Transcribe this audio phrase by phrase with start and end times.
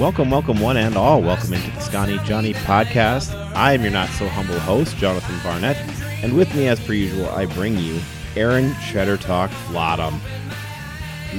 [0.00, 1.20] Welcome, welcome, one and all.
[1.20, 3.34] Welcome into the Scotty Johnny podcast.
[3.54, 5.76] I am your not so humble host, Jonathan Barnett,
[6.24, 8.00] and with me, as per usual, I bring you
[8.34, 10.18] Aaron Cheddar Talk Flottam.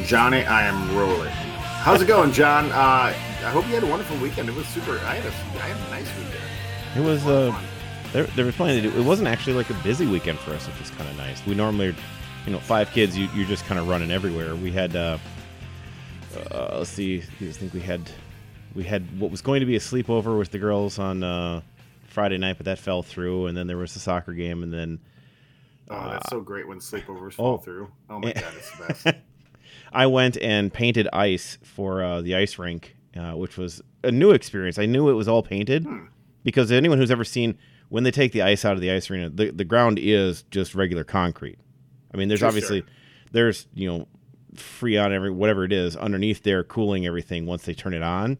[0.05, 1.31] Johnny, I am rolling.
[1.31, 2.71] How's it going, John?
[2.71, 4.47] Uh, I hope you had a wonderful weekend.
[4.47, 4.91] It was super.
[4.91, 6.43] I had a, I had a nice weekend.
[6.95, 7.59] It was uh,
[8.13, 8.95] there, there was plenty to do.
[8.95, 11.43] It wasn't actually like a busy weekend for us, which was kind of nice.
[11.47, 11.95] We normally,
[12.45, 14.55] you know, five kids, you, you're just kind of running everywhere.
[14.55, 15.17] We had, uh,
[16.51, 18.07] uh, let's see, I think we had
[18.75, 21.61] we had what was going to be a sleepover with the girls on uh,
[22.05, 23.47] Friday night, but that fell through.
[23.47, 24.99] And then there was the soccer game, and then.
[25.89, 27.91] Oh, that's so great when sleepovers fall oh, through.
[28.09, 29.17] Oh my god, it's the best.
[29.91, 34.31] I went and painted ice for uh, the ice rink, uh, which was a new
[34.31, 34.79] experience.
[34.79, 36.05] I knew it was all painted hmm.
[36.43, 37.57] because anyone who's ever seen
[37.89, 40.75] when they take the ice out of the ice arena, the, the ground is just
[40.75, 41.59] regular concrete.
[42.13, 42.89] I mean, there's sure, obviously sure.
[43.33, 44.07] there's you know
[44.55, 48.37] freon every whatever it is underneath there cooling everything once they turn it on.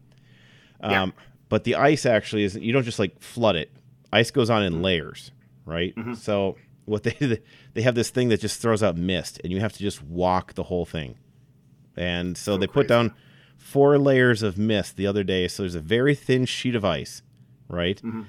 [0.82, 1.24] Um, yeah.
[1.48, 3.70] But the ice actually is you don't just like flood it.
[4.12, 5.30] Ice goes on in layers,
[5.64, 5.94] right?
[5.94, 6.14] Mm-hmm.
[6.14, 7.42] So what they
[7.74, 10.54] they have this thing that just throws out mist, and you have to just walk
[10.54, 11.16] the whole thing.
[11.96, 12.72] And so, so they crazy.
[12.72, 13.14] put down
[13.58, 15.46] four layers of mist the other day.
[15.48, 17.22] So there's a very thin sheet of ice,
[17.68, 18.00] right?
[18.02, 18.22] Mm-hmm.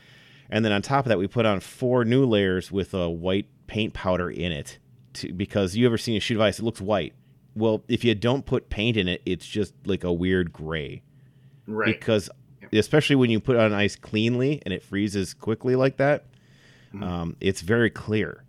[0.49, 3.47] And then on top of that, we put on four new layers with a white
[3.67, 4.77] paint powder in it.
[5.13, 6.59] To, because you ever seen a sheet of ice?
[6.59, 7.13] It looks white.
[7.55, 11.03] Well, if you don't put paint in it, it's just like a weird gray.
[11.67, 11.87] Right.
[11.87, 12.29] Because
[12.79, 16.25] especially when you put on ice cleanly and it freezes quickly like that,
[16.93, 17.03] mm-hmm.
[17.03, 18.43] um, it's very clear.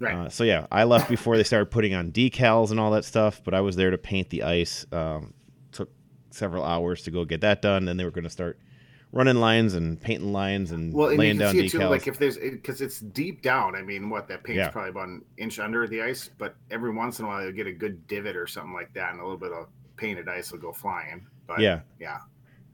[0.00, 0.14] Right.
[0.14, 3.40] Uh, so yeah, I left before they started putting on decals and all that stuff,
[3.44, 4.86] but I was there to paint the ice.
[4.92, 5.34] Um,
[5.72, 5.90] took
[6.30, 7.84] several hours to go get that done.
[7.84, 8.58] Then they were going to start
[9.12, 11.80] running lines and painting lines and well, and laying you can down see it decals.
[11.80, 13.74] Too, like if there's because it, it's deep down.
[13.74, 14.70] I mean, what that paint's yeah.
[14.70, 17.66] probably about an inch under the ice, but every once in a while you'll get
[17.66, 20.58] a good divot or something like that, and a little bit of painted ice will
[20.58, 21.26] go flying.
[21.46, 22.18] But yeah, yeah.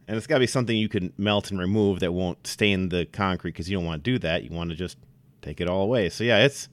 [0.07, 3.07] And it's got to be something you can melt and remove that won't stain the
[3.07, 4.45] concrete because you don't want to do that.
[4.45, 4.99] You want to just
[5.41, 6.09] take it all away.
[6.11, 6.69] So yeah, it's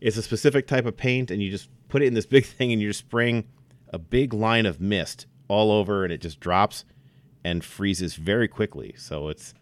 [0.00, 2.72] it's a specific type of paint, and you just put it in this big thing,
[2.72, 3.48] and you're spraying
[3.88, 6.84] a big line of mist all over, and it just drops
[7.44, 8.94] and freezes very quickly.
[8.96, 9.54] So it's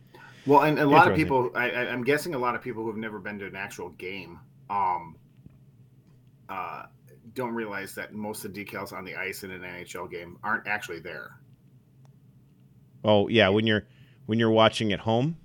[0.47, 2.97] well, and a lot of people, I, am guessing a lot of people who have
[2.97, 4.41] never been to an actual game,
[4.71, 5.17] um,
[6.49, 6.85] uh,
[7.35, 10.67] don't realize that most of the decals on the ice in an NHL game aren't
[10.67, 11.39] actually there.
[13.05, 13.87] Oh yeah, when you're
[14.27, 15.37] when you're watching at home.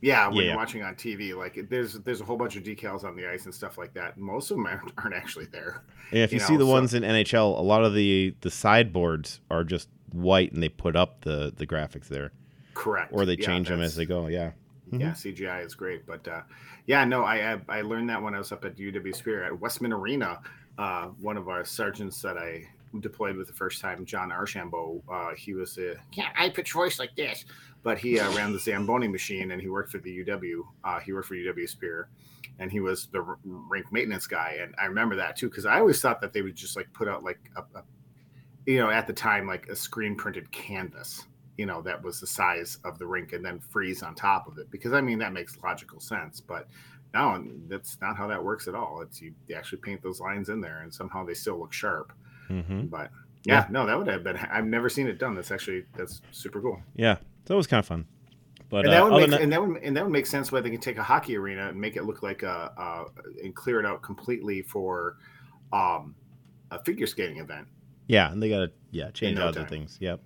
[0.00, 3.04] Yeah, when yeah, you're watching on TV, like there's there's a whole bunch of decals
[3.04, 4.18] on the ice and stuff like that.
[4.18, 5.84] Most of them aren't, aren't actually there.
[6.10, 8.34] Yeah, if you, you know, see the so, ones in NHL, a lot of the
[8.40, 12.32] the sideboards are just white and they put up the the graphics there.
[12.74, 13.12] Correct.
[13.12, 14.26] Or they change yeah, them as they go.
[14.26, 14.52] Yeah.
[14.88, 15.00] Mm-hmm.
[15.00, 16.42] Yeah, CGI is great, but uh,
[16.86, 19.58] yeah, no, I, I, I learned that when I was up at UW Superior at
[19.58, 20.40] Wessman Arena.
[20.76, 22.66] Uh, one of our sergeants that I
[23.00, 25.02] deployed with the first time, John Archambault.
[25.10, 27.44] Uh, he was a can't I pitch voice like this,
[27.82, 30.62] but he uh, ran the Zamboni machine and he worked for the UW.
[30.84, 32.08] Uh, he worked for UW Superior,
[32.58, 34.58] and he was the rink maintenance guy.
[34.60, 37.08] And I remember that too because I always thought that they would just like put
[37.08, 37.82] out like a, a,
[38.66, 41.24] you know, at the time like a screen printed canvas.
[41.58, 44.56] You know, that was the size of the rink, and then freeze on top of
[44.58, 44.70] it.
[44.70, 46.66] Because I mean, that makes logical sense, but
[47.14, 49.02] no, that's not how that works at all.
[49.02, 52.12] It's you actually paint those lines in there, and somehow they still look sharp.
[52.50, 52.86] Mm-hmm.
[52.86, 53.10] But
[53.44, 54.36] yeah, yeah, no, that would have been.
[54.36, 55.34] I've never seen it done.
[55.34, 56.80] That's actually that's super cool.
[56.94, 57.16] Yeah,
[57.46, 58.06] so it was kind of fun.
[58.68, 60.50] But and that, uh, would make, that, and that would and that would make sense
[60.50, 63.54] why they can take a hockey arena and make it look like a, a and
[63.54, 65.16] clear it out completely for
[65.72, 66.14] um,
[66.70, 67.66] a figure skating event.
[68.06, 69.98] Yeah, and they got to yeah change no out the things.
[70.00, 70.20] Yep.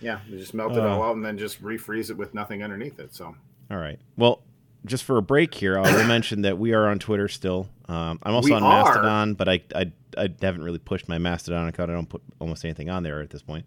[0.00, 2.62] Yeah, they just melt it uh, all out and then just refreeze it with nothing
[2.62, 3.14] underneath it.
[3.14, 3.34] So.
[3.70, 3.98] All right.
[4.16, 4.42] Well,
[4.84, 7.68] just for a break here, I will mention that we are on Twitter still.
[7.88, 8.84] Um, I'm also we on are.
[8.84, 11.90] Mastodon, but I, I I haven't really pushed my Mastodon account.
[11.90, 13.66] I don't put almost anything on there at this point.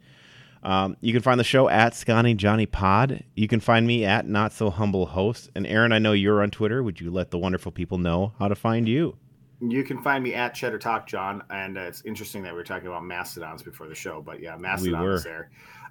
[0.61, 3.23] Um, you can find the show at Scotty Johnny Pod.
[3.35, 5.49] You can find me at Not So Humble Host.
[5.55, 6.83] And Aaron, I know you're on Twitter.
[6.83, 9.17] Would you let the wonderful people know how to find you?
[9.61, 12.63] You can find me at Cheddar Talk John, and uh, it's interesting that we were
[12.63, 15.49] talking about mastodons before the show, but yeah, mastodon we there.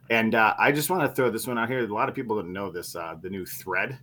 [0.09, 1.81] And uh, I just want to throw this one out here.
[1.81, 2.97] A lot of people don't know this.
[2.97, 3.99] Uh, the new thread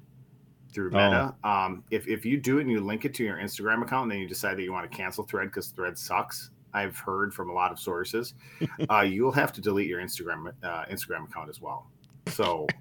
[0.75, 1.33] through Meta.
[1.43, 1.49] Oh.
[1.49, 4.11] Um, if, if you do it and you link it to your Instagram account and
[4.11, 7.49] then you decide that you want to cancel Thread because Thread sucks, I've heard from
[7.49, 8.35] a lot of sources,
[8.91, 11.87] uh, you'll have to delete your Instagram uh, Instagram account as well.
[12.27, 12.67] So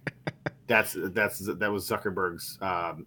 [0.66, 3.06] That's that's that was Zuckerberg's, um,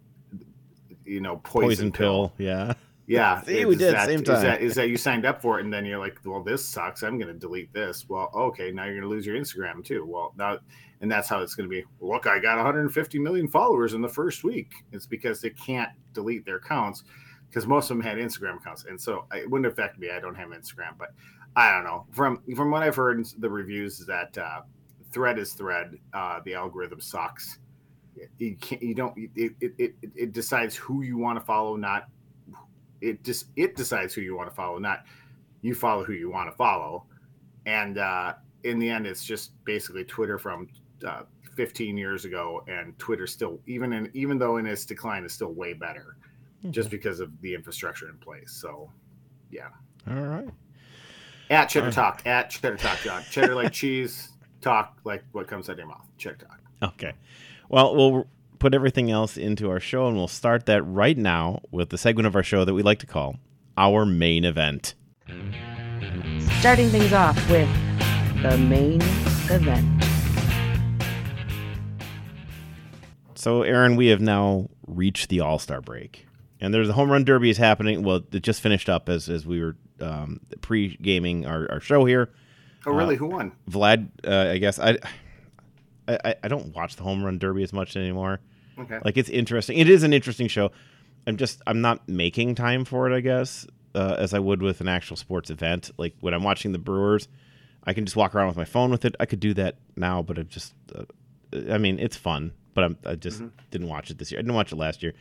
[1.04, 2.32] you know, poison, Poison pill.
[2.38, 2.74] Yeah.
[3.10, 4.42] Yeah, See, we is did, that- same Is time.
[4.42, 7.02] that, is that you signed up for it and then you're like, well, this sucks.
[7.02, 8.04] I'm going to delete this.
[8.06, 10.04] Well, okay, now you're going to lose your Instagram too.
[10.04, 10.58] Well, now,
[11.00, 11.84] and that's how it's going to be.
[12.00, 14.72] Look, I got 150 million followers in the first week.
[14.92, 17.04] It's because they can't delete their accounts
[17.48, 20.10] because most of them had Instagram accounts, and so it wouldn't affect me.
[20.10, 21.10] I don't have Instagram, but
[21.56, 22.06] I don't know.
[22.12, 24.62] From from what I've heard, in the reviews is that uh,
[25.12, 25.98] Thread is Thread.
[26.12, 27.58] Uh, the algorithm sucks.
[28.38, 28.82] You can't.
[28.82, 29.16] You don't.
[29.34, 32.08] It it, it, it decides who you want to follow, not
[33.00, 35.04] it just it decides who you want to follow, not
[35.62, 37.04] you follow who you want to follow.
[37.66, 38.34] And uh,
[38.64, 40.68] in the end, it's just basically Twitter from
[41.06, 41.22] uh,
[41.54, 45.52] 15 years ago, and Twitter still, even in even though in its decline, is still
[45.52, 46.16] way better,
[46.70, 48.52] just because of the infrastructure in place.
[48.52, 48.90] So,
[49.50, 49.68] yeah.
[50.08, 50.48] All right.
[51.50, 51.94] At Cheddar Alright.
[51.94, 53.22] Talk, at Cheddar Talk, John.
[53.30, 54.30] Cheddar like cheese,
[54.60, 56.06] talk like what comes out of your mouth.
[56.18, 56.60] Cheddar Talk.
[56.82, 57.12] Okay.
[57.68, 58.26] Well, we'll
[58.58, 62.26] put everything else into our show, and we'll start that right now with the segment
[62.26, 63.36] of our show that we like to call
[63.76, 64.94] our main event.
[66.60, 67.68] Starting things off with
[68.42, 69.00] the main
[69.50, 69.97] event.
[73.48, 76.26] So, Aaron, we have now reached the All Star break,
[76.60, 78.02] and there's a home run derby is happening.
[78.02, 82.04] Well, it just finished up as as we were um, pre gaming our, our show
[82.04, 82.28] here.
[82.84, 83.16] Oh, really?
[83.16, 83.52] Who won?
[83.66, 84.98] Vlad, uh, I guess I,
[86.06, 88.40] I I don't watch the home run derby as much anymore.
[88.78, 88.98] Okay.
[89.02, 89.78] Like it's interesting.
[89.78, 90.70] It is an interesting show.
[91.26, 93.16] I'm just I'm not making time for it.
[93.16, 95.90] I guess uh, as I would with an actual sports event.
[95.96, 97.28] Like when I'm watching the Brewers,
[97.82, 99.16] I can just walk around with my phone with it.
[99.18, 100.74] I could do that now, but I'm just.
[100.94, 101.04] Uh,
[101.70, 103.42] I mean, it's fun, but I'm, I just
[103.72, 104.38] didn't watch it this year.
[104.38, 105.14] I didn't watch it last year.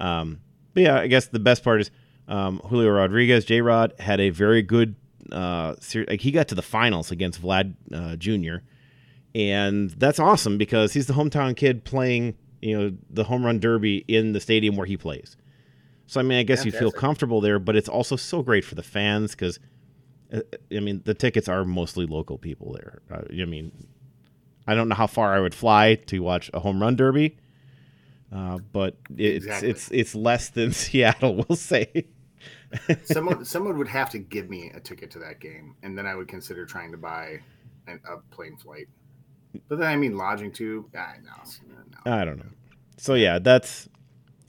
[0.00, 0.40] Um,
[0.74, 1.92] but yeah, I guess the best part is
[2.26, 4.96] um, Julio Rodriguez, J Rod, had a very good.
[5.30, 8.64] Uh, ser- like he got to the finals against Vlad uh, Jr.
[9.32, 13.98] And that's awesome because he's the hometown kid playing, you know, the home run derby
[14.08, 15.36] in the stadium where he plays.
[16.06, 18.74] So I mean, I guess you feel comfortable there, but it's also so great for
[18.74, 19.60] the fans because,
[20.32, 23.02] I mean, the tickets are mostly local people there.
[23.08, 23.70] Uh, I mean,
[24.68, 27.38] I don't know how far I would fly to watch a home run derby,
[28.32, 29.70] uh, but it's Exactly.
[29.70, 32.06] it's it's less than Seattle, we'll say.
[33.04, 36.14] someone someone would have to give me a ticket to that game, and then I
[36.14, 37.40] would consider trying to buy
[37.86, 38.88] an, a plane flight.
[39.68, 40.88] But then I mean lodging too.
[40.94, 41.80] I know.
[42.04, 42.12] no.
[42.12, 42.50] I don't know.
[42.98, 43.88] So yeah, that's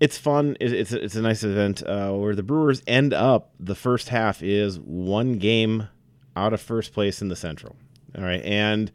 [0.01, 0.57] it's fun.
[0.59, 3.51] It, it's it's a nice event uh, where the Brewers end up.
[3.59, 5.87] The first half is one game
[6.35, 7.75] out of first place in the Central.
[8.17, 8.91] All right, and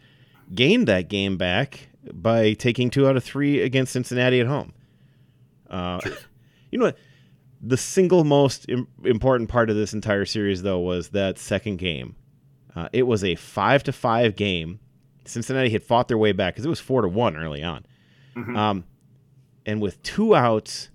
[0.55, 4.73] gained that game back by taking two out of three against Cincinnati at home.
[5.71, 6.01] Uh,
[6.71, 6.99] you know what?
[7.61, 12.15] The single most Im- important part of this entire series, though, was that second game.
[12.77, 14.81] Uh, it was a five to five game.
[15.25, 17.87] Cincinnati had fought their way back because it was four to one early on.
[18.37, 18.57] Mhm.
[18.57, 18.85] Um,
[19.65, 20.91] and with two outs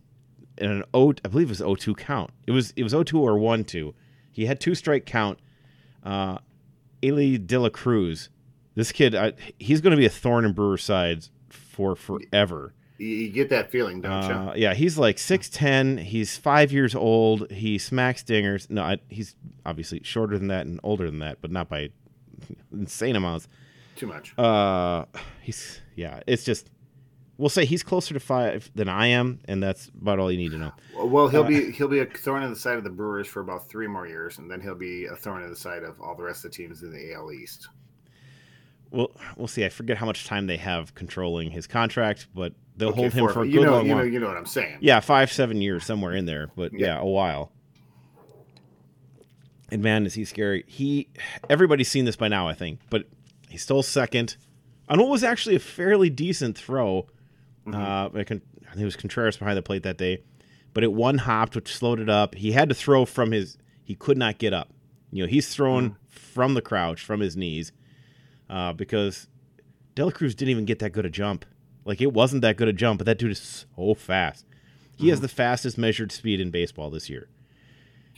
[0.59, 2.29] and an O, I believe it was 0-2 count.
[2.45, 3.93] It was it was 0-2 or 1-2.
[4.31, 5.39] He had two strike count.
[6.03, 6.37] Uh,
[7.01, 8.29] Elly De La Cruz,
[8.75, 12.73] this kid, I, he's going to be a thorn in Brewers' sides for forever.
[12.97, 14.33] You, you get that feeling, don't you?
[14.33, 15.99] Uh, yeah, he's like 6'10.
[15.99, 17.49] He's five years old.
[17.51, 18.69] He smacks dingers.
[18.69, 19.35] No, I, he's
[19.65, 21.89] obviously shorter than that and older than that, but not by
[22.71, 23.47] insane amounts.
[23.95, 24.37] Too much.
[24.37, 25.05] Uh,
[25.41, 26.21] he's yeah.
[26.25, 26.69] It's just
[27.37, 30.51] we'll say he's closer to five than I am, and that's about all you need
[30.51, 30.71] to know.
[30.95, 33.39] Well, he'll uh, be he'll be a thorn in the side of the Brewers for
[33.39, 36.15] about three more years, and then he'll be a thorn in the side of all
[36.15, 37.67] the rest of the teams in the AL East.
[38.91, 39.65] We'll we'll see.
[39.65, 43.27] I forget how much time they have controlling his contract, but they'll Okay, hold him
[43.29, 44.77] for a good you know long you know you know what I'm saying.
[44.81, 46.99] Yeah, five seven years somewhere in there, but yeah, Yeah.
[46.99, 47.51] a while.
[49.71, 50.63] And man, is he scary?
[50.67, 51.07] He
[51.49, 53.05] everybody's seen this by now, I think, but
[53.49, 54.37] he stole second
[54.87, 57.05] on what was actually a fairly decent throw.
[57.71, 60.23] Uh, I can- I think it was Contreras behind the plate that day,
[60.73, 62.35] but it one hopped, which slowed it up.
[62.35, 63.57] He had to throw from his.
[63.83, 64.71] He could not get up.
[65.11, 67.71] You know, he's thrown from the crouch, from his knees,
[68.49, 69.27] uh, because
[69.95, 71.45] De La Cruz didn't even get that good a jump.
[71.85, 74.45] Like it wasn't that good a jump, but that dude is so fast.
[74.97, 77.29] He has the fastest measured speed in baseball this year.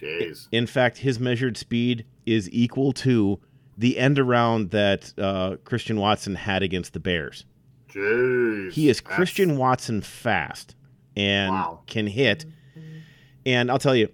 [0.01, 0.47] Jeez.
[0.51, 3.39] In fact, his measured speed is equal to
[3.77, 7.45] the end around that uh, Christian Watson had against the Bears.
[7.89, 8.71] Jeez.
[8.73, 10.75] He is Christian Watson fast
[11.15, 11.81] and Wow.
[11.85, 12.45] can hit.
[13.45, 14.09] And I'll tell you,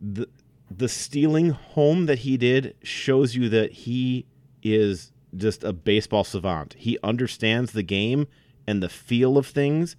[0.00, 0.28] the
[0.70, 4.26] the stealing home that he did shows you that he
[4.62, 6.74] is just a baseball savant.
[6.78, 8.26] He understands the game
[8.66, 9.96] and the feel of things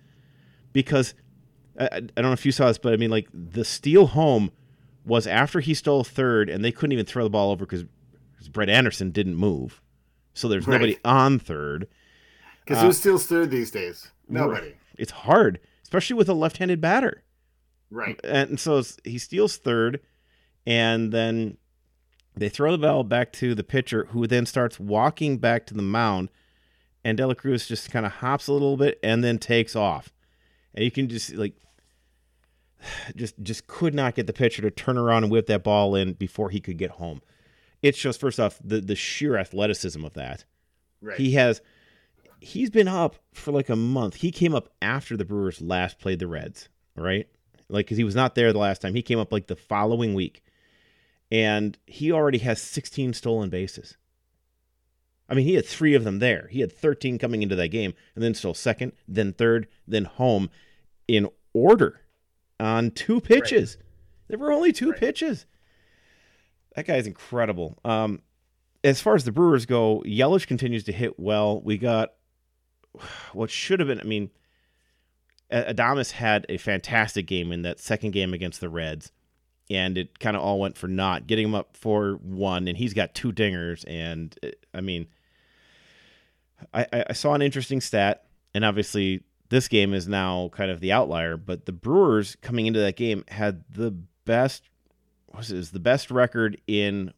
[0.74, 1.13] because
[1.79, 4.51] I, I don't know if you saw this, but I mean, like the steal home
[5.06, 7.86] was after he stole third, and they couldn't even throw the ball over because
[8.51, 9.82] Brett Anderson didn't move,
[10.34, 10.74] so there's Right.
[10.74, 11.88] nobody on third.
[12.65, 14.12] Because who uh, steals third these days?
[14.27, 14.74] Nobody.
[14.98, 17.24] It's hard, especially with a left-handed batter.
[17.89, 18.20] Right.
[18.24, 20.01] And so he steals third,
[20.65, 21.58] and then
[22.39, 25.82] they throw the ball back to the pitcher, who then starts walking back to the
[25.82, 26.29] mound,
[27.03, 30.13] and De La Cruz just kind of hops a little bit and then takes off,
[30.74, 31.53] and you can just like
[33.15, 36.13] just just could not get the pitcher to turn around and whip that ball in
[36.13, 37.22] before he could get home.
[37.82, 40.46] It's just first off the the sheer athleticism of that.
[41.01, 41.17] Right.
[41.17, 41.62] He has
[42.39, 44.15] he's been up for like a month.
[44.15, 47.27] He came up after the Brewers last played the Reds, right?
[47.70, 48.96] Like cuz he was not there the last time.
[48.96, 50.44] He came up like the following week.
[51.31, 53.98] And he already has 16 stolen bases.
[55.29, 56.48] I mean, he had 3 of them there.
[56.50, 60.50] He had 13 coming into that game and then stole second, then third, then home
[61.07, 62.01] in order
[62.60, 63.75] on two pitches.
[63.75, 63.84] Right.
[64.29, 65.00] There were only two right.
[65.00, 65.46] pitches.
[66.75, 67.77] That guy's incredible.
[67.84, 68.22] Um,
[68.84, 71.62] as far as the Brewers go, Yelich continues to hit well.
[71.62, 72.13] We got
[73.34, 74.00] what should have been.
[74.00, 74.29] I mean,
[75.51, 79.12] Adames had a fantastic game in that second game against the Reds,
[79.69, 82.93] and it kind of all went for naught, getting him up for one, and he's
[82.93, 83.83] got two dingers.
[83.88, 85.07] And it, I mean,
[86.74, 90.91] I, I saw an interesting stat, and obviously this game is now kind of the
[90.91, 93.91] outlier, but the Brewers coming into that game had the
[94.25, 94.69] best
[95.27, 97.13] what is the best record in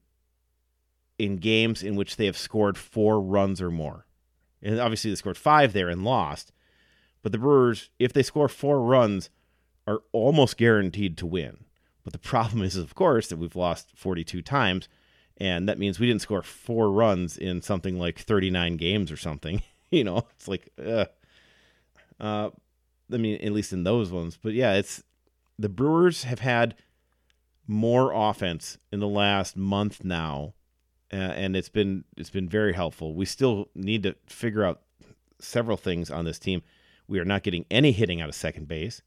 [1.18, 4.06] in games in which they have scored four runs or more.
[4.62, 6.52] And obviously they scored five there and lost.
[7.22, 9.30] But the Brewers, if they score four runs,
[9.86, 11.66] are almost guaranteed to win.
[12.04, 14.88] But the problem is, of course, that we've lost 42 times,
[15.38, 19.62] and that means we didn't score four runs in something like 39 games or something.
[19.92, 21.06] you know, it's like, uh,
[22.20, 22.50] uh,
[23.12, 24.38] I mean, at least in those ones.
[24.42, 25.04] But yeah, it's
[25.58, 26.76] the Brewers have had
[27.68, 30.54] more offense in the last month now,
[31.12, 33.14] uh, and it's been it's been very helpful.
[33.14, 34.82] We still need to figure out
[35.40, 36.64] several things on this team.
[37.08, 39.02] We are not getting any hitting out of second base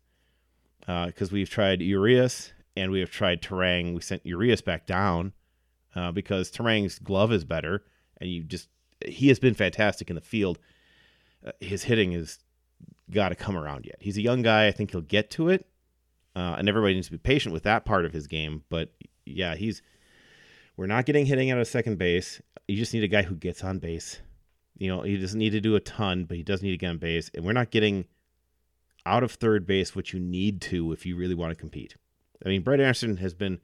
[0.80, 3.94] because uh, we've tried Urias and we have tried Turang.
[3.94, 5.32] We sent Urias back down
[5.94, 7.84] uh, because Turang's glove is better,
[8.20, 8.68] and you just
[9.06, 10.58] he has been fantastic in the field.
[11.46, 12.38] Uh, his hitting has
[13.10, 13.96] got to come around yet.
[14.00, 14.66] He's a young guy.
[14.66, 15.66] I think he'll get to it,
[16.34, 18.62] uh, and everybody needs to be patient with that part of his game.
[18.68, 18.92] But
[19.24, 19.82] yeah, he's
[20.76, 22.40] we're not getting hitting out of second base.
[22.68, 24.20] You just need a guy who gets on base.
[24.78, 26.88] You know, he doesn't need to do a ton, but he does need to get
[26.88, 27.30] on base.
[27.34, 28.06] And we're not getting
[29.04, 31.96] out of third base what you need to if you really want to compete.
[32.44, 33.60] I mean, Brett Anderson has been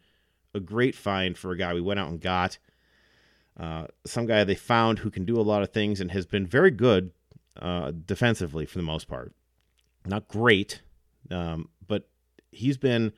[0.54, 2.58] a great find for a guy we went out and got.
[3.58, 6.46] Uh, some guy they found who can do a lot of things and has been
[6.46, 7.10] very good
[7.60, 9.34] uh, defensively for the most part.
[10.06, 10.80] Not great,
[11.30, 12.08] um, but
[12.52, 13.12] he's been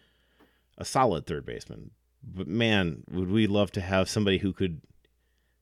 [0.79, 1.90] a solid third baseman
[2.23, 4.81] but man, would we love to have somebody who could,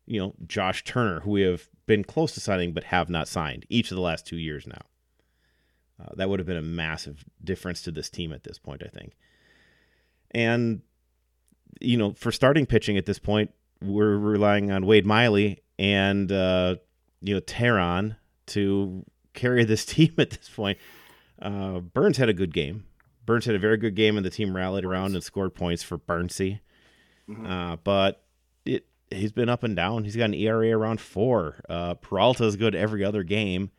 [0.06, 3.66] you know, Justin Turner, who we have been close to signing but have not signed
[3.68, 4.82] each of the last two years now.
[6.00, 8.88] Uh, that would have been a massive difference to this team at this point, I
[8.88, 9.16] think.
[10.32, 10.82] And,
[11.80, 16.76] you know, for starting pitching at this point, we're relying on Wade Miley and, uh,
[17.20, 18.16] you know, Teheran
[18.48, 19.04] to
[19.34, 20.78] carry this team at this point.
[21.40, 22.84] Uh, Burnes had a good game.
[23.24, 25.98] Burnes had a very good game, and the team rallied around and scored points for
[25.98, 26.60] Burnsy.
[27.28, 27.46] Mm-hmm.
[27.46, 28.24] Uh, but
[28.64, 30.04] it he's been up and down.
[30.04, 31.56] He's got an ERA around four.
[31.68, 33.70] Uh, Peralta is good every other game,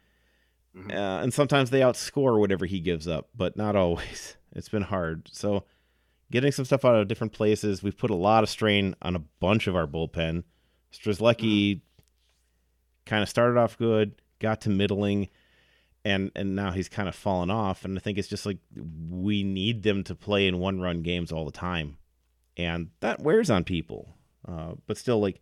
[0.77, 0.91] mm-hmm.
[0.91, 4.36] uh, and sometimes they outscore whatever he gives up, but not always.
[4.51, 5.29] It's been hard.
[5.32, 5.65] So
[6.31, 7.83] getting some stuff out of different places.
[7.83, 10.43] We've put a lot of strain on a bunch of our bullpen.
[10.93, 11.79] Strzelecki mm-hmm.
[13.05, 15.29] kind of started off good, got to middling,
[16.05, 17.86] and and now he's kind of fallen off.
[17.86, 18.57] And I think it's just like
[19.09, 21.98] we need them to play in one run games all the time,
[22.57, 24.15] and that wears on people.
[24.48, 25.41] Uh, but still, like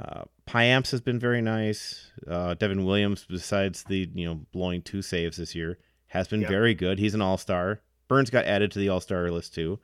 [0.00, 2.10] uh, Payamps has been very nice.
[2.26, 5.78] Uh, Devin Williams, besides the you know blowing two saves this year,
[6.08, 6.50] has been yep.
[6.50, 6.98] very good.
[6.98, 7.80] He's an all star.
[8.08, 9.78] Burnes got added to the all star list too.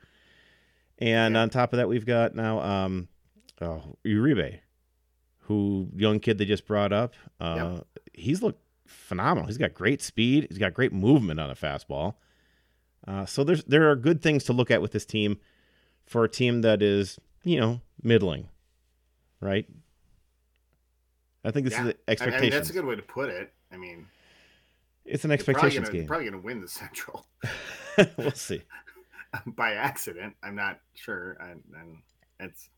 [0.99, 3.09] And on top of that, we've got now um,
[3.61, 4.61] oh, Uribe,
[5.41, 7.15] who young kid they just brought up.
[7.41, 7.87] Uh, yep.
[8.13, 9.47] He's looked phenomenal.
[9.47, 10.47] He's got great speed.
[10.49, 12.15] He's got great movement on a fastball.
[13.07, 15.39] Uh, so there's there are good things to look at with this team
[16.07, 18.49] for a team that is you know middling,
[19.41, 19.67] right?
[21.45, 21.83] I think this yeah.
[21.83, 22.39] is an expectation.
[22.39, 23.53] I mean, that's a good way to put it.
[23.71, 24.07] I mean,
[25.05, 26.03] it's an expectations game.
[26.03, 27.27] You're probably going to win the Central.
[28.17, 28.63] we'll see.
[29.47, 31.37] By accident, I'm not sure.
[31.41, 31.63] And,
[32.41, 32.69] it's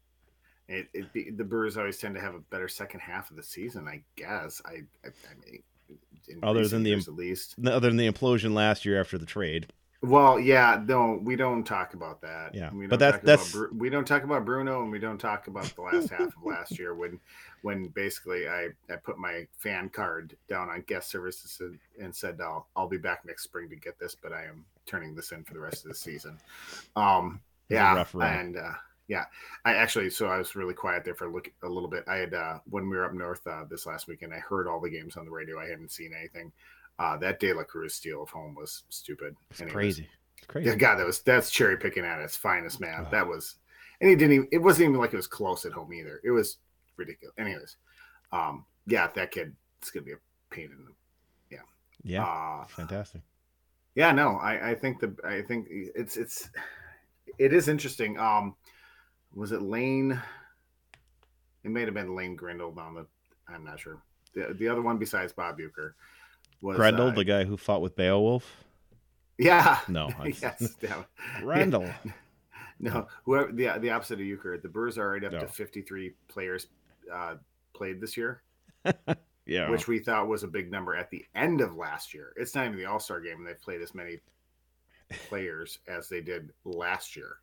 [0.68, 3.88] it, it the Brewers always tend to have a better second half of the season.
[3.88, 4.60] I guess.
[4.64, 5.62] I I, I mean,
[6.42, 9.68] other than the at least other than the implosion last year after the trade.
[10.02, 12.54] Well, yeah, no, we don't talk about that.
[12.54, 13.22] Yeah, we but don't but that's-
[13.52, 16.20] that's- about we don't talk about Bruno, and we don't talk about the last half
[16.36, 17.18] of last year when,
[17.62, 22.40] when basically I I put my fan card down on guest services and, and said
[22.40, 25.42] I'll I'll be back next spring to get this, but I am turning this in
[25.44, 26.38] for the rest of the season.
[26.94, 28.04] Um, It was a yeah,
[28.40, 28.72] and uh,
[29.08, 29.24] yeah,
[29.64, 32.04] I actually so I was really quiet there for a look a little bit.
[32.06, 34.80] I had uh, when we were up north uh, this last weekend, I heard all
[34.80, 35.58] the games on the radio.
[35.58, 36.52] I hadn't seen anything.
[36.98, 39.34] Uh, that De La Cruz steal of home was stupid.
[39.50, 39.74] It's Anyways.
[39.74, 40.08] crazy.
[40.38, 40.68] It's crazy.
[40.70, 43.02] Yeah, God, that was that's cherry picking at its finest, man.
[43.04, 43.10] Ugh.
[43.10, 43.56] That was,
[44.00, 44.48] and he didn't even.
[44.52, 46.20] It wasn't even like it was close at home either.
[46.24, 46.58] It was
[46.96, 47.34] ridiculous.
[47.38, 47.76] Anyways,
[48.32, 50.16] um, yeah, that kid, it's gonna be a
[50.50, 50.92] pain in the.
[51.50, 51.62] Yeah,
[52.02, 53.20] yeah, Uh, fantastic.
[53.94, 56.48] yeah, no, I, I think the, I think it's, it's,
[57.38, 58.18] it is interesting.
[58.18, 58.54] Um,
[59.34, 60.18] was it Lane?
[61.64, 63.06] It may have been Lane Grindle on the.
[63.48, 63.98] I'm not sure.
[64.34, 65.92] The, the other one besides Bob Uecker
[66.60, 68.64] was Grendel, uh, the guy who fought with Beowulf.
[69.38, 69.78] yeah.
[69.88, 70.76] No, yes.
[71.40, 71.88] Grendel.
[72.78, 75.40] No, whoever the the opposite of Uecker, the Brewers are already up No.
[75.40, 76.66] to 53 players
[77.12, 77.36] uh,
[77.72, 78.42] played this year,
[79.46, 79.70] Yeah.
[79.70, 82.32] which we thought was a big number at the end of last year.
[82.36, 84.18] It's not even the All Star game, and they've played as many
[85.28, 87.36] players as they did last year,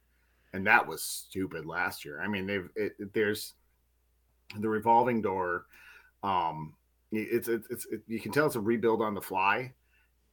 [0.54, 2.22] and that was stupid last year.
[2.22, 3.54] I mean, they've it, it- there's
[4.60, 5.66] the revolving door.
[6.22, 6.76] Um,
[7.20, 9.74] it's it's, it's it, you can tell it's a rebuild on the fly,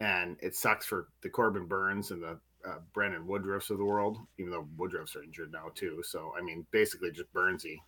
[0.01, 4.19] and it sucks for the Corbin Burnes and the uh, Brandon Woodruffs of the world,
[4.39, 6.03] even though Woodruffs are injured now too.
[6.05, 7.79] So I mean, basically just Burnsy.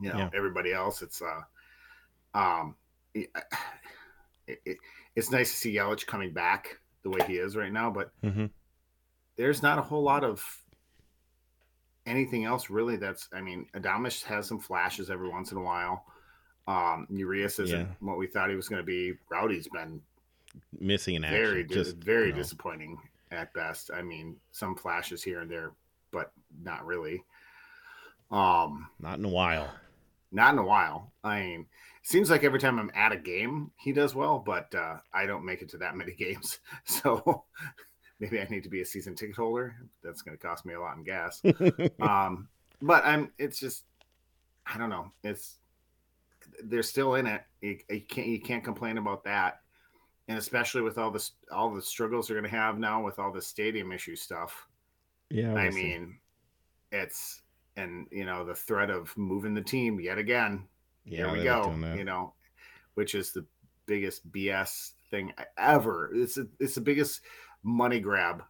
[0.00, 0.30] You know, Yeah.
[0.34, 1.42] everybody else, it's uh,
[2.38, 2.76] um,
[3.14, 3.28] it,
[4.46, 4.78] it,
[5.14, 8.46] it's nice to see Yelich coming back the way he is right now, but hmm
[9.36, 10.42] there's not a whole lot of
[12.06, 12.96] anything else really.
[12.96, 16.04] That's I mean, Adames has some flashes every once in a while.
[16.66, 17.86] Um, Urias isn't Yeah.
[18.00, 19.14] what we thought he was going to be.
[19.30, 20.00] Rowdy's been
[20.78, 21.42] Missing in action.
[21.44, 22.98] very, just very you know, disappointing
[23.30, 23.90] at best.
[23.92, 25.72] I mean, some flashes here and there,
[26.10, 27.24] but not really.
[28.30, 29.70] Um, Not in a while.
[30.30, 31.12] not in a while.
[31.22, 31.66] I mean,
[32.02, 35.44] seems like every time I'm at a game, he does well, but uh, I don't
[35.44, 36.60] make it to that many games.
[36.84, 37.44] So
[38.20, 39.74] maybe I need to be a season ticket holder.
[40.02, 41.42] That's going to cost me a lot in gas.
[42.00, 42.48] um,
[42.80, 43.30] but I'm.
[43.38, 43.84] It's just,
[44.66, 45.10] I don't know.
[45.24, 45.58] It's
[46.64, 47.42] they're still in it.
[47.60, 49.60] You, you can't you can't complain about that,
[50.28, 53.32] and especially with all this all the struggles they're going to have now with all
[53.32, 54.66] the stadium issue stuff.
[55.30, 55.54] yeah.
[55.54, 56.18] I we'll mean,
[56.90, 57.42] it's
[57.76, 60.66] and you know the threat of moving the team yet again.
[61.04, 61.74] yeah, Here we go.
[61.96, 62.34] You know,
[62.94, 63.44] which is the
[63.86, 66.10] biggest BS thing ever.
[66.14, 67.20] It's a, it's the biggest
[67.62, 68.42] money grab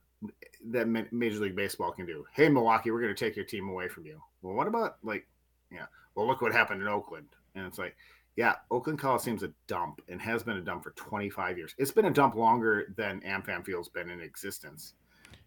[0.70, 2.24] that Major League Baseball can do.
[2.32, 4.20] Hey, Milwaukee, we're going to take your team away from you.
[4.42, 5.26] Well, what about like,
[5.70, 5.86] yeah?
[6.14, 7.96] Well, look what happened in Oakland, and it's like,
[8.36, 11.74] yeah, Oakland Coliseum's a dump and has been a dump for 25 years.
[11.78, 14.94] It's been a dump longer than AmFam Field's been in existence.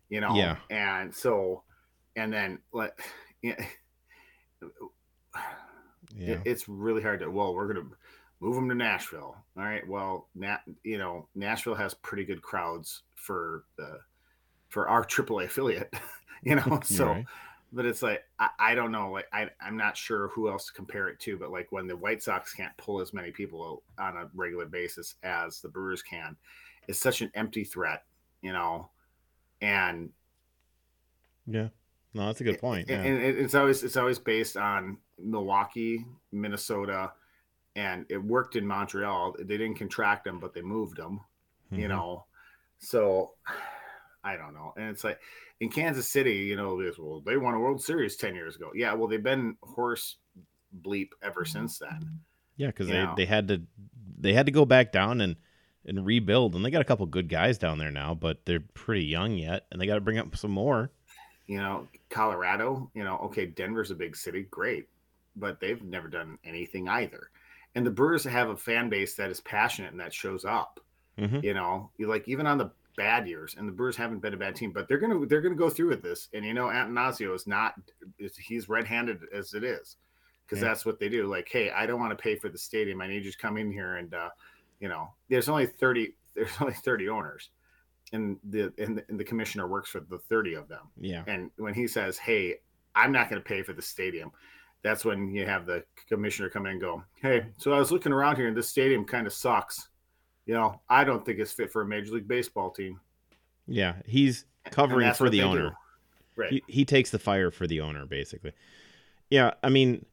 [0.10, 0.58] You know, Yeah.
[0.70, 1.64] and so,
[2.16, 2.98] and then let,
[3.42, 3.56] yeah.
[6.16, 6.34] Yeah.
[6.36, 7.30] It- it's really hard to.
[7.32, 7.88] Well, we're gonna
[8.40, 9.36] move them to Nashville.
[9.58, 9.86] All right.
[9.88, 14.00] Well, Nat, you know, Nashville has pretty good crowds for the
[14.70, 15.94] for our AAA affiliate.
[16.44, 17.26] You know, so right.
[17.76, 19.12] But it's like I, I don't know.
[19.12, 21.38] Like I I'm not sure who else to compare it to.
[21.38, 25.16] But like when the White Sox can't pull as many people on a regular basis
[25.24, 26.36] as the Brewers can,
[26.88, 28.04] it's such an empty threat.
[28.42, 28.90] You know,
[29.62, 30.10] and
[31.46, 31.70] Yeah.
[32.14, 32.88] No, that's a good point.
[32.90, 33.02] Yeah.
[33.02, 37.12] and it- it's always it's always based on Milwaukee, Minnesota,
[37.76, 39.36] and it worked in Montreal.
[39.38, 41.20] They didn't contract them, but they moved them.
[41.72, 41.90] You Mhm.
[41.90, 42.26] know,
[42.80, 43.34] so
[44.24, 44.74] I don't know.
[44.78, 45.20] And it's like
[45.60, 48.72] in Kansas City, you know, this well they won a World Series ten years ago.
[48.76, 50.18] Yeah, well they've been horse
[50.82, 52.20] bleep ever since then.
[52.58, 53.14] Yeah, because they, know.
[53.16, 53.62] they had to
[54.20, 55.36] they had to go back down and
[55.86, 59.06] and rebuild, and they got a couple good guys down there now, but they're pretty
[59.06, 60.92] young yet, and they got to bring up some more.
[61.48, 62.90] You know, Colorado.
[62.96, 64.88] You know, okay, Denver's a big city, great,
[65.36, 67.30] but they've never done anything either.
[67.76, 70.80] And the Brewers have a fan base that is passionate and that shows up.
[71.20, 71.44] Mhm.
[71.44, 74.38] You know, you like even on the bad years, and the Brewers haven't been a
[74.38, 76.30] bad team, but they're gonna they're gonna go through with this.
[76.34, 77.74] And you know, Attanasio is not
[78.38, 79.98] he's red handed as it is,
[80.46, 80.70] because Yeah.
[80.70, 81.28] that's what they do.
[81.28, 83.02] Like, hey, I don't want to pay for the stadium.
[83.02, 84.30] I need you to come in here and uh,
[84.80, 87.50] you know, there's only thirty there's only thirty owners,
[88.14, 90.88] and the and the, and the commissioner works for the thirty of them.
[91.00, 91.24] Yeah.
[91.28, 92.56] And when he says, "Hey,
[92.94, 94.32] I'm not going to pay for the stadium,"
[94.84, 98.12] that's when you have the commissioner come in and go, "Hey, so I was looking
[98.12, 99.88] around here, and this stadium kind of sucks.
[100.46, 103.00] You know, I don't think it's fit for a major league baseball team."
[103.68, 103.96] Yeah.
[104.06, 105.70] He's covering for the owner.
[105.70, 106.42] do.
[106.42, 106.52] right?
[106.52, 108.52] He, he takes the fire for the owner, basically.
[109.30, 110.06] Yeah, I mean,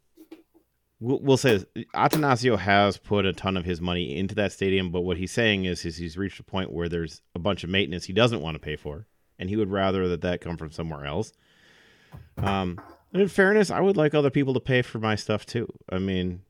[1.01, 1.85] we'll, we'll say this.
[1.95, 5.67] Attanasio has put a ton of his money into that stadium, but what he's saying
[5.67, 8.55] is, is he's reached a point where there's a bunch of maintenance he doesn't want
[8.55, 9.07] to pay for.
[9.39, 11.33] and he would rather that that come from somewhere else.
[12.37, 12.81] Um,
[13.13, 15.67] in fairness, I would like other people to pay for my stuff too.
[15.91, 16.43] I mean,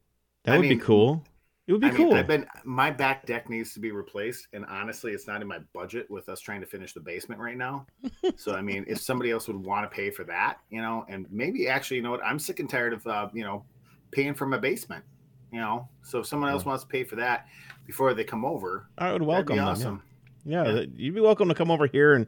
[0.44, 1.24] that I would mean, be cool.
[1.72, 2.14] It would be I mean, cool.
[2.18, 5.58] I've been my back deck needs to be replaced, and honestly, it's not in my
[5.72, 7.86] budget with us trying to finish the basement right now.
[8.36, 11.26] so, I mean, if somebody else would want to pay for that, you know, and
[11.30, 13.64] maybe actually, you know what, I'm sick and tired of, uh, you know,
[14.10, 15.02] paying for my basement,
[15.50, 15.88] you know.
[16.02, 17.46] So, if someone else wants to pay for that
[17.86, 19.66] before they come over, I would welcome them.
[19.66, 20.02] awesome.
[20.44, 20.72] Yeah, Yeah.
[20.72, 22.26] th- you'd be welcome to come over here and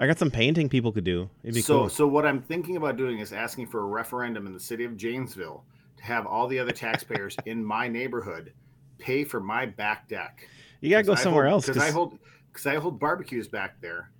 [0.00, 1.30] I got some painting people could do.
[1.44, 1.88] It'd be so, cool.
[1.88, 4.96] so what I'm thinking about doing is asking for a referendum in the city of
[4.96, 5.62] Janesville
[6.00, 8.52] have all the other taxpayers in my neighborhood
[8.98, 10.48] pay for my back deck.
[10.80, 11.66] You gotta go somewhere hold- else.
[11.66, 12.18] because I hold
[12.52, 14.10] because I hold barbecues back there,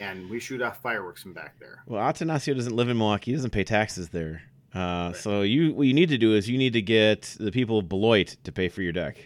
[0.00, 1.82] and we shoot off fireworks from back there.
[1.86, 3.30] Well, Attanasio doesn't live in Milwaukee.
[3.30, 4.42] He doesn't pay taxes there.
[4.74, 7.78] Uh, So you, what you need to do is you need to get the people
[7.78, 9.16] of Beloit to pay for your deck.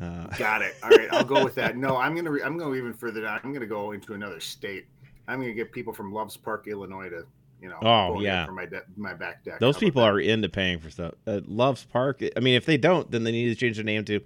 [0.00, 0.74] Uh, Got it.
[0.82, 1.76] All right, I'll go with that.
[1.76, 3.40] No, I'm gonna re- I'm gonna even further down.
[3.44, 4.86] I'm gonna go into another state.
[5.28, 7.24] I'm gonna get people from Loves Park, Illinois, to
[7.66, 7.78] you know.
[7.82, 8.46] Oh, yeah.
[8.46, 9.58] for my de- my back deck.
[9.58, 11.14] those people are into paying for stuff.
[11.26, 12.22] Uh, Loves Park.
[12.36, 14.20] I mean, if they don't, then they need to change their name to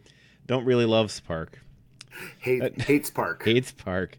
[0.47, 1.59] Don't Really Loves Park.
[2.41, 4.19] hate uh, hates Park Hates Park.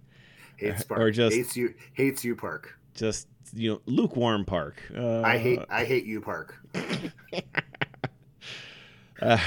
[0.57, 0.99] hates Park.
[0.99, 2.77] or just- hates you hates you Park.
[2.95, 4.81] Just you know, lukewarm Park.
[4.95, 6.55] Uh, I hate I hate you Park.
[9.21, 9.37] Uh,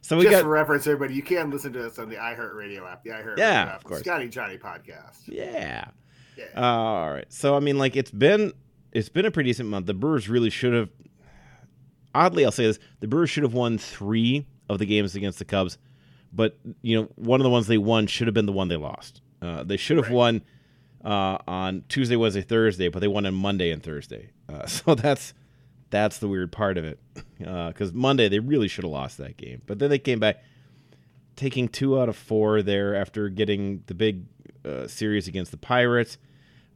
[0.00, 2.90] so we Just got for reference, everybody, you can listen to us on the iHeartRadio
[2.90, 4.00] app, the iHeartRadio Yeah, app, of course.
[4.00, 5.18] Scotty Johnny podcast.
[5.26, 5.88] yeah.
[6.36, 6.44] Yeah.
[6.56, 7.32] Uh, all right.
[7.32, 8.52] So I mean, like it's been
[8.92, 9.86] it's been a pretty decent month.
[9.86, 10.90] The Brewers really should have.
[12.14, 15.44] Oddly, I'll say this: the Brewers should have won three of the games against the
[15.44, 15.78] Cubs,
[16.32, 18.76] but you know, one of the ones they won should have been the one they
[18.76, 19.20] lost.
[19.42, 20.14] Uh, they should have Right.
[20.14, 20.42] won
[21.04, 24.30] uh, on Tuesday, Wednesday, Thursday, but they won on Monday and Thursday.
[24.48, 25.34] Uh, so that's
[25.90, 26.98] that's the weird part of it,
[27.38, 30.42] because Monday they really should have lost that game, but then they came back,
[31.36, 34.24] taking two out of four there after getting the big
[34.64, 36.18] uh, series against the Pirates,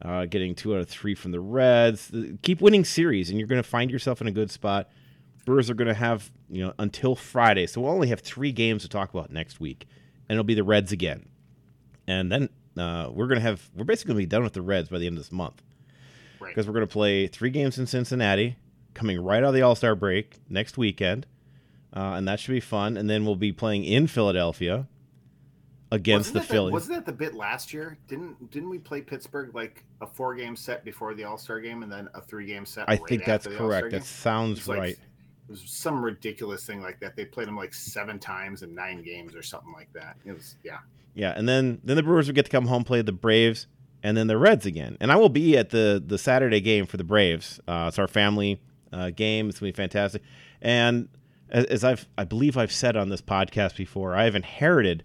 [0.02, 2.12] uh, getting two out of three from the Reds.
[2.42, 4.88] Keep winning series, and you're going to find yourself in a good spot.
[5.44, 8.82] Brewers are going to have you know until Friday, so we'll only have three games
[8.82, 9.86] to talk about next week,
[10.28, 11.26] and it'll be the Reds again,
[12.06, 12.48] and then
[12.78, 14.98] uh, we're going to have we're basically going to be done with the Reds by
[14.98, 15.62] the end of this month
[16.40, 16.50] Right.
[16.50, 18.56] because we're going to play three games in Cincinnati,
[18.94, 21.26] coming right out of the All Star break next weekend,
[21.96, 22.96] uh, and that should be fun.
[22.98, 24.86] And then we'll be playing in Philadelphia
[25.90, 26.72] against Wasn't the that Phillies.
[26.72, 27.96] wasn't that the bit last year?
[28.08, 31.82] Didn't didn't we play Pittsburgh like a four game set before the All Star game
[31.82, 32.88] and then a three game set?
[32.88, 33.90] I right think that's correct.
[33.92, 34.96] That sounds It's like- right.
[35.48, 37.16] It was some ridiculous thing like that.
[37.16, 40.16] They played them like seven times in nine games or something like that.
[40.26, 40.78] It was yeah.
[41.14, 43.66] Yeah, and then then the Brewers would get to come home play the Braves
[44.02, 44.98] and then the Reds again.
[45.00, 47.60] And I will be at the the Saturday game for the Braves.
[47.66, 48.60] Uh, it's our family
[48.92, 49.48] uh, game.
[49.48, 50.20] It's gonna be fantastic.
[50.60, 51.08] And
[51.48, 55.02] as, as I've I believe I've said on this podcast before, I have inherited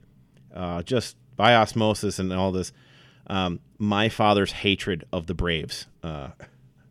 [0.53, 2.71] uh, just by osmosis and all this
[3.27, 5.87] um, my father's hatred of the Braves.
[6.03, 6.29] Uh,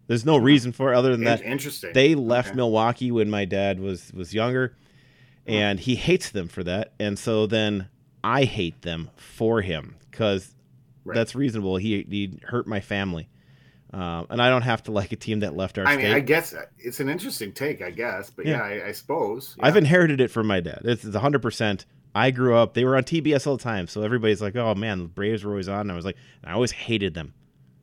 [0.06, 1.92] there's no reason for it other than that Interesting.
[1.92, 2.56] they left Okay.
[2.56, 4.74] Milwaukee when my dad was was younger,
[5.46, 6.92] and he hates them for that.
[6.98, 7.88] And so then
[8.24, 10.54] I hate them for him because
[11.04, 11.14] Right.
[11.16, 11.76] that's reasonable.
[11.78, 13.28] He he hurt my family,
[13.92, 16.04] um, and I don't have to like a team that left our I state.
[16.04, 18.84] mean, I guess it's an interesting take, I guess, but yeah, Yeah.
[18.84, 19.56] I, I suppose.
[19.60, 20.80] I've inherited it from my dad.
[20.84, 21.84] It's it's hundred percent.
[22.14, 22.74] I grew up.
[22.74, 25.50] They were on TBS all the time, so everybody's like, "Oh man, the Braves were
[25.50, 27.32] always on." And I was like, I always hated them.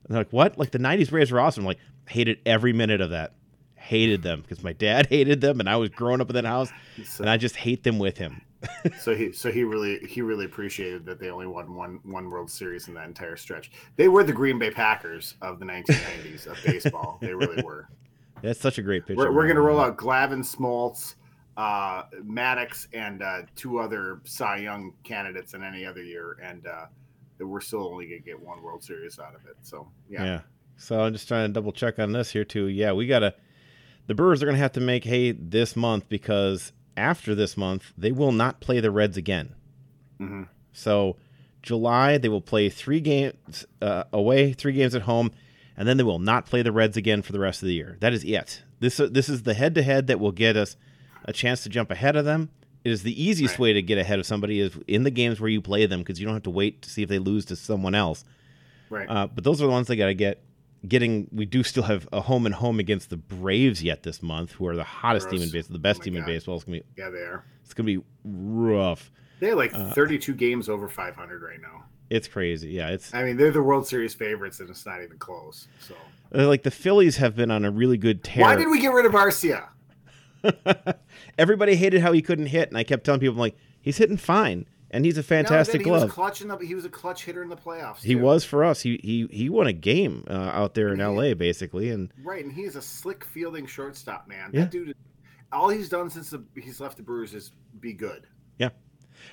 [0.05, 0.57] And they're like, "What?
[0.57, 3.33] Like the '90s Braves were awesome." I'm like, hated every minute of that.
[3.75, 6.69] Hated them because my dad hated them, and I was growing up in that house,
[7.03, 8.41] so, and I just hate them with him.
[8.99, 12.51] so he so he really he really appreciated that they only won one one World
[12.51, 13.71] Series in that entire stretch.
[13.95, 17.17] They were the Green Bay Packers of the 1990s of baseball.
[17.21, 17.87] They really were.
[18.41, 19.17] That's such a great picture.
[19.17, 21.15] We're, we're going to roll out Glavine, Smoltz,
[21.59, 26.85] uh, Maddux, and uh, two other Cy Young candidates in any other year, and uh,
[27.37, 29.57] that we're still only going to get one World Series out of it.
[29.61, 30.41] So yeah, Yeah.
[30.77, 32.67] So I'm just trying to double check on this here too.
[32.67, 33.35] Yeah, we gotta.
[34.07, 38.13] The Brewers are gonna have to make hay this month because after this month they
[38.13, 39.55] will not play the Reds again.
[40.21, 40.47] Mhm.
[40.71, 41.17] So
[41.61, 45.31] July they will play three games uh, away, three games at home,
[45.75, 47.97] and then they will not play the Reds again for the rest of the year.
[47.99, 48.63] That is it.
[48.79, 50.77] This uh, this is the head to head that will get us
[51.29, 52.49] a chance to jump ahead of them.
[52.83, 53.59] It is the easiest Right.
[53.59, 56.19] way to get ahead of somebody is in the games where you play them because
[56.19, 58.25] you don't have to wait to see if they lose to someone else.
[58.89, 59.07] right.
[59.07, 60.41] Uh, but those are the ones they got to get.
[60.87, 64.53] Getting, we do still have a home and home against the Braves yet this month,
[64.53, 66.55] who are the hottest team in baseball, the best Oh team in baseball.
[66.55, 67.43] It's gonna be, yeah, they are.
[67.65, 69.11] it's gonna be rough.
[69.41, 71.83] They have like Uh, 32 games over 500 right now.
[72.09, 72.69] It's crazy.
[72.69, 75.67] Yeah, it's I mean, they're the World Series favorites, and it's not even close.
[75.79, 75.95] So
[76.33, 78.43] uh, like the Phillies have been on a really good tear.
[78.45, 79.67] why did we get rid of Arcia?
[81.39, 84.17] Everybody hated how he couldn't hit, and I kept telling people, I'm like, he's hitting
[84.17, 84.65] fine.
[84.91, 86.03] and he's a No, fantastic he glove.
[86.03, 88.01] was clutch the, He was a clutch hitter in the playoffs.
[88.03, 88.19] He too.
[88.19, 88.81] was for us.
[88.81, 91.05] He he he won a game uh, out there in Yeah.
[91.05, 91.33] L.A.
[91.33, 94.49] basically, and right, and he is a slick fielding shortstop, man.
[94.53, 94.61] Yeah.
[94.61, 94.95] That dude.
[95.51, 98.27] All he's done since the, he's left the Brewers is be good.
[98.59, 98.69] Yeah.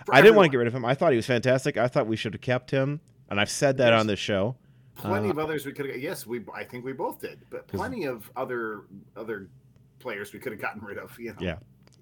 [0.07, 0.85] For I didn't want to get rid of him.
[0.85, 1.77] I thought he was fantastic.
[1.77, 4.57] I thought we should have kept him, and I've said that There's- on this show.
[4.97, 7.67] plenty Uh, of others we could have yes we i think we both did but
[7.69, 9.51] plenty of other other
[9.99, 11.59] players we could have gotten rid of you know Yeah.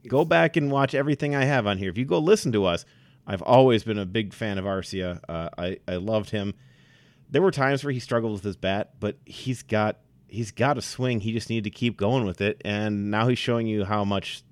[0.06, 1.90] Go back and watch everything I have on here.
[1.90, 2.84] If you go listen to us,
[3.26, 5.20] I've always been a big fan of Arcia.
[5.28, 6.54] Uh, I I loved him.
[7.30, 10.82] There were times where he struggled with his bat, but he's got he's got a
[10.82, 11.20] swing.
[11.20, 14.42] He just needed to keep going with it, and now he's showing you how much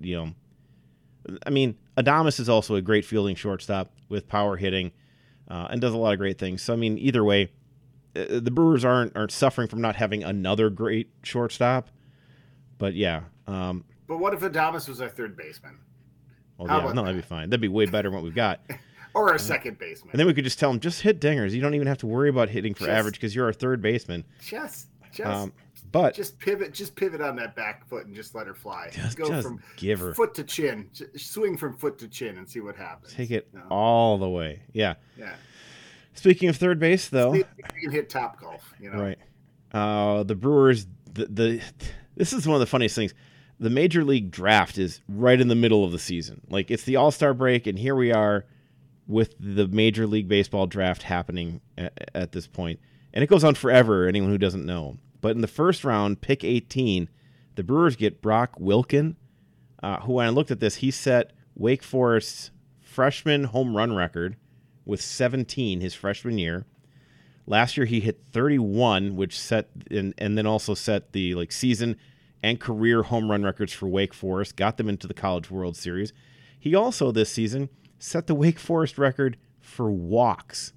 [0.00, 0.34] you know.
[1.46, 4.92] I mean, Adames is also a great fielding shortstop with power hitting,
[5.48, 6.62] uh, and does a lot of great things.
[6.62, 7.50] So I mean, either way,
[8.14, 11.90] uh, the Brewers aren't aren't suffering from not having another great shortstop.
[12.78, 15.78] But yeah, um, but what if adames was our third baseman
[16.58, 17.48] well, How yeah, no, that'd be fine.
[17.48, 18.60] That'd be way better than what we've got.
[19.14, 21.52] or our second baseman And then we could just tell him, just hit dingers.
[21.52, 23.80] You don't even have to worry about hitting for Just- average because you're our third
[23.80, 24.24] baseman.
[24.44, 25.52] just just Um,
[25.90, 29.16] but just pivot just pivot on that back foot and just let her fly just,
[29.16, 32.60] go just from give her, foot to chin swing from foot to chin and see
[32.60, 33.62] what happens take it No.
[33.70, 34.62] all the way.
[34.72, 34.94] Yeah.
[35.16, 35.32] yeah
[36.14, 37.44] Speaking of third base, though, you
[37.80, 39.18] can hit top golf you know right?
[39.72, 41.62] Uh, the Brewers, the, the
[42.16, 43.14] this is one of the funniest things.
[43.60, 46.40] The major league draft is right in the middle of the season.
[46.48, 48.46] Like it's the All Star break, and here we are
[49.06, 52.80] with the Major League Baseball draft happening at, at this point,
[53.12, 54.06] and it goes on forever.
[54.08, 57.08] Anyone who doesn't know, but in the first round, pick 18,
[57.56, 59.16] the Brewers get Brock Wilken,
[59.82, 64.36] uh, who when I looked at this, he set Wake Forest's freshman home run record
[64.84, 66.64] with 17 his freshman year.
[67.46, 71.96] Last year he hit 31, which set and and then also set the like season
[72.42, 76.12] and career home run records for Wake Forest, got them into the College World Series.
[76.58, 80.72] He also this season set the Wake Forest record for walks.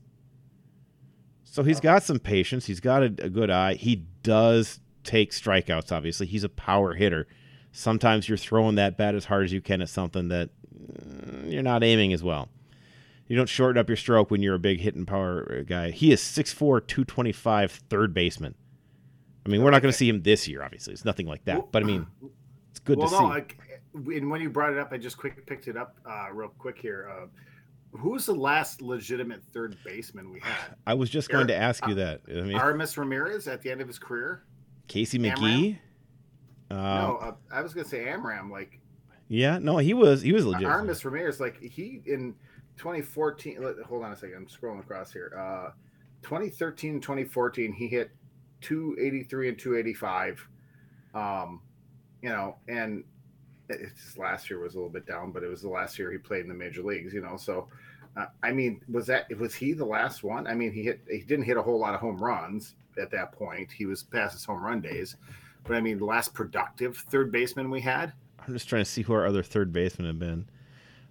[1.43, 2.65] So he's got some patience.
[2.65, 3.76] He's got a, a good eye.
[3.76, 5.91] He does take strikeouts.
[5.91, 7.28] Obviously, he's a power hitter.
[7.71, 11.63] Sometimes you're throwing that bat as hard as you can at something that mm, you're
[11.63, 12.49] not aiming as well.
[13.28, 15.91] You don't shorten up your stroke when you're a big hitting power guy.
[15.91, 18.56] He is 6'4", 225, third baseman.
[19.45, 20.93] I mean, we're not going to see him this year, obviously.
[20.93, 21.71] It's nothing like that.
[21.71, 22.08] But I mean,
[22.71, 23.25] it's good well to no see.
[23.25, 23.58] like
[23.93, 26.79] and when you brought it up i just quick picked it up uh real quick
[26.79, 27.27] here uh
[27.97, 31.95] who's the last legitimate third baseman we had I was just going to ask you
[31.95, 32.21] that.
[32.27, 34.43] I mean, Aramis Ramirez at the end of his career?
[34.88, 35.19] Casey?
[35.19, 35.77] McGehee.
[36.71, 38.49] Uh, no, uh, I was gonna say A-Ram.
[38.51, 38.79] Like
[39.27, 40.67] Yeah, no, he was he was legit.
[40.67, 42.34] Aramis Ramirez, like he in
[42.77, 43.63] 2014.
[43.88, 45.32] Hold on a second, I'm scrolling across here.
[45.38, 45.71] Uh,
[46.23, 48.10] 2013, 2014, he hit
[48.63, 50.47] 283 and 285.
[51.13, 51.62] Um,
[52.21, 53.04] you know, and
[53.69, 56.17] it's last year was a little bit down, but it was the last year he
[56.17, 57.13] played in the major leagues.
[57.13, 57.67] You know, so.
[58.15, 60.45] Uh, I mean, was that was he the last one?
[60.45, 63.32] I mean, he hit he didn't hit a whole lot of home runs at that
[63.32, 63.71] point.
[63.71, 65.15] He was past his home run days,
[65.63, 68.13] but I mean, the last productive third baseman we had.
[68.45, 70.47] I'm just trying to see who our other third baseman have been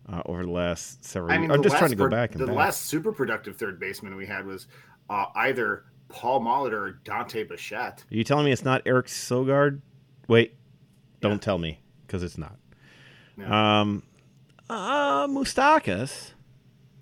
[0.09, 1.33] uh, over the last several.
[1.33, 1.43] I years.
[1.43, 2.55] mean, I'm just trying to go back and the back.
[2.55, 4.69] last super productive third baseman we had was
[5.11, 8.05] uh, either Paul Molitor or Dante Bichette.
[8.11, 9.81] Are you telling me it's not Eric Sogard?
[10.29, 10.55] Wait,
[11.21, 11.39] don't Yeah.
[11.39, 12.57] tell me because it's not.
[13.39, 13.81] Yeah.
[13.81, 14.03] Um,
[14.69, 16.33] uh, Moustakas.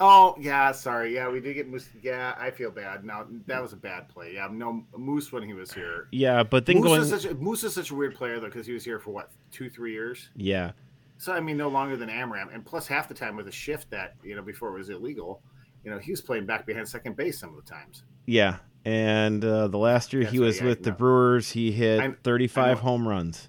[0.03, 1.15] Oh yeah, sorry.
[1.15, 1.89] Yeah, we did get Moose.
[2.03, 3.05] Yeah, I feel bad.
[3.05, 4.33] Now that was a bad play.
[4.35, 6.09] Yeah, no Moose when he was here.
[6.11, 7.01] Yeah, but then Moose, going.
[7.03, 9.11] is such a, Moose is such a weird player though because he was here for
[9.11, 10.31] what two, three years.
[10.35, 10.73] yeah,
[11.19, 13.91] So I mean, no longer than A-Ram, and plus half the time with a shift
[13.91, 15.43] that you know before it was illegal.
[15.85, 18.05] You know, he was playing back behind second base some of the times.
[18.27, 20.97] yeah, and uh, the last year he That's right, was yeah, with the no.
[20.97, 22.81] Brewers, he hit I'm- 35 I know.
[22.81, 23.49] home runs.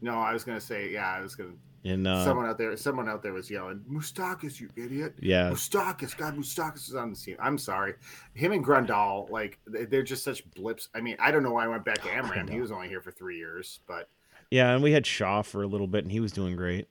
[0.00, 1.12] No, I was gonna say yeah.
[1.12, 1.50] I was gonna.
[1.84, 6.16] And uh, someone out there, someone out there was yelling, "Moustakas, you idiot!" yeah, Moustakas,
[6.16, 7.36] God, Moustakas is on the scene.
[7.40, 7.94] I'm sorry.
[8.34, 10.88] Him and Grandal, like, they- they're just such blips.
[10.94, 12.48] I mean, I don't know why I went back to A-Ram.
[12.48, 13.80] He was only here for three years.
[13.86, 14.08] But
[14.50, 16.88] yeah, and we had Shaw for a little bit, and he was doing great.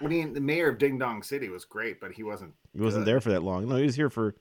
[0.00, 2.54] I mean, the mayor of Ding Dong City was great, but he wasn't.
[2.74, 3.12] He wasn't good.
[3.12, 3.68] there for that long.
[3.68, 4.34] No, he was here for.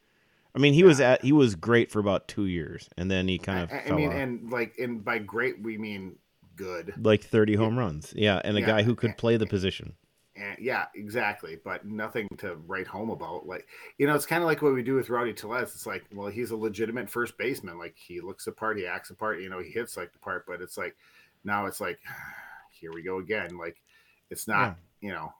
[0.55, 3.37] I mean, he was at he was great for about two years, and then he
[3.37, 4.15] kind of I, I fell mean, off.
[4.15, 6.17] and like, and by great, we mean
[6.55, 6.93] good.
[7.01, 8.13] like 30 home runs.
[8.15, 8.67] Yeah, and a Yeah.
[8.67, 9.93] guy who could play the position.
[10.35, 11.57] And yeah, exactly.
[11.63, 13.45] But nothing to write home about.
[13.47, 15.73] Like, you know, it's kind of like what we do with Rowdy Tellez.
[15.75, 17.77] It's like, well, he's a legitimate first baseman.
[17.77, 20.19] Like, he looks the part, he acts the part, you know, he hits like the
[20.19, 20.45] part.
[20.47, 20.95] But it's like,
[21.43, 21.99] now it's like,
[22.79, 23.57] here we go again.
[23.57, 23.81] Like,
[24.29, 25.33] it's not, you know,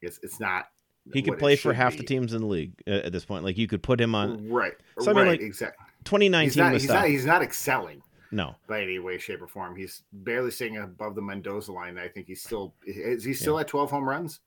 [0.00, 0.68] it's it's not.
[1.12, 3.44] He could play for half the teams in the league uh, at this point.
[3.44, 4.72] Like you could put him on Right.
[5.00, 5.30] So, I mean, right.
[5.32, 5.84] like, exactly.
[6.04, 7.06] 2019 He's not, he's not.
[7.08, 9.76] He's not excelling No, by any way, shape, or form.
[9.76, 11.98] He's barely staying above the Mendoza line.
[11.98, 14.40] I think he's still is he still at twelve home runs?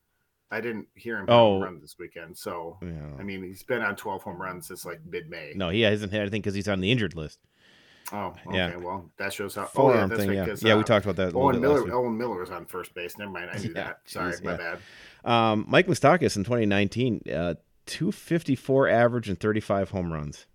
[0.50, 1.60] I didn't hear him Oh.
[1.62, 2.38] run this weekend.
[2.38, 2.90] So Yeah.
[3.20, 5.54] I mean, he's been on 12 home runs since like mid-May.
[5.56, 7.40] No, he hasn't had anything because he's on the injured list.
[8.14, 8.56] Oh, okay.
[8.56, 8.78] Yeah.
[8.78, 9.70] Well, that shows how.
[9.76, 10.30] oh, yeah, that's thing.
[10.30, 10.48] right.
[10.48, 10.76] Yeah, yeah.
[10.76, 11.36] we uh, talked about that.
[11.36, 11.94] Owen Miller.
[11.94, 13.18] Owen Miller was on first base.
[13.18, 13.50] Never mind.
[13.52, 14.00] I knew Yeah, that.
[14.06, 14.58] Sorry, jeez, my yeah.
[14.58, 14.80] bad.
[15.28, 17.54] Um, Mike Moustakas in 2019, uh,
[17.86, 20.46] 254 average and 35 home runs.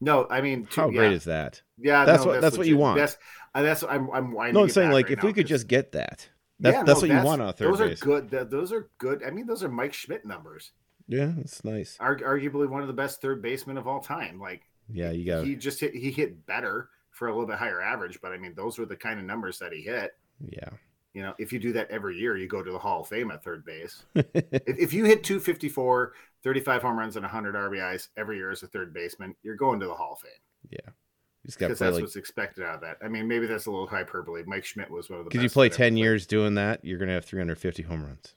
[0.00, 1.62] No, I mean, two, How yeah, great is that?
[1.78, 2.04] yeah.
[2.04, 2.98] that's no, what- that's what you want.
[2.98, 3.16] That's
[3.54, 4.54] uh, that's I'm I'm winding.
[4.56, 4.60] Up.
[4.60, 6.28] No, I'm saying like right if now we could just get that,
[6.60, 8.02] that's Yeah, that's no, what you want on third Those base.
[8.02, 8.30] are good.
[8.30, 9.22] th- Those are good.
[9.26, 10.70] I mean, those are Mike Schmidt numbers.
[11.08, 11.96] Yeah, it's nice.
[11.98, 14.38] Arg- arguably one of the best third basemen of all time.
[14.38, 14.62] Like
[14.92, 15.44] Yeah, you got.
[15.44, 18.54] he just hit he hit better for a little bit higher average, but I mean,
[18.54, 20.12] those were the kind of numbers that he hit.
[20.48, 20.68] Yeah.
[21.14, 23.30] You know, if you do that every year, you go to the Hall of Fame
[23.30, 24.04] at third base.
[24.14, 26.12] if, if you hit 254,
[26.44, 29.86] 35 home runs and 100 RBIs every year as a third baseman, you're going to
[29.86, 30.30] the Hall of Fame
[30.70, 30.78] yeah.
[30.86, 32.98] You just got to because that's like what's expected out of that.
[33.02, 34.42] I mean, maybe that's a little hyperbole.
[34.46, 35.98] Mike Schmidt was one of the because you play ever 10 played.
[36.00, 38.34] years doing that, you're gonna have 350 home runs.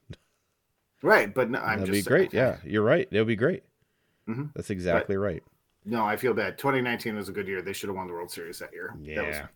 [1.01, 1.33] right?
[1.33, 2.33] But no, I'm That'd just be great.
[2.33, 3.07] Yeah, you're right.
[3.11, 3.63] It'll be great.
[4.27, 4.51] Mhm.
[4.53, 5.43] That's exactly right.
[5.83, 6.59] No, I feel bad.
[6.59, 7.61] 2019 was a good year.
[7.63, 8.93] They should have won the World Series that year.
[9.15, 9.47] that was Yeah.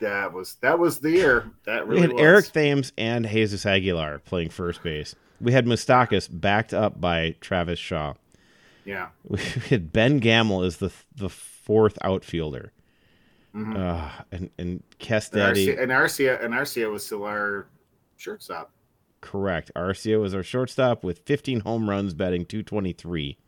[0.00, 1.50] That was that was the year.
[1.64, 2.20] That We really had was.
[2.22, 5.14] Eric Thames and Jesus Aguilar playing first base.
[5.40, 8.14] We had Moustakas backed up by Travis Shaw.
[8.84, 9.08] Yeah.
[9.28, 9.38] We
[9.70, 12.72] had Ben Gamel as the the fourth outfielder.
[13.54, 13.76] Mhm.
[13.76, 17.66] Uh, and and Arcia, and Arcia and Arcia was still our
[18.16, 18.70] shortstop.
[19.22, 19.70] correct.
[19.74, 23.38] Arcia was our shortstop with 15 home runs, batting 223.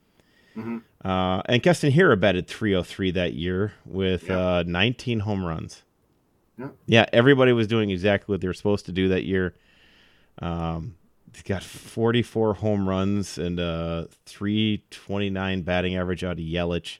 [0.56, 0.82] Mhm.
[1.04, 4.38] Uh, and Keston Hiura batted 303 that year with Yeah.
[4.58, 5.84] uh, 19 home runs.
[6.58, 6.68] Yeah.
[6.86, 9.54] Yeah, everybody was doing exactly what they were supposed to do that year.
[10.40, 10.96] Um,
[11.34, 16.98] he got 44 home runs and a 329 batting average out of Yelich.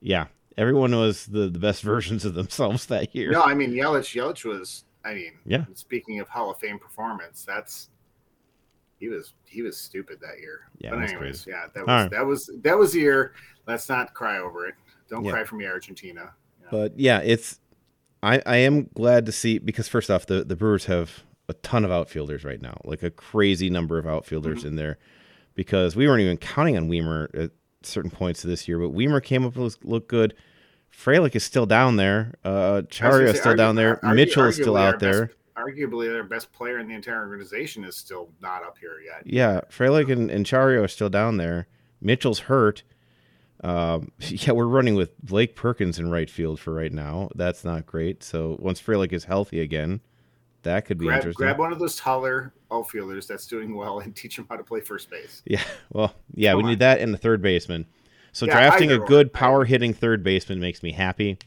[0.00, 3.30] Yeah, everyone was the, the best versions of themselves that year.
[3.32, 4.14] No, I mean Yelich.
[4.16, 4.84] Yelich was.
[5.02, 5.64] I mean, Yeah.
[5.74, 7.88] Speaking of Hall of Fame performance, that's
[8.98, 10.68] he was he was stupid that year.
[10.78, 12.10] Yeah, but anyways, yeah, that was right.
[12.10, 13.32] that was that was the year.
[13.66, 14.74] Let's not cry over it.
[15.08, 15.32] Don't Yeah.
[15.32, 16.32] cry for me, Argentina.
[16.60, 16.68] Yeah.
[16.70, 17.59] But yeah, it's
[18.22, 21.84] I I am glad to see because first off, the the Brewers have a ton
[21.84, 24.98] of outfielders right now, like a crazy number of outfielders in there,
[25.54, 27.50] because we weren't even counting on Wiemer at
[27.82, 30.34] certain points of this year, but Wiemer came up with look good.
[30.92, 32.34] Frelick is still down there.
[32.44, 33.98] Uh, Chourio is still down there.
[34.02, 35.26] Mitchell is still out there.
[35.26, 39.22] best- arguably, their best player in the entire organization is still not up here yet.
[39.26, 41.66] Yeah, Frelick and, and Chourio are still down there.
[42.00, 42.82] Mitchell's hurt.
[43.62, 47.28] Um, yeah, we're running with Blake Perkins in right field for right now.
[47.34, 48.22] That's not great.
[48.22, 50.00] So once Frelick is healthy again,
[50.62, 51.44] that could be Grab, interesting.
[51.46, 54.80] grab one of those taller outfielders that's doing well and teach them how to play
[54.80, 55.42] first base.
[55.46, 56.70] Yeah, well, yeah, Come we on.
[56.70, 57.86] need that and the third baseman.
[58.32, 61.38] So Yeah, drafting a good power hitting third baseman makes me happy.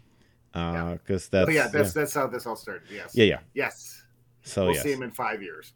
[0.55, 0.93] Yeah.
[0.93, 2.83] Because that's oh yeah, that's that's how this all started.
[2.93, 3.15] Yes.
[3.15, 3.39] yeah, yeah.
[3.53, 4.03] Yes.
[4.43, 5.73] So we'll yes, see him in five years.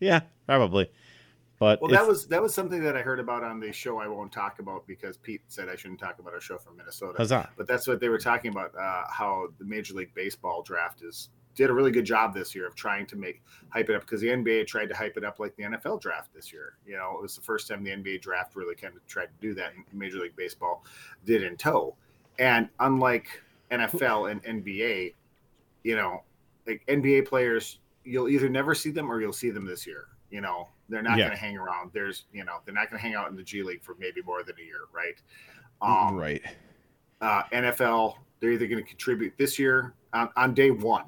[0.00, 0.90] yeah, probably.
[1.58, 3.98] But Well, it's- that was that was something that I heard about on the show.
[3.98, 7.16] I won't talk about because Pete said I shouldn't talk about our show from Minnesota.
[7.18, 7.50] huzzah.
[7.56, 8.74] But that's what they were talking about.
[8.76, 12.66] Uh, how the Major League Baseball draft is did a really good job this year
[12.66, 15.38] of trying to make hype it up because the NBA tried to hype it up
[15.40, 16.76] like the NFL draft this year.
[16.86, 19.40] You know, it was the first time the NBA draft really kind of tried to
[19.40, 19.72] do that.
[19.74, 20.84] And Major League Baseball
[21.24, 21.96] did in tow.
[22.38, 25.14] And unlike NFL and NBA,
[25.82, 26.22] you know,
[26.66, 30.08] like NBA players, you'll either never see them or you'll see them this year.
[30.30, 31.26] You know, they're not Yeah.
[31.26, 31.90] going to hang around.
[31.92, 34.22] There's, you know, they're not going to hang out in the G League for maybe
[34.22, 35.20] more than a year, right?
[35.82, 36.42] Um, right.
[37.20, 41.06] uh, NFL, they're either going to contribute this year on, on day one.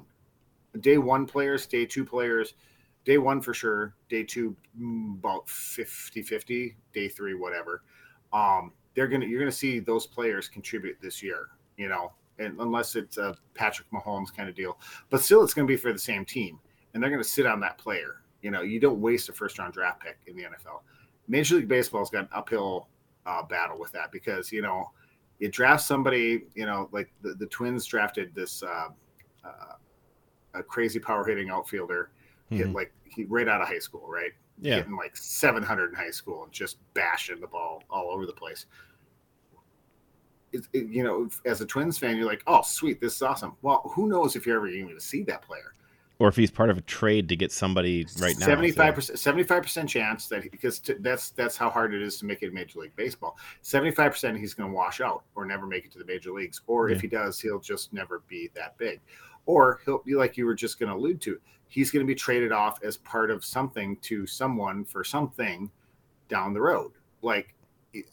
[0.81, 2.53] Day one players, day two players,
[3.03, 7.81] day one for sure, day two mm, about 50 50, day three, whatever.
[8.31, 12.95] Um, they're gonna you're gonna see those players contribute this year, you know, and unless
[12.95, 14.79] it's a Patrick Mahomes kind of deal.
[15.09, 16.59] But still it's gonna be for the same team.
[16.93, 18.21] And they're gonna sit on that player.
[18.41, 20.81] You know, you don't waste a first round draft pick in the NFL.
[21.27, 22.87] Major League Baseball's got an uphill
[23.25, 24.91] uh, battle with that because, you know,
[25.39, 28.87] you draft somebody, you know, like the, the Twins drafted this uh,
[29.45, 29.73] uh,
[30.55, 32.09] a crazy power hitting outfielder,
[32.49, 32.73] hit Mhm.
[32.73, 34.31] like he right out of high school, right?
[34.61, 34.75] Yeah.
[34.77, 38.65] Hitting like 700 in high school and just bashing the ball all over the place.
[40.51, 43.53] It, it- you know, as a Twins fan, you're like, oh, sweet, this is awesome.
[43.61, 45.73] Well, who knows if you're ever even going to see that player?
[46.19, 48.45] Or if he's part of a trade to get somebody right now.
[48.45, 52.17] Seventy-five percent, seventy-five percent chance that he, because t- that's that's how hard it is
[52.17, 53.37] to make it in Major League Baseball.
[53.61, 56.59] Seventy-five percent he's going to wash out or never make it to the major leagues,
[56.67, 56.97] or Yeah.
[56.97, 58.99] if he does, he'll just never be that big,
[59.45, 61.39] or he'll be like you were just going to allude to.
[61.69, 65.71] He's going to be traded off as part of something to someone for something
[66.27, 66.91] down the road.
[67.21, 67.55] Like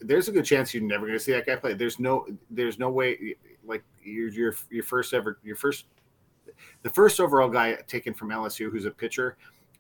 [0.01, 1.75] there's a good chance you're never going to see that guy play.
[1.75, 3.35] There's no there's no way
[3.65, 5.87] like your your your first ever your first
[6.83, 9.37] the first overall guy taken from LSU who's a pitcher,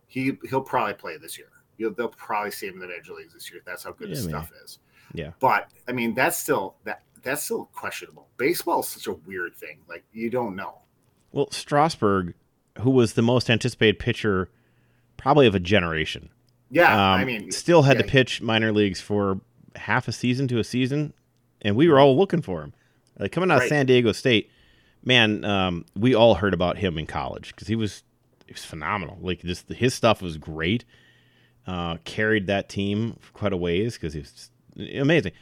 [0.06, 1.48] he he'll probably play this year.
[1.78, 3.60] you'll they'll probably see him in the major leagues this year.
[3.64, 4.78] That's how good his Yeah, stuff is.
[5.12, 5.30] Yeah.
[5.40, 8.28] But I mean, that's still that that's still questionable.
[8.36, 9.78] Baseball is such a weird thing.
[9.88, 10.78] Like you don't know.
[11.32, 12.34] Well, Strasburg,
[12.80, 14.48] who was the most anticipated pitcher,
[15.16, 16.30] probably of a generation,
[16.70, 18.02] Yeah, um, I mean, still had yeah.
[18.02, 19.40] to pitch minor leagues for
[19.74, 21.12] half a season to a season,
[21.60, 22.72] and we were all looking for him.
[23.18, 24.50] Like coming out of San Diego State,
[25.06, 28.02] man, um, we all heard about him in college because he was
[28.46, 29.16] he was phenomenal.
[29.22, 30.84] Like just his stuff was great.
[31.66, 34.50] Uh, carried that team for quite a ways because he was
[34.94, 35.32] amazing.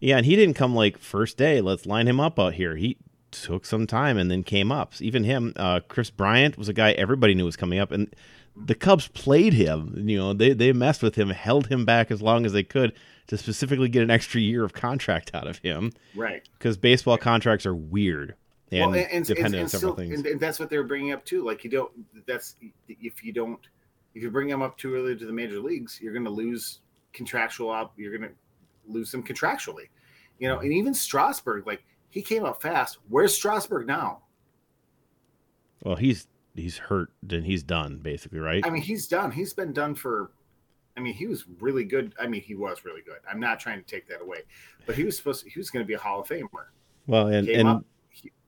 [0.00, 1.60] Yeah, and he didn't come like first day.
[1.60, 2.76] Let's line him up out here.
[2.76, 2.98] He
[3.30, 5.00] took some time and then came up.
[5.00, 8.14] Even him, uh, Kris Bryant was a guy everybody knew was coming up, and
[8.56, 9.94] the Cubs played him.
[10.08, 12.92] You know, they they messed with him, held him back as long as they could
[13.28, 16.42] to specifically get an extra year of contract out of him right.
[16.58, 18.34] because baseball contracts are weird
[18.72, 20.26] and, well, and, and, dependent and on several still- things.
[20.26, 21.44] And, that's what they're bringing up too.
[21.44, 21.92] Like you don't.
[22.26, 22.56] That's
[22.88, 23.60] if you don't.
[24.14, 26.80] If you bring them up too early to the major leagues, you're going to lose
[27.12, 27.94] contractual up.
[27.96, 28.36] You're going to
[28.86, 29.88] lose them contractually.
[30.38, 32.98] You know, and even Strasburg, like he came up fast.
[33.08, 34.22] Where's Strasburg now?
[35.82, 38.64] well, he's he's hurt and he's done basically, right?
[38.66, 39.30] I mean, he's done.
[39.30, 40.32] He's been done for.
[40.96, 42.14] I mean, he was really good.
[42.20, 43.18] I mean, he was really good.
[43.28, 44.40] I'm not trying to take that away,
[44.86, 45.44] but he was supposed.
[45.44, 46.66] To, he was going to be a Hall of Famer.
[47.06, 47.84] well, and Came and up.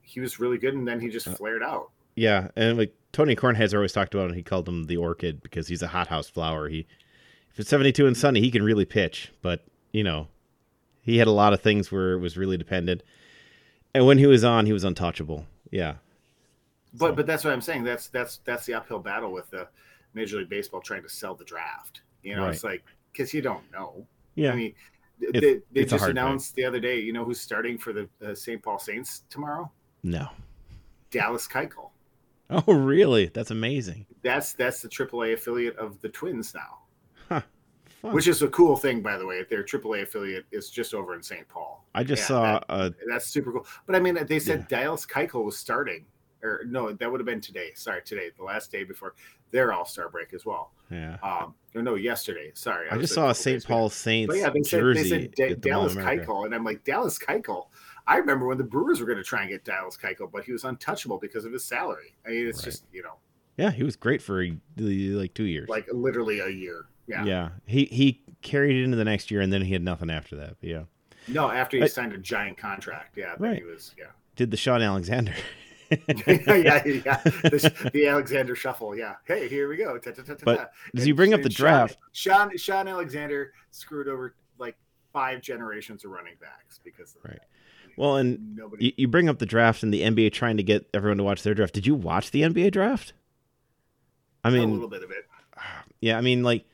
[0.05, 1.89] He, was really good, and then he just Uh, flared out.
[2.15, 5.67] Yeah, and like Tony Kornheiser's always talked about, and he called him the orchid because
[5.67, 6.69] he's a hothouse flower.
[6.69, 6.85] He,
[7.51, 10.27] if it's seventy two and sunny, he can really pitch, but you know,
[11.01, 13.03] he had a lot of things where it was really dependent.
[13.93, 15.45] And when he was on, he was untouchable.
[15.71, 15.95] Yeah,
[16.93, 17.83] But So- but that's what I'm saying.
[17.83, 19.67] That's that's that's the uphill battle with the
[20.13, 22.01] Major League Baseball trying to sell the draft.
[22.23, 24.07] You know, it's like because you don't know.
[24.35, 24.51] yeah.
[24.51, 24.73] I mean,
[25.21, 26.99] It's- they, they it's just announced the other day.
[26.99, 28.61] You know who's starting for the uh, St.
[28.61, 29.71] Paul Saints tomorrow?
[30.05, 30.29] No.
[31.11, 31.89] Dallas Keuchel.
[32.47, 33.25] Oh, really?
[33.33, 34.05] That's amazing.
[34.21, 36.77] That's that's the AAA affiliate of the Twins now,
[37.27, 37.41] Huh.
[38.03, 38.13] Fun.
[38.13, 39.43] which is a cool thing, by the way.
[39.49, 41.47] Their AAA affiliate is just over in St.
[41.49, 41.83] Paul.
[41.95, 42.43] I just yeah, saw.
[42.59, 43.65] that- uh, That's super cool.
[43.87, 46.05] But I mean, they said Dallas Keuchel was starting,
[46.43, 47.71] or no, that would have been today.
[47.73, 49.15] Sorry, today, the last day before
[49.49, 50.71] their All Star break as well.
[50.91, 51.17] yeah.
[51.23, 52.51] Um, or no, yesterday.
[52.53, 53.65] Sorry, I was just saw a St.
[53.65, 56.05] Paul Saints But yeah, they said, jersey they said Da- at the Mall of Dallas.
[56.27, 57.65] Keuchel, and I'm like Dallas Keuchel.
[58.07, 60.51] I remember when the Brewers were going to try and get Dallas Keuchel, but he
[60.51, 62.15] was untouchable because of his salary.
[62.25, 62.65] I mean, it's Right.
[62.65, 63.15] just you know,
[63.57, 64.45] Yeah, he was great for
[64.77, 65.67] like two years.
[65.69, 66.85] like literally a year.
[67.07, 67.23] Yeah.
[67.25, 67.49] yeah.
[67.65, 70.55] He he carried it into the next year, and then he had nothing after that.
[70.59, 70.83] But yeah.
[71.27, 73.17] No, after he I- signed a giant contract.
[73.17, 73.35] Yeah.
[73.39, 73.57] Right.
[73.57, 73.93] he was.
[73.97, 74.05] Yeah.
[74.35, 75.33] Did the Shaun Alexander?
[75.89, 76.83] yeah.
[76.85, 77.21] Yeah.
[77.43, 78.95] The, the Alexander Shuffle.
[78.95, 79.15] Yeah.
[79.25, 79.97] Hey, here we go.
[79.97, 80.71] Ta, ta, ta, ta, But.
[80.93, 81.97] Does he bring up the Sean- draft?
[82.11, 84.75] Sean Shaun Alexander screwed over like
[85.13, 87.33] five generations of running backs because of Right.
[87.39, 87.47] that.
[87.97, 88.93] Well, and nobody.
[88.97, 91.53] you, bring up the draft and the NBA trying to get everyone to watch their
[91.53, 91.73] draft.
[91.73, 93.13] Did you watch the NBA draft?
[94.43, 95.25] I mean, a little bit of it.
[96.01, 96.65] yeah, I mean, like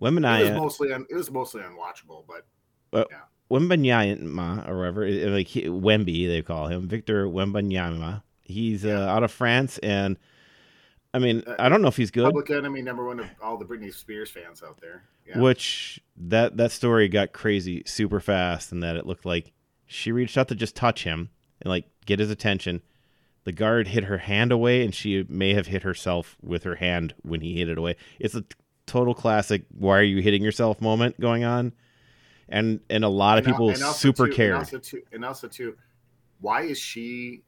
[0.00, 3.18] It was mostly un, it was mostly unwatchable, but yeah,
[3.50, 8.22] Wembanyama, or whatever, like he, Wemby, they call him Victor Wembanyama.
[8.42, 10.16] He's uh, out of France, and
[11.12, 12.24] I mean, Uh, I don't know if he's good.
[12.24, 15.04] public enemy number one of all the Britney Spears fans out there.
[15.28, 15.40] Yeah.
[15.40, 19.52] Which that that story got crazy super fast, and that it looked like
[19.92, 21.30] she reached out to just touch him
[21.60, 22.80] and like get his attention.
[23.44, 27.14] The guard hit her hand away, and she may have hit herself with her hand
[27.22, 27.96] when he hit it away.
[28.20, 28.44] It's a
[28.86, 29.64] total classic.
[29.76, 30.80] Why are you hitting yourself?
[30.80, 31.72] Moment going on,
[32.48, 34.50] and and a lot of And people and super too- cared.
[34.52, 35.76] And also, too, and also too,
[36.40, 37.42] why is she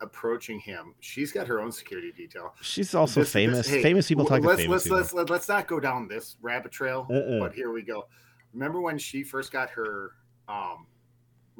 [0.00, 0.94] approaching him?
[1.00, 2.54] She's got her own security detail.
[2.62, 3.68] She's also This- this- famous.
[3.68, 4.96] hey, famous people talk to let's, famous let's, people.
[4.98, 7.40] Let's, let's, let's not go down this rabbit trail, Uh-uh.
[7.40, 8.06] but here we go.
[8.54, 10.12] Remember when she first got her
[10.48, 10.86] um,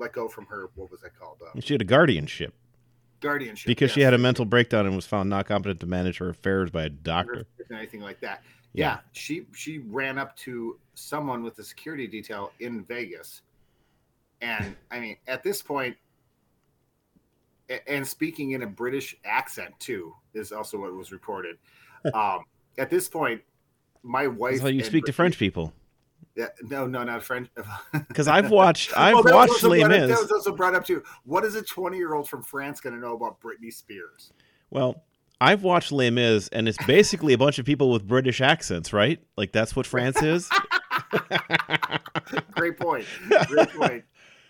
[0.01, 1.39] let go from her, what was that called?
[1.41, 2.55] Uh, she had a guardianship
[3.21, 3.67] guardianship.
[3.67, 6.71] because she had a mental breakdown and was found not competent to manage her affairs
[6.71, 7.47] by a or doctor.
[7.71, 8.43] anything like that.
[8.73, 8.87] Yeah.
[8.87, 8.99] Yeah.
[9.13, 13.43] she she ran up to someone with a security detail in Vegas,
[14.41, 15.63] and I mean, at this
[17.87, 21.57] and speaking in a British accent too is also what was reported.
[22.15, 22.45] Um,
[22.79, 23.43] at this point,
[24.03, 24.53] my wife.
[24.53, 25.75] That's how you speak to French people.
[26.41, 27.49] Yeah, no, no, not French.
[28.09, 30.09] Because I've watched, I've Well, watched Les Mis.
[30.09, 31.03] That was also brought up too.
[31.25, 34.33] What is a twenty-year-old from France going to know about Britney Spears?
[34.71, 35.03] Well,
[35.41, 39.21] I've watched Les Mis, and it's basically a bunch of people with British accents, right?
[39.37, 40.49] Like that's what France is.
[42.53, 43.05] Great point.
[43.47, 44.05] Great point.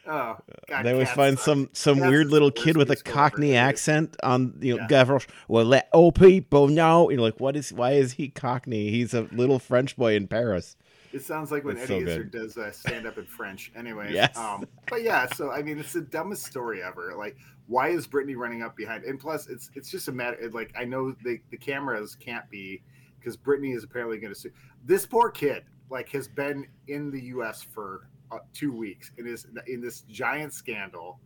[0.07, 0.37] Oh,
[0.69, 1.45] God, they always find suck.
[1.45, 5.05] some some Cats weird little kid with a Cockney accent on you know Yeah.
[5.05, 5.29] Gavroche.
[5.47, 7.11] Well, let all people know.
[7.11, 7.73] You're like, what is?
[7.73, 8.91] Why is he Cockney?
[8.91, 10.77] He's a little French boy in Paris.
[11.13, 13.73] It sounds like when Eddie so Izzard does uh, stand up in French.
[13.77, 14.37] Anyway, Yes.
[14.37, 17.15] um, but yeah, so I mean, it's the dumbest story ever.
[17.17, 17.37] Like,
[17.67, 19.05] why is Britney running up behind?
[19.05, 20.37] And plus, it's it's just a matter.
[20.53, 22.83] Like, I know the the cameras can't be
[23.19, 24.51] because Britney is apparently going to sue.
[24.85, 27.63] This poor kid, like, has been in the U.S.
[27.63, 31.19] for uh, two weeks and is in this giant scandal.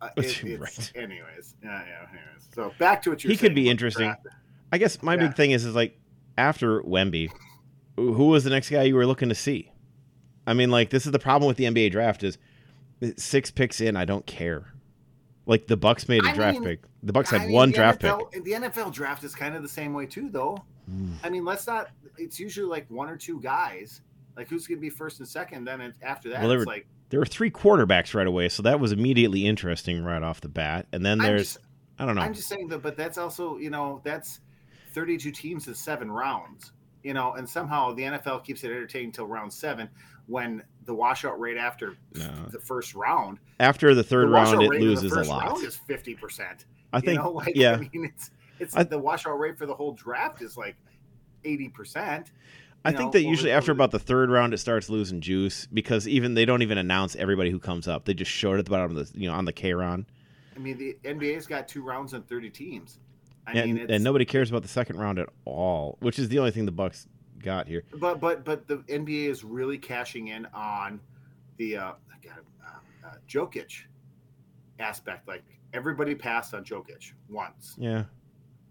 [0.00, 0.92] Uh, it, Right.
[0.94, 2.06] Anyways, yeah, yeah.
[2.10, 2.48] Anyways.
[2.54, 4.14] So back to what you're He could be interesting.
[4.72, 5.26] I guess my Yeah.
[5.28, 5.98] big thing is is like
[6.38, 7.30] after Wemby,
[7.96, 9.70] who was the next guy you were looking to see?
[10.46, 12.38] I mean, like this is the problem with the NBA draft is
[13.16, 14.72] six picks in, I don't care.
[15.46, 16.80] Like the Bucks made a I draft mean- pick.
[17.02, 18.44] The Bucks I had mean, one draft NFL, pick.
[18.44, 20.58] The NFL draft is kind of the same way too, though.
[20.86, 21.12] Hmm.
[21.24, 21.88] I mean, let's not.
[22.18, 24.02] It's usually like one or two guys.
[24.36, 25.64] Like who's going to be first and second?
[25.64, 28.48] Then it, after that, Well, there it's were- like There were three quarterbacks right away,
[28.50, 30.86] so that was immediately interesting right off the bat.
[30.92, 31.58] And then there's just,
[31.98, 32.20] I don't know.
[32.22, 34.40] I'm just saying that, but that's also you know that's
[34.92, 36.72] 32 teams in seven rounds.
[37.02, 39.88] You know, and somehow the NFL keeps it entertaining till round seven,
[40.26, 42.46] when the washout rate after No.
[42.50, 45.46] the first round, After the third the round, it loses a lot.
[45.46, 46.66] Round is 50 percent.
[46.92, 47.72] I You think, know, like yeah.
[47.74, 50.76] I mean, it's it's I- the washout rate for the whole draft is like
[51.44, 52.32] 80 percent.
[52.84, 56.08] I you think that usually after about the third round, it starts losing juice because
[56.08, 58.06] even they don't even announce everybody who comes up.
[58.06, 60.06] They just show it at the bottom of the you know on the K Ron,
[60.56, 62.98] I mean, the NBA's got two rounds and 30 teams.
[63.46, 66.28] I and, mean, it's, and nobody cares about the second round at all, which is
[66.28, 67.08] the only thing the Bucks
[67.42, 67.84] got here.
[67.94, 71.00] but but but the NBA is really cashing in on
[71.56, 72.32] the uh, God,
[72.64, 73.84] uh, uh, Jokic
[74.78, 75.26] aspect.
[75.26, 77.76] Like everybody passed on Jokic once.
[77.78, 78.04] Yeah,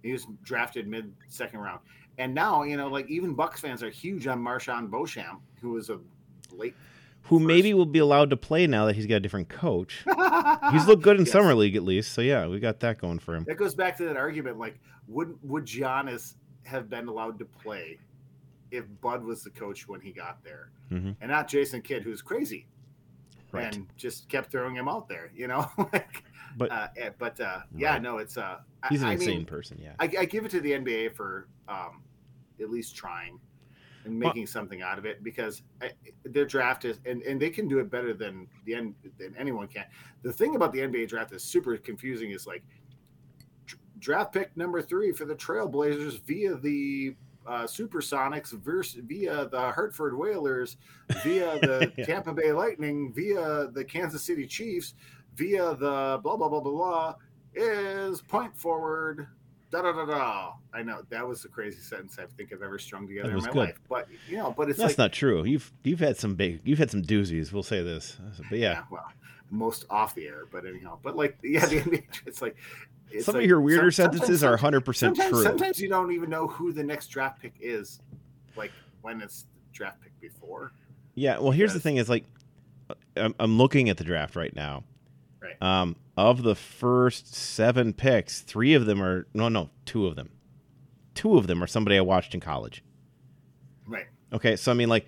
[0.03, 1.80] He was drafted mid second round,
[2.17, 5.89] and now you know, like even Bucks fans are huge on MarJon Beauchamp, who was
[5.89, 5.99] a
[6.51, 6.76] late.
[7.24, 10.03] Who maybe will be allowed to play now that he's got a different coach.
[10.72, 11.32] He's looked good in Yes.
[11.32, 13.43] summer league at least, so yeah, we got that going for him.
[13.45, 14.57] That goes back to that argument.
[14.57, 17.99] Like, would would Giannis have been allowed to play
[18.72, 21.15] if Bud was the coach when he got there, Mhm.
[21.22, 22.67] and not Jason Kidd, who's crazy
[23.51, 25.32] Right, and just kept throwing him out there?
[25.36, 26.24] You know, like,
[26.57, 28.01] but uh, eh, but uh, yeah, Right.
[28.01, 29.80] no, it's uh, I- he's an I insane mean, person.
[29.82, 32.03] Yeah, I, I give it to the NBA for um,
[32.61, 33.39] at least trying
[34.06, 35.91] and Well- making something out of it because I,
[36.24, 39.68] their draft is and, and they can do it better than the end than anyone
[39.68, 39.86] can.
[40.24, 42.32] The thing about the NBA draft is super confusing.
[42.32, 42.64] Is like
[44.00, 47.16] draft pick number three for the Trailblazers via the
[47.47, 50.78] uh, Supersonics versus via the Hartford Whalers
[51.24, 52.06] via the Yeah.
[52.06, 54.93] Tampa Bay Lightning via the Kansas City Chiefs
[55.36, 57.16] via the blah blah blah blah blah
[57.56, 59.28] is point forward.
[59.72, 60.51] Da da da da.
[60.74, 63.45] I know that was the crazy sentence I think I've ever strung together in my
[63.45, 63.55] good.
[63.55, 63.80] life.
[63.88, 65.43] But you know, but it's that's like not true.
[65.43, 67.53] You've you've had some big, you've had some doozies.
[67.53, 68.17] We'll say this,
[68.49, 69.05] but yeah, well,
[69.51, 70.45] most off the air.
[70.51, 72.55] But anyhow, but like yeah, the NBA, it's like
[73.11, 75.43] it's some like, of your weirder some- sentences are 100 percent true.
[75.43, 77.99] Sometimes you don't even know who the next draft pick is,
[78.55, 80.72] like when it's the draft pick before.
[81.13, 82.26] Yeah, well, here's the thing: is like,
[83.15, 84.84] I'm, I'm looking at the draft right now.
[85.42, 85.62] Right.
[85.62, 90.30] Um, of the first seven picks, three of them are no, no, two of them,
[91.16, 92.84] two of them are somebody I watched in college.
[93.88, 94.08] Right.
[94.34, 95.08] Okay, so I mean, like,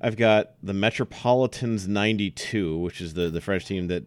[0.00, 4.04] I've got the Metropolitans '92, which is the the French team that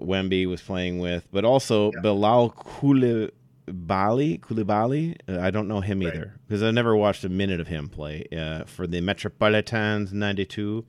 [0.00, 2.00] Wemby was playing with, but also Yeah.
[2.02, 4.40] Bilal Koulibaly.
[4.40, 6.14] Koulibaly, uh, I don't know him Right.
[6.14, 10.84] either because I never watched a minute of him play uh, for the Metropolitans '92.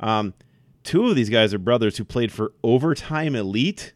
[0.00, 0.34] Um,
[0.88, 3.92] two of these guys are brothers who played for Overtime Elite.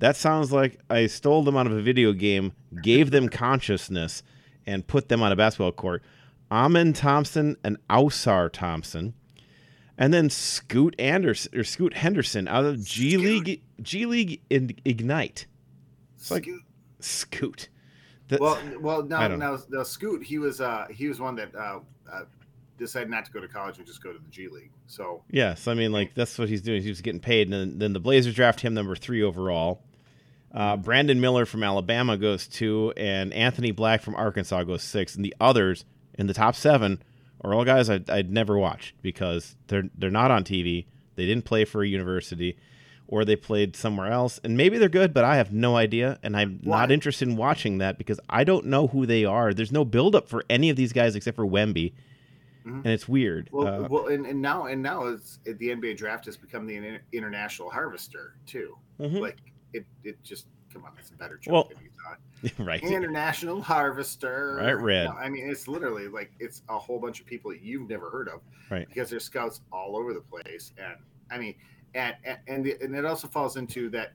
[0.00, 4.24] That sounds like I stole them out of a video game, gave them consciousness,
[4.66, 6.02] and put them on a basketball court.
[6.50, 9.14] Amen Thompson and Ausar Thompson,
[9.96, 13.22] and then Scoot Anderson or Scoot Henderson out of G Scoot.
[13.24, 15.46] League G League Ignite.
[16.30, 16.62] like- Scoot.
[16.98, 17.68] Scoot.
[18.26, 21.36] The- well, well, I now, don't now, now, Scoot, he was, uh, he was one
[21.36, 21.78] that uh,
[22.12, 22.22] uh,
[22.84, 24.70] decided not to go to college and just go to the G League.
[24.86, 26.82] So Yes, I mean like that's what he's doing.
[26.82, 29.82] He was getting paid, and then, then the Blazers draft him number three overall.
[30.52, 35.24] Uh, Brandon Miller from Alabama goes two, and Anthony Black from Arkansas goes six, and
[35.24, 35.84] the others
[36.16, 37.02] in the top seven
[37.42, 40.86] are all guys I'd, I'd never watched because they're they're not on TV.
[41.16, 42.56] They didn't play for a university,
[43.08, 46.36] or they played somewhere else, and maybe they're good, but I have no idea, and
[46.36, 46.80] I'm Why?
[46.80, 49.52] not interested in watching that because I don't know who they are.
[49.52, 51.92] There's no buildup for any of these guys except for Wemby,
[52.66, 52.76] Mhm.
[52.84, 53.48] and it's weird.
[53.52, 56.76] Well, Uh, well, and, and now and now it's the NBA draft has become the
[56.76, 58.76] inter- international harvester too.
[58.98, 59.20] mhm.
[59.20, 59.36] Like
[59.72, 62.58] it, it just come on, it's a better joke Well, than you thought.
[62.66, 62.82] right.
[62.82, 65.04] International harvester, Right, Red.
[65.04, 68.10] No, I mean, it's literally like it's a whole bunch of people that you've never
[68.10, 68.40] heard of,
[68.70, 68.88] Right.
[68.88, 70.96] Because there's scouts all over the place, and
[71.30, 71.54] I mean,
[71.94, 74.12] and and and, the, and it also falls into that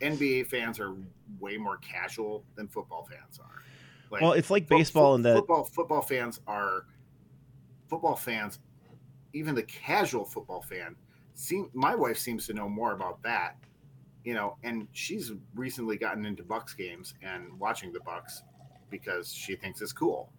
[0.00, 0.94] NBA fans are
[1.38, 3.62] way more casual than football fans are.
[4.10, 6.86] Like, Well, it's like baseball fo- in that football football fans are
[7.92, 8.58] football fans
[9.32, 10.96] even the casual football fan
[11.34, 13.56] seem my wife seems to know more about that
[14.24, 18.42] you know and she's recently gotten into bucks games and watching the bucks
[18.90, 20.30] because she thinks it's cool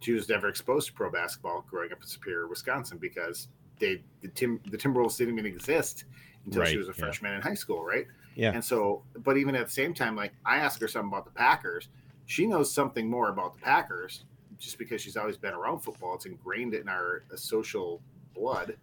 [0.00, 3.48] she was never exposed to pro basketball growing up in Superior, Wisconsin, because
[3.78, 6.04] they the Tim the Timberwolves didn't even exist
[6.44, 7.04] until Right, she was a yeah.
[7.04, 8.06] freshman in high school, right?
[8.34, 8.52] Yeah.
[8.52, 11.32] And so, but even at the same time, like I ask her something about the
[11.32, 11.88] Packers,
[12.26, 14.24] she knows something more about the Packers
[14.58, 16.14] just because she's always been around football.
[16.14, 18.00] It's ingrained in our uh, social
[18.34, 18.76] blood.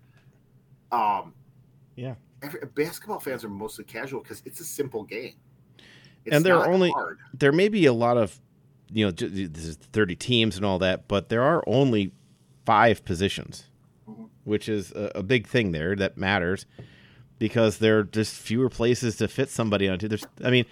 [0.92, 1.34] Um,
[1.96, 2.16] Yeah.
[2.42, 5.36] every, basketball fans are mostly casual because it's a simple game.
[6.32, 7.20] And there are only- hard.
[7.34, 8.40] there may be a lot of
[8.92, 12.12] you know this is 30 teams and all that but there are only
[12.68, 13.66] five positions
[14.08, 14.30] Mhm.
[14.44, 16.68] which is a, a big thing there that matters
[17.40, 20.66] because there are just fewer places to fit somebody onto there's i mean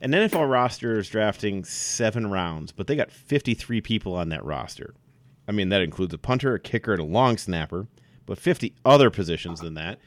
[0.00, 4.94] an nfl roster is drafting seven rounds but they got 53 people on that roster
[5.48, 7.86] i mean that includes a punter a kicker and a long snapper
[8.26, 9.98] but 50 other positions than that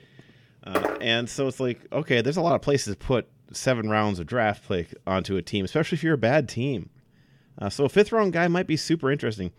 [0.63, 4.19] uh, and so it's like okay there's a lot of places to put seven rounds
[4.19, 6.89] of draft play onto a team especially if you're a bad team
[7.59, 9.51] uh, so a fifth round guy might be super interesting.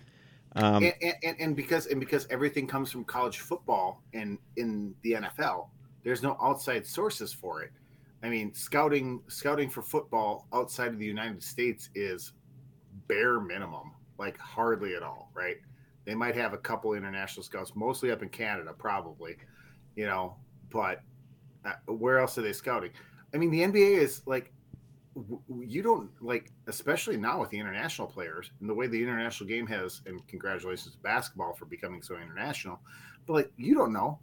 [0.57, 5.12] Um, and, and, and because and because everything comes from college football and in the
[5.12, 5.68] NFL,
[6.05, 7.72] there's no outside sources for it.
[8.22, 12.32] I mean, scouting scouting for football outside of the United States is
[13.06, 15.56] bare minimum, like hardly at all, right?
[16.04, 19.36] They might have a couple international scouts, mostly up in Canada, probably,
[19.94, 20.36] you know.
[20.70, 21.02] But
[21.64, 22.90] uh, where else are they scouting?
[23.34, 24.52] I mean, the NBA is like
[25.60, 29.66] you don't like especially now with the international players and the way the international game
[29.66, 32.80] has and congratulations to basketball for becoming so international
[33.26, 34.18] but like you don't know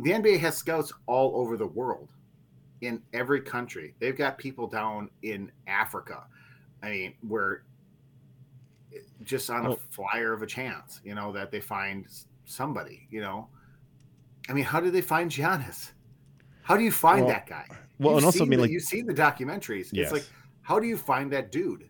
[0.00, 2.12] the nba has scouts all over the world
[2.82, 6.24] in every country they've got people down in africa
[6.82, 7.64] i mean where
[9.24, 12.06] just on a flyer of a chance you know that they find
[12.44, 13.48] somebody you know
[14.48, 15.92] i mean how did they find Giannis?
[16.62, 17.66] how do you find Well- that guy
[17.98, 19.88] well, You've and also I mean the- like you've seen the documentaries.
[19.90, 20.04] Yes.
[20.04, 20.24] It's like,
[20.60, 21.88] how do you find that dude?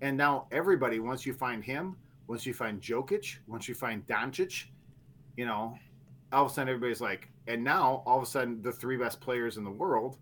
[0.00, 4.64] And now everybody, once you find him, once you find Jokic, once you find Doncic,
[5.36, 5.76] you know,
[6.32, 9.20] all of a sudden everybody's like, and now all of a sudden the three best
[9.20, 10.18] players in the world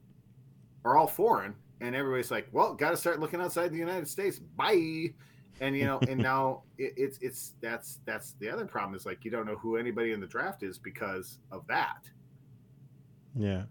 [0.85, 4.39] are all foreign, and everybody's like, well, got to start looking outside the United States.
[4.39, 5.13] Bye.
[5.61, 9.25] And you know, and now it, it's it's that's that's the other problem is like
[9.25, 12.09] you don't know who anybody in the draft is because of that.
[13.37, 13.65] yeah.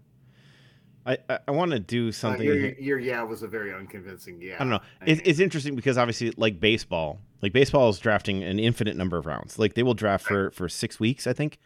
[1.06, 2.46] I, I, I want to do Uh, something.
[2.46, 4.56] your, your yeah was a very unconvincing yeah.
[4.56, 4.80] I don't know.
[5.06, 9.58] It's interesting because obviously, like baseball, like baseball is drafting an infinite number of rounds.
[9.58, 11.58] Like they will draft for for six weeks, I think.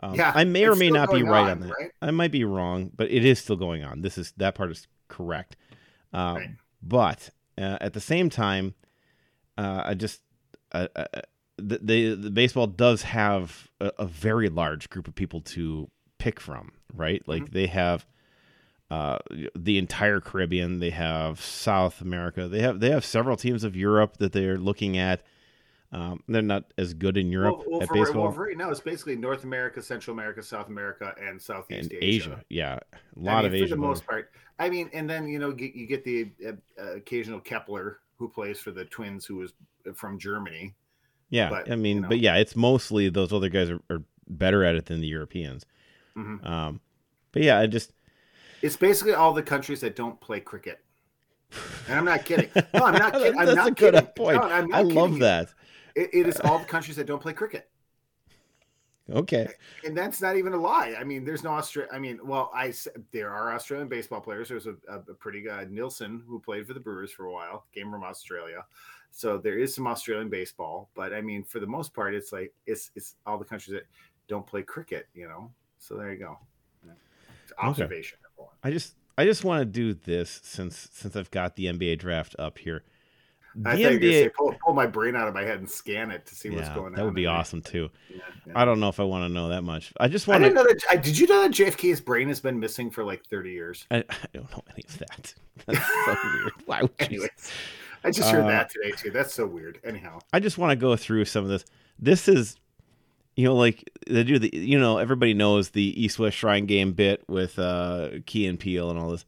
[0.00, 1.70] Um, Yeah, I may or may not be right on, on that.
[1.78, 1.90] right?
[2.02, 4.02] I might be wrong, but it is still going on.
[4.02, 5.56] This is that part is correct.
[6.12, 6.50] Um, Right.
[6.82, 8.74] But uh, at the same time,
[9.56, 10.20] uh, I just
[10.72, 11.04] uh, uh,
[11.56, 15.88] the, the the baseball does have a, a very large group of people to
[16.18, 17.22] pick from, right?
[17.26, 17.54] Like Mm-hmm.
[17.54, 18.06] they have
[18.90, 19.18] uh,
[19.56, 24.18] the entire Caribbean, they have South America, they have they have several teams of Europe
[24.18, 25.22] that they're looking at.
[25.94, 28.56] Um, they're not as good in Europe well, well, at for, baseball well, for right
[28.56, 32.32] now, it's basically North America, Central America, South America, and Southeast and Asia.
[32.32, 32.44] Asia.
[32.48, 33.66] Yeah, a lot mean, of for Asia.
[33.68, 34.32] For the most part.
[34.58, 38.28] I mean, and then you know get, you get the uh, uh, occasional Kepler who
[38.28, 39.52] plays for the Twins, who is
[39.94, 40.74] from Germany.
[41.30, 42.08] Yeah, But, I mean, you know.
[42.08, 45.64] but yeah, it's mostly those other guys are, are better at it than the Europeans.
[46.16, 46.44] Mhm.
[46.48, 46.80] Um,
[47.32, 47.92] but yeah, I just
[48.62, 50.80] It's basically all the countries that don't play cricket.
[51.86, 52.50] And I'm not kidding.
[52.72, 53.38] No, I'm not kidding.
[53.38, 54.06] I'm That's not a good kidding.
[54.16, 54.44] point.
[54.44, 55.18] No, I love you.
[55.18, 55.54] that.
[55.94, 57.70] It, it is all the countries that don't play cricket.
[59.10, 59.46] Okay,
[59.84, 60.96] and that's not even a lie.
[60.98, 61.90] I mean, there's no Australia.
[61.92, 62.72] I mean, well, I
[63.12, 64.48] there are Australian baseball players.
[64.48, 67.66] There's a, a, a pretty good Nilsson who played for the Brewers for a while,
[67.74, 68.64] came from Australia.
[69.10, 72.54] So there is some Australian baseball, but I mean, for the most part, it's like
[72.66, 73.86] it's it's all the countries that
[74.26, 75.06] don't play cricket.
[75.14, 76.38] You know, so there you go.
[77.44, 78.18] It's observation.
[78.32, 78.54] everyone.
[78.62, 82.34] I just I just want to do this since since I've got the NBA draft
[82.38, 82.84] up here.
[83.56, 85.70] The I you were NBA, say pull, pull my brain out of my head and
[85.70, 86.92] scan it to see what's yeah, going on.
[86.94, 87.88] that would be awesome too.
[88.10, 88.52] Yeah, yeah.
[88.56, 89.92] I don't know if I want to know that much.
[90.00, 90.62] I just I want didn't to.
[90.62, 90.82] know that.
[90.90, 93.86] I, did you know that JFK's brain has been missing for like 30 years?
[93.90, 95.34] I, I don't know any of that.
[95.66, 96.52] That's so weird.
[96.66, 97.50] Why would you Anyways,
[98.02, 99.10] I just heard Uh, that today too.
[99.10, 99.78] That's so weird.
[99.84, 101.64] Anyhow, I just want to go through some of this.
[101.98, 102.56] This is,
[103.36, 106.92] you know, like they do the, you know, everybody knows the East West Shrine Game
[106.92, 109.24] bit with uh, Key and Peele and all this.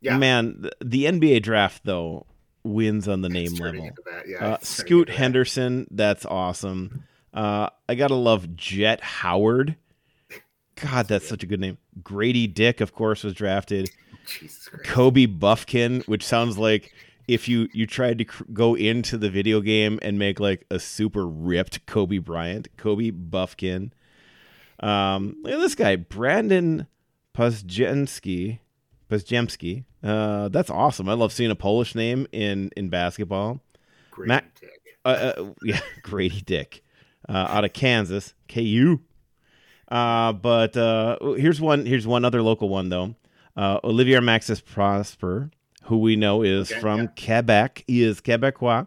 [0.00, 0.16] Yeah.
[0.16, 2.26] Man, the, the NBA draft though
[2.64, 3.90] wins on the name level.
[4.26, 5.16] Yeah, Uh, Scoot that.
[5.16, 7.04] Henderson, that's awesome.
[7.32, 9.76] Uh, I gotta love Jett Howard.
[10.76, 11.78] God, that's such a good name.
[12.02, 13.90] Grady Dick, of course, was drafted.
[14.26, 16.92] Jesus Kobe Buffkin, which sounds like
[17.28, 20.78] if you you tried to cr- go into the video game and make like a
[20.78, 23.92] super ripped Kobe Bryant, Kobe Buffkin.
[24.80, 26.86] Um, look at this guy, Brandon
[27.36, 28.58] Podziemski.
[29.10, 29.84] Podziemski.
[30.02, 31.08] Uh, that's awesome.
[31.08, 33.60] I love seeing a Polish name in in basketball.
[34.10, 34.70] Great Matt- dick.
[35.04, 36.82] Uh, uh, yeah, Grady Dick.
[37.28, 39.00] uh, out of Kansas, KU.
[39.88, 41.86] Uh, but uh, here's one.
[41.86, 43.14] Here's one other local one though.
[43.56, 45.50] Uh, Olivier Maxence Prosper,
[45.84, 47.06] who we know is Okay, from yeah.
[47.40, 47.84] Quebec.
[47.86, 48.86] He is Quebecois.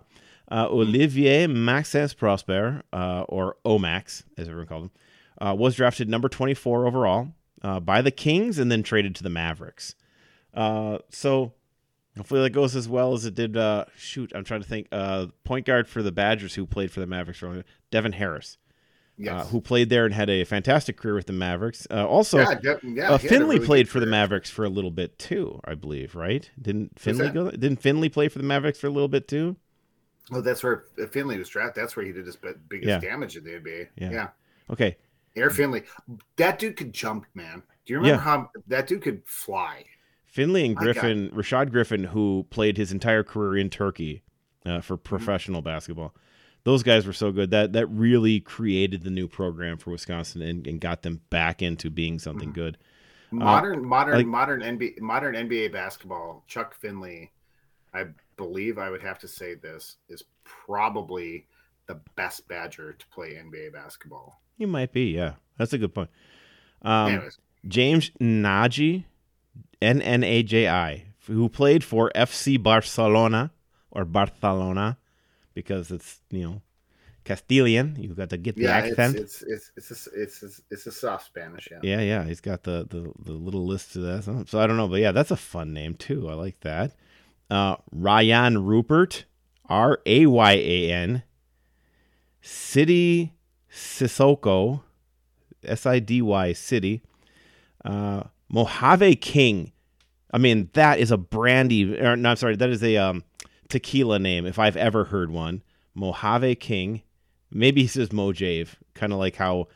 [0.51, 4.91] Uh, Olivier Maxence Prosper, uh, or Omax, as everyone called him,
[5.41, 7.29] uh, was drafted number 24 overall
[7.63, 9.95] uh, by the Kings and then traded to the Mavericks.
[10.53, 11.53] Uh, so
[12.17, 13.57] hopefully that goes as well as it did.
[13.57, 14.87] Uh, shoot, I'm trying to think.
[14.91, 18.57] Uh, point guard for the Badgers who played for the Mavericks, for Devin Harris,
[19.17, 19.33] Yes.
[19.33, 21.87] uh, who played there and had a fantastic career with the Mavericks.
[21.89, 24.05] Uh, also, yeah, de- yeah, uh, he had a Finley really played for the.
[24.05, 26.15] Mavericks for a little bit too, I believe.
[26.15, 26.49] Right?
[26.61, 27.49] Didn't Finley go?
[27.51, 29.55] Didn't Finley play for the Mavericks for a little bit too?
[30.31, 31.83] Oh, that's where Finley was drafted.
[31.83, 32.99] That's where he did his biggest Yeah.
[32.99, 33.87] damage in the NBA.
[33.97, 34.11] Yeah.
[34.11, 34.27] Yeah.
[34.69, 34.97] Okay,
[35.35, 35.83] Air Finley.
[36.37, 37.61] That dude could jump, man.
[37.85, 38.21] Do you remember Yeah.
[38.23, 39.83] how that dude could fly?
[40.33, 40.75] Finley and.
[40.75, 44.23] Griffin, Rashard Griffin, who played his entire career in Turkey
[44.65, 45.03] uh, for Mm-hmm.
[45.03, 46.13] professional basketball.
[46.63, 50.65] Those guys were so good that that really created the new program for Wisconsin and,
[50.65, 52.55] and got them back into being something Mhm.
[52.55, 52.77] good.
[53.31, 56.43] Modern, modern, Uh, like- modern NBA, modern NBA basketball.
[56.47, 57.31] Chuck Finley,
[57.93, 58.05] I
[58.37, 61.47] believe I would have to say this is probably
[61.87, 64.41] the best Badger to play NBA basketball.
[64.57, 65.33] You might be, yeah.
[65.57, 66.09] That's a good point.
[66.81, 69.05] Um, Anyways, James Nagy,
[69.83, 73.51] N N A J I, who played for FC Barcelona
[73.91, 74.97] or Barcelona,
[75.53, 76.61] because it's you know
[77.23, 77.95] Castilian.
[77.99, 79.15] You got to get the yeah, accent.
[79.15, 81.69] it's it's it's it's a, it's a, it's a soft Spanish.
[81.71, 81.79] Yeah.
[81.83, 84.45] Yeah, yeah, he's got the the, the little list to that.
[84.47, 86.29] So, I don't know, but yeah, that's a fun name too.
[86.29, 86.95] I like that.
[87.49, 89.25] Uh, Rayan Rupert,
[89.67, 91.23] R A Y A N,
[92.41, 93.33] Sidy
[93.71, 94.81] Cissoko,
[95.63, 97.01] S I D Y Sidy,
[97.85, 99.72] uh, Mojave King.
[100.33, 101.97] I mean, that is a brandy.
[101.99, 103.23] Or, no, I'm sorry, that is a um,
[103.69, 105.61] tequila name if I've ever heard one.
[105.93, 107.03] Mojave King.
[107.51, 109.67] Maybe he says Mojave, kind of like how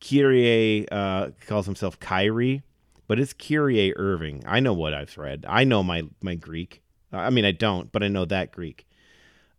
[0.00, 2.62] Kyrie uh, calls himself Kyrie,
[3.08, 4.42] but it's Kyrie Irving.
[4.46, 5.44] I know what I've read.
[5.48, 6.82] I know my my Greek.
[7.12, 8.86] I mean, I don't, but I know that Greek.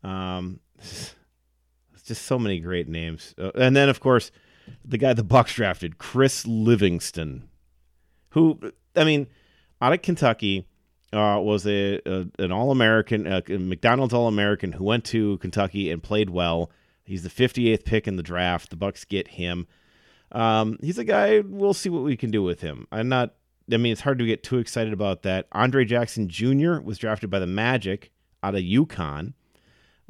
[0.03, 1.15] Um, it's
[2.05, 4.31] just so many great names, uh, and then of course,
[4.83, 7.49] the guy the Bucks drafted, Chris Livingston,
[8.29, 8.59] who
[8.95, 9.27] I mean,
[9.85, 10.67] out of Kentucky.
[11.13, 15.89] Uh, was a, a an All American, uh, McDonald's All American who went to Kentucky
[15.89, 16.69] and played well.
[17.05, 18.69] He's the 58th pick in the draft.
[18.69, 19.67] The Bucks get him.
[20.31, 21.39] Um, he's a guy.
[21.39, 22.87] We'll see what we can do with him.
[22.91, 23.35] I'm not.
[23.71, 25.47] I mean, it's hard to get too excited about that.
[25.51, 26.79] Andre Jackson Jr.
[26.81, 28.11] was drafted by the Magic
[28.43, 29.33] out of UConn,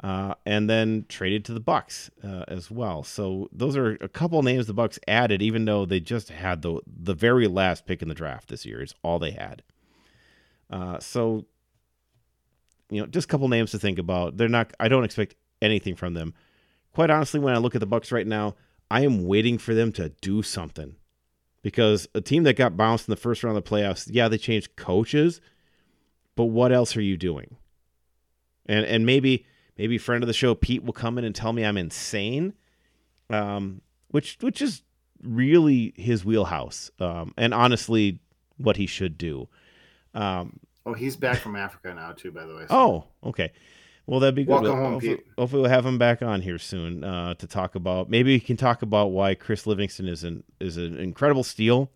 [0.02, 3.02] uh, and then traded to the Bucks uh, as well.
[3.02, 6.80] So those are a couple names the Bucks added, even though they just had the
[6.86, 8.82] the very last pick in the draft this year.
[8.82, 9.62] Is all they had.
[10.70, 11.46] Uh, so
[12.90, 14.36] you know, just a couple names to think about.
[14.36, 14.72] They're not.
[14.78, 16.34] I don't expect anything from them.
[16.92, 18.54] Quite honestly, when I look at the Bucks right now,
[18.90, 20.96] I am waiting for them to do something
[21.62, 24.38] because a team that got bounced in the first round of the playoffs, yeah, they
[24.38, 25.40] changed coaches,
[26.36, 27.56] but what else are you doing?
[28.66, 29.46] And and maybe
[29.78, 32.54] maybe friend of the show Pete will come in and tell me I'm insane,
[33.30, 34.82] um, which which is
[35.22, 38.20] really his wheelhouse, um, and honestly,
[38.56, 39.48] what he should do.
[40.14, 42.30] Um, Oh, he's back from Africa now too.
[42.30, 42.62] By the way.
[42.68, 43.52] So- Oh, okay.
[44.06, 44.52] Well, that'd be good.
[44.52, 45.26] Welcome home, hopefully, Pete.
[45.36, 48.08] hopefully we'll have him back on here soon uh, to talk about.
[48.08, 51.90] Maybe we can talk about why Chris Livingston is an is an incredible steal.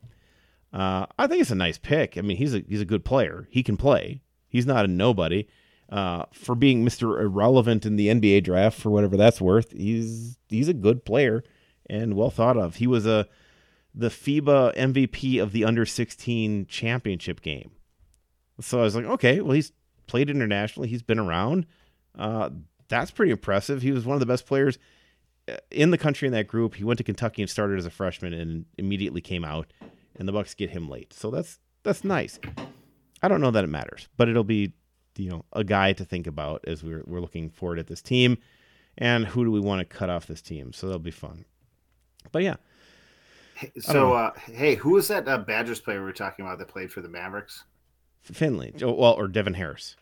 [0.72, 2.18] Uh, I think it's a nice pick.
[2.18, 3.46] I mean, he's a he's a good player.
[3.50, 4.22] He can play.
[4.48, 5.46] He's not a nobody.
[5.90, 7.20] Uh, for being Mr.
[7.20, 11.42] Irrelevant in the NBA draft, for whatever that's worth, he's he's a good player
[11.88, 12.76] and well thought of.
[12.76, 13.26] He was a
[13.92, 17.72] the FIBA MVP of the under 16 championship game.
[18.60, 19.72] So I was like, okay, well, he's
[20.06, 20.88] played internationally.
[20.88, 21.66] He's been around.
[22.16, 22.50] Uh,
[22.88, 23.82] that's pretty impressive.
[23.82, 24.78] He was one of the best players
[25.48, 26.76] uh, in the country in that group.
[26.76, 29.72] He went to Kentucky and started as a freshman and immediately came out.
[30.16, 32.38] And the Bucks get him late, so that's that's nice.
[33.22, 34.74] I don't know that it matters, but it'll be
[35.20, 38.38] you know a guy to think about as we're we're looking forward at this team,
[38.98, 40.72] and who do we want to cut off this team?
[40.72, 41.44] So that'll be fun.
[42.32, 42.56] But yeah,
[43.54, 46.68] Hey, So, uh, hey, who was that uh, Badgers player we were talking about that
[46.68, 47.64] played for the Mavericks?
[48.22, 49.96] Finley, oh, well, or Devin Harris.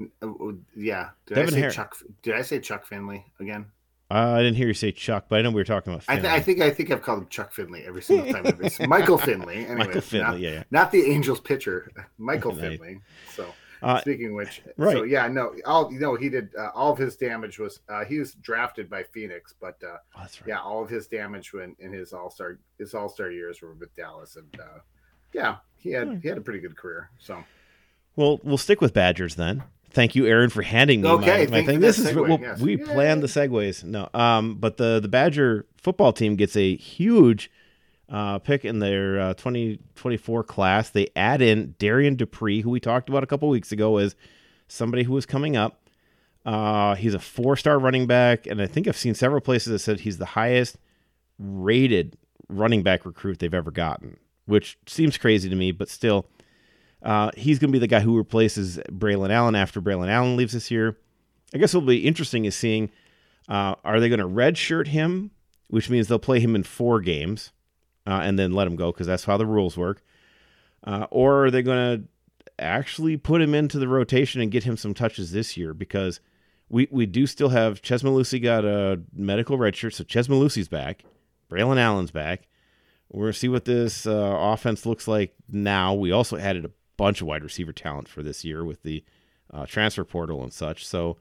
[0.00, 1.96] Uh, uh, yeah, did Devin I say Har- Chuck?
[2.22, 3.66] Did I say Chuck Finley again?
[4.10, 6.14] Uh, I didn't hear you say Chuck, but I know we were talking about I,
[6.16, 8.88] th- I think I think I've called him Chuck Finley every single time.
[8.88, 9.66] Michael Finley.
[9.66, 10.62] Anyway, Michael Finley, Not, yeah, yeah.
[10.70, 12.60] not the Angels pitcher, Michael Nice.
[12.78, 13.00] Finley.
[13.34, 13.46] So
[13.82, 15.08] Uh, speaking of which, so right.
[15.08, 18.18] yeah, no, all you know, he did uh, all of his damage was uh, he
[18.18, 20.40] was drafted by Phoenix, but uh, oh, right.
[20.46, 23.74] yeah, all of his damage when in his all star his all star years were
[23.74, 24.78] with Dallas, and uh,
[25.32, 26.16] yeah, he had Hmm.
[26.20, 27.10] he had a pretty good career.
[27.18, 27.44] So
[28.16, 31.46] Well, we'll stick with Badgers then, Thank you, Aaron, for handing me Okay, my, my
[31.46, 31.80] thank you thing.
[31.80, 32.60] This is well, yes.
[32.60, 32.84] we Yay.
[32.84, 33.84] planned the segues.
[33.84, 37.50] No, um, but the the Badger football team gets a huge
[38.10, 40.90] uh, pick in their uh, 2024 class.
[40.90, 44.16] They add in Darrion Dupree, who we talked about a couple weeks ago as
[44.66, 45.82] somebody who was coming up.
[46.44, 49.78] Uh, he's a four star running back, and I think I've seen several places that
[49.80, 50.78] said he's the highest
[51.38, 52.16] rated
[52.48, 56.26] running back recruit they've ever gotten, which seems crazy to me, but still.
[57.00, 60.52] Uh, he's going to be the guy who replaces Braylon Allen after Braylon Allen leaves
[60.52, 60.96] this year.
[61.54, 62.90] I guess what'll be interesting is seeing
[63.48, 65.30] uh, are they going to redshirt him,
[65.68, 67.52] which means they'll play him in four games
[68.08, 70.02] uh, and then let him go because that's how the rules work,
[70.84, 72.08] uh, or are they going to
[72.58, 76.20] actually put him into the rotation and get him some touches this year because
[76.70, 81.04] we we do still have Chez Mellusi got a medical redshirt, so Chez Mellusi's back,
[81.50, 82.48] Braylon Allen's back.
[83.10, 85.92] We're gonna see what this uh, offense looks like now.
[85.92, 89.04] We also added a bunch of wide receiver talent for this year with the
[89.52, 90.86] uh, transfer portal and such.
[90.86, 91.18] So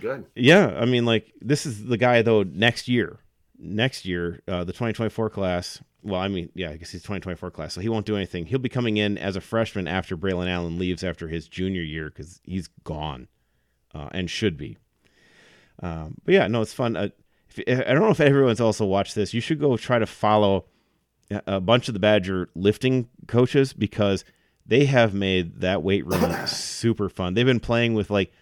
[0.00, 0.26] Good.
[0.34, 2.44] yeah, I mean, like this is the guy though.
[2.44, 3.18] Next year,
[3.58, 5.82] next year, uh, the 2024 class.
[6.04, 8.46] Well, I mean, yeah, I guess he's 2024 class, so he won't do anything.
[8.46, 12.10] He'll be coming in as a freshman after Braylon Allen leaves after his junior year
[12.10, 13.28] because he's gone,
[13.94, 14.76] uh, and should be.
[15.82, 16.96] Um, but yeah, no, it's fun.
[16.96, 17.08] Uh,
[17.56, 19.32] if, I don't know if everyone's also watched this.
[19.32, 20.66] You should go try to follow
[21.46, 24.24] a bunch of the Badger lifting coaches because
[24.66, 27.34] they have made that weight room super fun.
[27.34, 28.32] They've been playing with like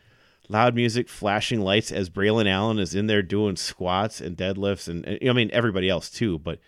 [0.48, 5.04] loud music, flashing lights as Braylon Allen is in there doing squats and deadlifts, and,
[5.06, 6.38] and I mean everybody else too.
[6.38, 6.58] But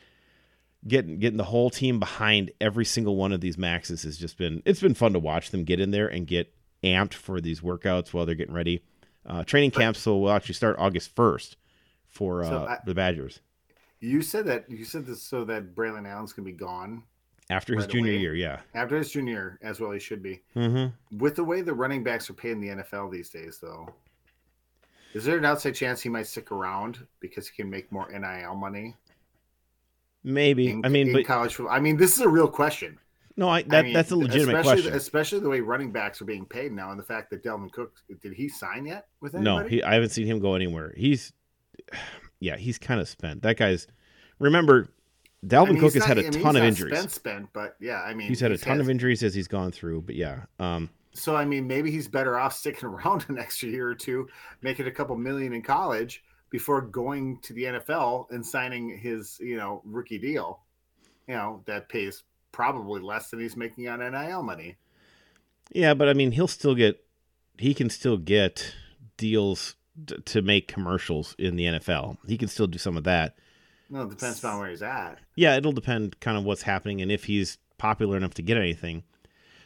[0.87, 4.63] getting getting the whole team behind every single one of these maxes has just been
[4.65, 8.13] it's been fun to watch them get in there and get amped for these workouts
[8.13, 8.83] while they're getting ready.
[9.27, 11.57] Uh, training camps will actually start August first
[12.09, 13.41] for uh, So I- the Badgers
[14.01, 17.03] You said that you said this so that Braylon Allen's gonna be gone
[17.51, 18.21] after his Right junior away.
[18.21, 18.35] year.
[18.35, 18.61] Yeah.
[18.75, 20.41] after his junior, year, as well he should be.
[20.57, 21.19] Mm-hmm.
[21.19, 23.89] With the way the running backs are paid in the NFL these days, though,
[25.15, 28.55] is there an outside chance he might stick around because he can make more NIL
[28.55, 28.95] money?
[30.25, 30.71] Maybe.
[30.71, 31.75] In, I mean, but college football?
[31.75, 32.99] I mean, this is a real question.
[33.37, 34.97] no, I that I mean, that's a legitimate especially, question.
[34.97, 37.93] especially the way running backs are being paid now, and the fact that Dalvin Cook
[38.23, 39.65] did he sign yet with anybody?
[39.65, 40.95] No, he, I haven't seen him go anywhere.
[40.97, 41.33] He's,
[42.41, 43.43] yeah, he's kind of spent.
[43.43, 43.87] That guy's.
[44.41, 44.89] Remember,
[45.47, 46.99] Dalvin I mean, Cook has not- had a I mean, ton of injuries.
[46.99, 49.49] Spent, spent, but yeah, I mean, he's had a ton has- of injuries as he's
[49.49, 50.03] gone through.
[50.03, 53.89] But yeah, um, So I mean, maybe he's better off sticking around an extra year
[53.89, 54.27] or two,
[54.63, 56.25] making a couple million in college
[56.55, 60.61] before going to the NFL and signing his, you know, rookie deal.
[61.27, 64.77] You know, that pays probably less than he's making on NIL money.
[65.73, 67.05] yeah, but I mean, he'll still get,
[67.59, 68.73] he can still get
[69.17, 69.75] deals
[70.07, 72.19] t- to make commercials in the NFL.
[72.29, 73.37] He can still do some of that.
[73.91, 75.19] No, it depends on where he's at.
[75.35, 79.03] Yeah, it'll depend kind of what's happening and if he's popular enough to get anything.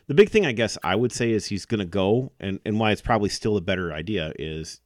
[0.06, 2.80] The big thing I guess I would say is he's going to go, and, and
[2.80, 4.80] why it's probably still a better idea is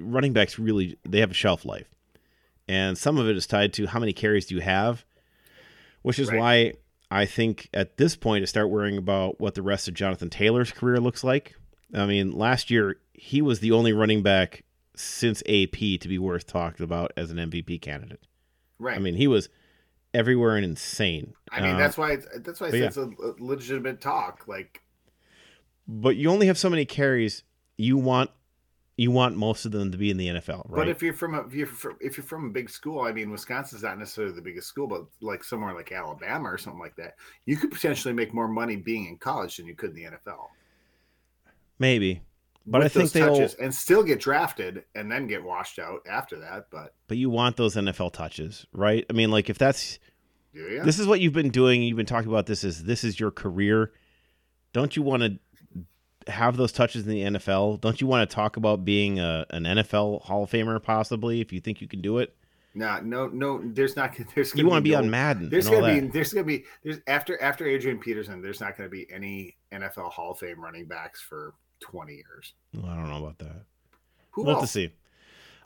[0.00, 1.88] running backs really they have a shelf life,
[2.66, 5.04] and some of it is tied to how many carries do you have,
[6.02, 6.38] which is Right.
[6.38, 6.72] why
[7.10, 10.70] I think at this point to start worrying about what the rest of Jonathan Taylor's
[10.72, 11.54] career looks like.
[11.94, 16.46] I mean, last year he was the only running back since AP to be worth
[16.46, 18.20] talking about as an MVP candidate.
[18.78, 18.96] Right.
[18.96, 19.48] I mean, he was
[20.12, 21.32] everywhere and insane.
[21.50, 24.46] I mean, Um, that's why it's, that's why I said it's a legitimate talk.
[24.46, 24.82] Like,
[25.86, 27.42] but you only have so many carries.
[27.78, 28.30] You want
[28.98, 30.76] you want most of them to be in the NFL, right?
[30.76, 33.12] but if you're from a if you're from, if you're from a big school, I
[33.12, 36.96] mean, Wisconsin's not necessarily the biggest school, but like somewhere like Alabama or something like
[36.96, 37.14] that,
[37.46, 40.48] you could potentially make more money being in college than you could in the NFL.
[41.78, 42.22] Maybe,
[42.66, 43.48] but I think they'll.
[43.60, 46.66] and still get drafted and then get washed out after that.
[46.68, 49.06] But But you want those NFL touches, right?
[49.08, 50.00] I mean, like if that's
[50.52, 51.84] this is what you've been doing.
[51.84, 53.92] You've been talking about this is this is your career.
[54.72, 55.38] Don't you want to
[56.28, 57.80] have those touches in the NFL?
[57.80, 61.52] Don't you want to talk about being a, an NFL Hall of Famer possibly if
[61.52, 62.34] you think you can do it?
[62.74, 63.60] no, no, no.
[63.64, 64.16] There's not.
[64.34, 66.00] There's You want to be no, on Madden There's gonna that.
[66.00, 66.08] be.
[66.08, 66.64] There's gonna be.
[66.84, 68.40] There's after after Adrian Peterson.
[68.40, 72.52] There's not gonna be any NFL Hall of Fame running backs for 20 years.
[72.74, 73.64] Well, I don't know about that.
[74.32, 74.92] Who We'll have to see.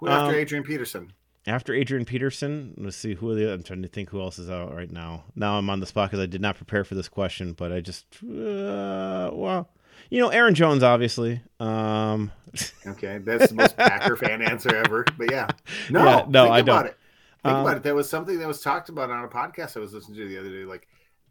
[0.00, 1.12] Who after Um, Adrian Peterson?
[1.46, 3.52] after Adrian Peterson, let's see who are the.
[3.52, 5.24] I'm trying to think who else is out right now.
[5.34, 7.80] Now I'm on the spot because I did not prepare for this question, but I
[7.80, 9.68] just uh, well,
[10.10, 11.40] you know, Aaron Jones, obviously.
[11.60, 12.32] Um,
[12.86, 15.06] Okay, that's the most Packer fan answer ever.
[15.16, 15.48] But yeah,
[15.90, 16.86] no, Yeah, no, think I about don't.
[16.88, 16.96] it.
[17.42, 17.82] Think Um, about it.
[17.84, 20.38] That was something that was talked about on a podcast I was listening to the
[20.38, 20.64] other day.
[20.64, 20.86] Like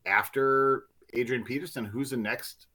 [0.05, 2.65] after Adrian Peterson, who's the next?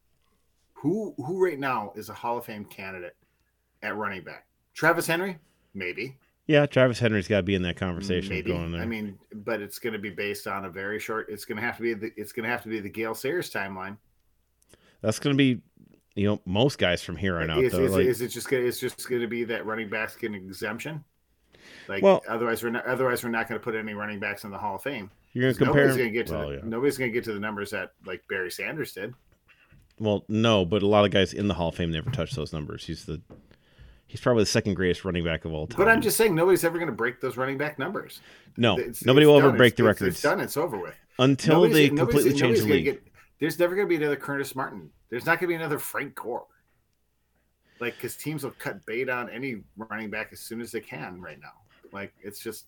[0.75, 3.17] Who who right now is a Hall of Fame candidate
[3.83, 4.47] at running back?
[4.75, 5.39] Travis Henry,
[5.75, 6.17] maybe.
[6.47, 8.53] yeah, Travis Henry's got to be in that conversation maybe.
[8.53, 8.83] going there.
[8.83, 11.27] I mean, but it's going to be based on a very short.
[11.31, 12.13] It's going to have to be the.
[12.17, 13.97] It's going to have to be the Gale Sayers timeline.
[15.03, 15.63] That's going to be
[16.17, 17.63] you know most guys from here on out.
[17.63, 19.89] Is, though, is, like- is it just gonna, it's just going to be that running
[19.89, 21.05] backs get an exemption?
[21.89, 24.51] Like Well- otherwise we're not otherwise we're not going to put any running backs in
[24.51, 25.11] the Hall of Fame.
[25.33, 25.83] you're gonna 'Cause compare.
[25.89, 26.61] Nobody's going to get to well, the, yeah.
[26.65, 29.15] nobody's going to get to the numbers that like Barry Sanders did.
[29.99, 32.53] Well, no, but a lot of guys in the Hall of Fame never touch those
[32.53, 32.85] numbers.
[32.85, 33.21] He's the
[34.07, 35.79] he's probably the second greatest running back of all time.
[35.79, 38.21] But I'm just saying nobody's ever going to break those running back numbers.
[38.57, 39.57] no, It's- nobody it's will ever done.
[39.57, 40.41] break the It's- it's- records It's done.
[40.41, 40.95] It's over with.
[41.19, 42.85] until Nobody's- they completely change the league.
[42.85, 43.03] get-
[43.39, 44.91] there's never going to be another Curtis Martin.
[45.11, 46.47] There's not going to be another Frank Gore.
[47.81, 51.21] Like, because teams will cut bait on any running back as soon as they can
[51.21, 51.53] right now.
[51.93, 52.67] Like, it's just,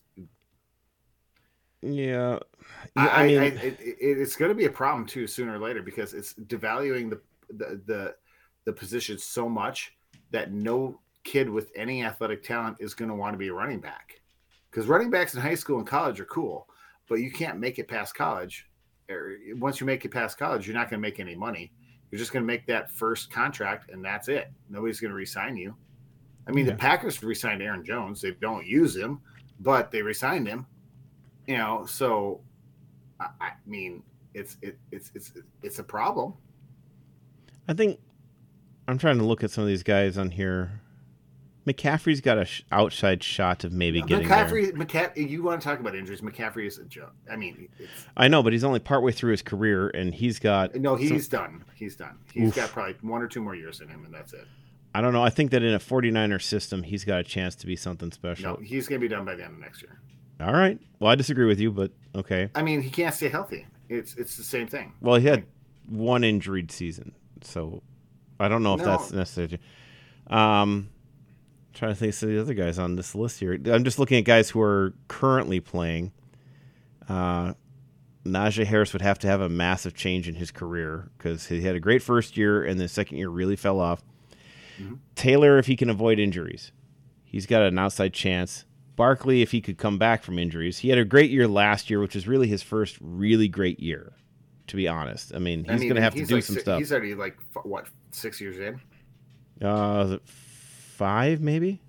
[1.82, 2.38] Yeah,
[2.96, 3.12] I, yeah.
[3.12, 5.82] I, mean, I, it, it, it's going to be a problem too sooner or later
[5.82, 8.14] because it's devaluing the the the,
[8.64, 9.96] the position so much
[10.30, 13.80] that no kid with any athletic talent is going to want to be a running
[13.80, 14.20] back.
[14.70, 16.68] Because running backs in high school and college are cool,
[17.08, 18.66] but you can't make it past college.
[19.56, 21.72] Once you make it past college, you're not going to make any money.
[22.10, 24.50] You're just going to make that first contract, and that's it.
[24.68, 25.74] Nobody's going to resign you.
[26.46, 26.72] I mean, Yeah.
[26.72, 28.20] the Packers re-signed Aaron Jones.
[28.20, 29.20] They don't use him,
[29.60, 30.66] but they re-signed him.
[31.46, 32.40] You know, so
[33.20, 34.02] I, I mean,
[34.34, 35.32] it's it, it's it's
[35.62, 36.34] it's a problem.
[37.66, 37.98] I think
[38.86, 40.82] I'm trying to look at some of these guys on here.
[41.68, 44.46] McCaffrey's got a sh- outside shot of maybe getting there.
[44.46, 46.20] McCaffrey, McCaffrey, you want to talk about injuries?
[46.20, 47.12] McCaffrey is a joke.
[47.30, 47.68] I mean,
[48.16, 50.74] I know, but he's only partway through his career, and he's got.
[50.74, 51.64] no, some- he's done.
[51.74, 52.18] He's done.
[52.32, 52.56] He's Oof.
[52.56, 54.46] got probably one or two more years in him, and that's it.
[54.94, 55.22] I don't know.
[55.22, 58.52] I think that in a 49er system, he's got a chance to be something special.
[58.52, 60.00] No, he's going to be done by the end of next year.
[60.40, 60.78] All right.
[60.98, 62.48] Well, I disagree with you, but okay.
[62.54, 63.66] I mean, he can't stay healthy.
[63.88, 64.94] It's it's the same thing.
[65.00, 65.44] Well, he had
[65.88, 67.12] one injured season,
[67.42, 67.82] so
[68.40, 68.86] I don't know if No.
[68.86, 69.60] that's necessary.
[70.28, 70.88] Um,
[71.74, 73.54] trying to think of the other guys on this list here.
[73.54, 76.12] I'm just looking at guys who are currently playing.
[77.08, 77.54] Uh,
[78.24, 81.76] Najee Harris would have to have a massive change in his career because he had
[81.76, 84.02] a great first year and the second year really fell off.
[84.80, 84.98] Mhm.
[85.14, 86.72] Taylor, if he can avoid injuries,
[87.24, 88.64] he's got an outside chance.
[88.96, 92.00] Barkley, if he could come back from injuries, he had a great year last year,
[92.00, 94.12] which was really his first really great year.
[94.66, 96.58] To be honest, I mean, he's I mean, going to have to do like some
[96.58, 96.78] stuff.
[96.78, 99.66] He's already like what six years in?
[99.66, 100.18] Uh,
[100.98, 101.80] five maybe?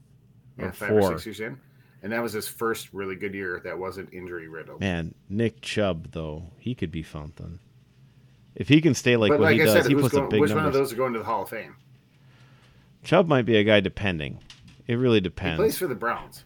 [0.58, 1.58] Yeah, Or five or six years in,
[2.04, 4.80] and that was his first really good year that wasn't injury riddled.
[4.82, 7.60] Man, Nick Chubb though, he could be something.
[8.56, 10.26] If he can stay like but what like he I does, said, he puts going,
[10.26, 11.76] up big which one of those are going to the Hall of Fame?
[13.04, 14.40] Chubb might be a guy depending.
[14.86, 15.58] It really depends.
[15.60, 16.44] He plays for the Browns.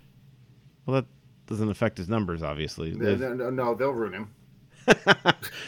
[0.86, 1.06] well, that
[1.48, 2.92] doesn't affect his numbers, obviously.
[2.92, 4.30] No, no, no, no, they'll ruin him.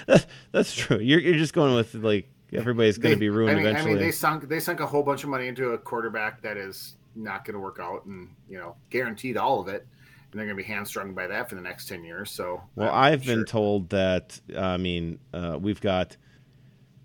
[0.05, 0.99] that's, that's true.
[0.99, 3.91] You're, you're just going with like everybody's going to be ruined I mean, eventually.
[3.91, 6.57] I mean, they sunk they sunk a whole bunch of money into a quarterback that
[6.57, 9.87] is not going to work out, and you know, guaranteed all of it,
[10.31, 12.31] and they're going to be hamstrung by that for the next ten years.
[12.31, 14.39] So, Well, I'm I've been told that.
[14.57, 16.17] I mean, uh, we've got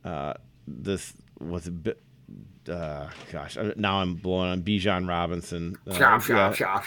[0.05, 0.35] uh,
[0.67, 2.01] this was a bit.
[2.69, 5.77] Uh, gosh, now I'm blowing on Bijan Robinson.
[5.87, 5.97] Uh,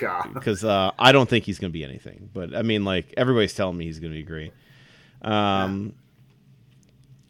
[0.01, 2.29] yeah, because uh, I don't think he's going to be anything.
[2.33, 4.53] But I mean, like everybody's telling me he's going to be great.
[5.23, 5.93] Um,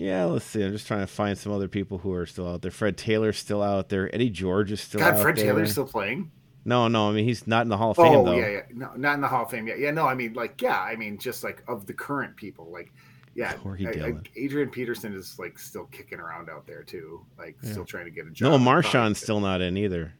[0.03, 0.25] yeah.
[0.25, 0.63] let's see.
[0.63, 2.71] I'm just trying to find some other people who are still out there.
[2.71, 4.13] Fred Taylor's still out there.
[4.13, 5.45] Eddie George is still God, out Fred there.
[5.45, 6.31] Taylor's still playing.
[6.65, 7.09] No, no.
[7.09, 8.33] I mean, he's not in the Hall of oh, Fame Oh though.
[8.33, 9.79] yeah, yeah, no, not in the Hall of Fame yet.
[9.79, 12.93] Yeah, no, I mean, like, yeah, I mean, just like of the current people, like,
[13.35, 14.23] yeah, Corey I- I- Dillon.
[14.37, 17.71] Adrian Peterson is like still kicking around out there too, like Yeah.
[17.71, 18.51] still trying to get a job.
[18.51, 20.13] No, Marshawn's still not in either.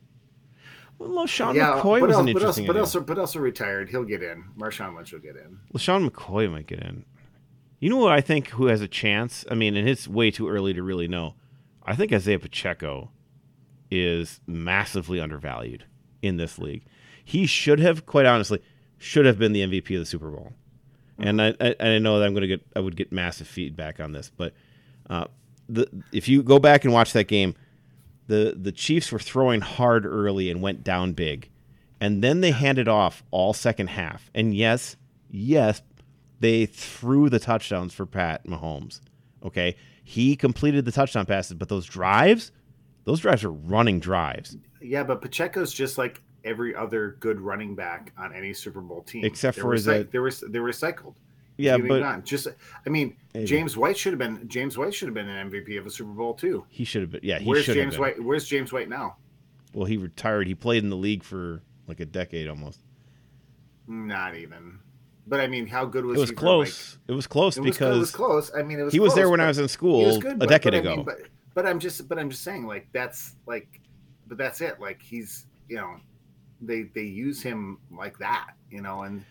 [0.99, 2.63] Well, LeSean yeah, McCoy but was also, an but interesting.
[2.65, 3.89] also, but also, but also retired.
[3.89, 4.43] He'll get in.
[4.57, 5.59] Marshawn Lynch will get in.
[5.73, 7.05] LeSean McCoy might get in.
[7.83, 9.43] You know what I think who has a chance?
[9.51, 11.35] I mean, and it's way too early to really know.
[11.85, 13.11] I think Isaiah Pacheco
[13.91, 15.83] is massively undervalued
[16.21, 16.85] in this league.
[17.25, 18.63] He should have, quite honestly,
[18.99, 20.53] should have been the MVP of the Super Bowl.
[21.19, 23.99] And I, I, I know that I'm going to get, I would get massive feedback
[23.99, 24.53] on this, but
[25.09, 25.25] uh,
[25.67, 27.53] the if you go back and watch that game,
[28.27, 31.49] the the Chiefs were throwing hard early and went down big,
[31.99, 34.31] and then they handed off all second half.
[34.33, 34.95] And yes,
[35.29, 35.81] yes,
[36.43, 38.99] they threw the touchdowns for Pat Mahomes.
[39.45, 42.51] Okay, he completed the touchdown passes, but those drives,
[43.05, 44.57] those drives are running drives.
[44.81, 49.23] Yeah, but Pacheco's just like every other good running back on any Super Bowl team,
[49.23, 51.15] Except They're for his, recy- uh, they're, rec- they're recycled.
[51.55, 52.23] Yeah, but on.
[52.23, 52.47] just
[52.85, 53.45] I mean, Maybe.
[53.45, 56.11] James White should have been James White should have been an MVP of a Super
[56.11, 56.65] Bowl too.
[56.67, 57.21] he should have been.
[57.23, 58.01] Yeah, he Where's James been.
[58.01, 58.21] White?
[58.23, 59.15] Where's James White now?
[59.73, 60.47] Well, he retired.
[60.47, 62.81] He played in the league for like a decade almost.
[63.87, 64.79] Not even.
[65.25, 66.97] But I mean, how good was It was close.
[67.07, 68.51] it was close it was, because it was close.
[68.55, 68.93] I mean, it was.
[68.93, 70.77] he was close, there when I was in school was good, a but- decade but
[70.77, 70.95] I ago.
[70.97, 71.17] mean, but
[71.53, 73.79] but I'm just but I'm just saying like that's like,
[74.27, 74.79] but that's it.
[74.81, 75.95] Like he's you know,
[76.61, 79.23] they they use him like that, you know, and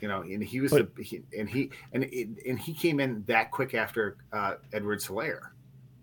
[0.00, 2.98] you know, and he was But- the he, and he and it, and he came
[3.00, 5.50] in that quick after uh, Edwards-Helaire.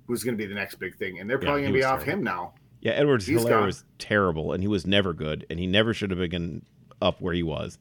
[0.07, 1.83] who's going to be the next big thing, and they're probably he going to be
[1.83, 2.19] off terrible.
[2.19, 2.53] him now.
[2.81, 3.65] Yeah, Edwards He's Hilaire gone.
[3.67, 6.65] was terrible, and he was never good, and he never should have been
[7.01, 7.77] up where he was.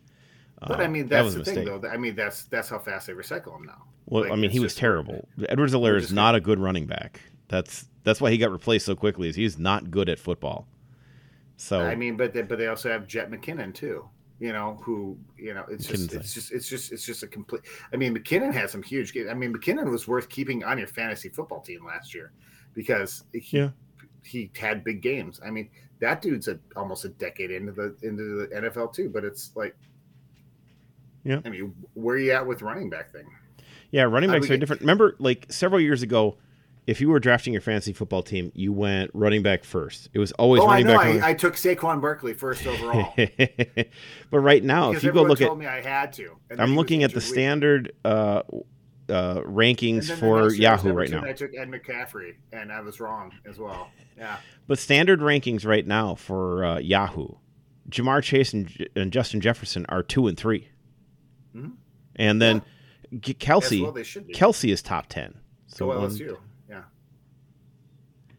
[0.68, 1.82] But I um, mean, that that's was the thing, though.
[1.88, 3.84] I mean, that's that's how fast they recycle him now.
[4.06, 5.28] Well, Like, I mean, he was terrible.
[5.48, 7.20] Edwards we're is not a good running back.
[7.48, 9.28] That's that's why he got replaced so quickly.
[9.28, 10.66] Is he's not good at football.
[11.56, 14.08] So I mean, but they, but they also have Jet McKinnon too.
[14.40, 17.62] You know, who you know, it's just it's just it's just it's just a complete.
[17.92, 19.16] I mean, McKinnon had some huge.
[19.16, 22.32] I mean, McKinnon was worth keeping on your fantasy football team last year
[22.74, 23.70] because he Yeah.
[24.24, 25.40] he had big games.
[25.46, 29.08] I mean, that dude's a, almost a decade into the into the NFL too.
[29.08, 29.76] But it's like,
[31.24, 31.40] Yeah.
[31.44, 33.26] I mean, where are you at with running back thing?
[33.90, 34.80] yeah, running backs are get- different.
[34.80, 36.36] Remember, like several years ago,
[36.86, 40.08] if you were drafting your fantasy football team, you went running back first.
[40.12, 40.98] It was always oh, I running know.
[40.98, 41.22] back.
[41.22, 43.14] I, I took Saquon Barkley first overall.
[44.30, 46.36] but right now, because if you go look at, me I had to.
[46.58, 47.24] I'm looking at the week.
[47.24, 48.42] standard uh,
[49.08, 51.22] uh, rankings for next year was Yahoo right now.
[51.24, 53.88] I took Ed McCaffrey, and I was wrong as well.
[54.18, 54.38] Yeah.
[54.66, 57.28] But standard rankings right now for uh, Yahoo,
[57.90, 60.64] Ja'Marr Chase and, and Justin Jefferson are two and 3 Mhm.
[62.16, 62.62] And then
[63.12, 64.34] As Kelce, well, they should be.
[64.34, 65.34] Kelce is top ten.
[65.66, 66.36] So So one- LSU.
[66.68, 66.82] Yeah.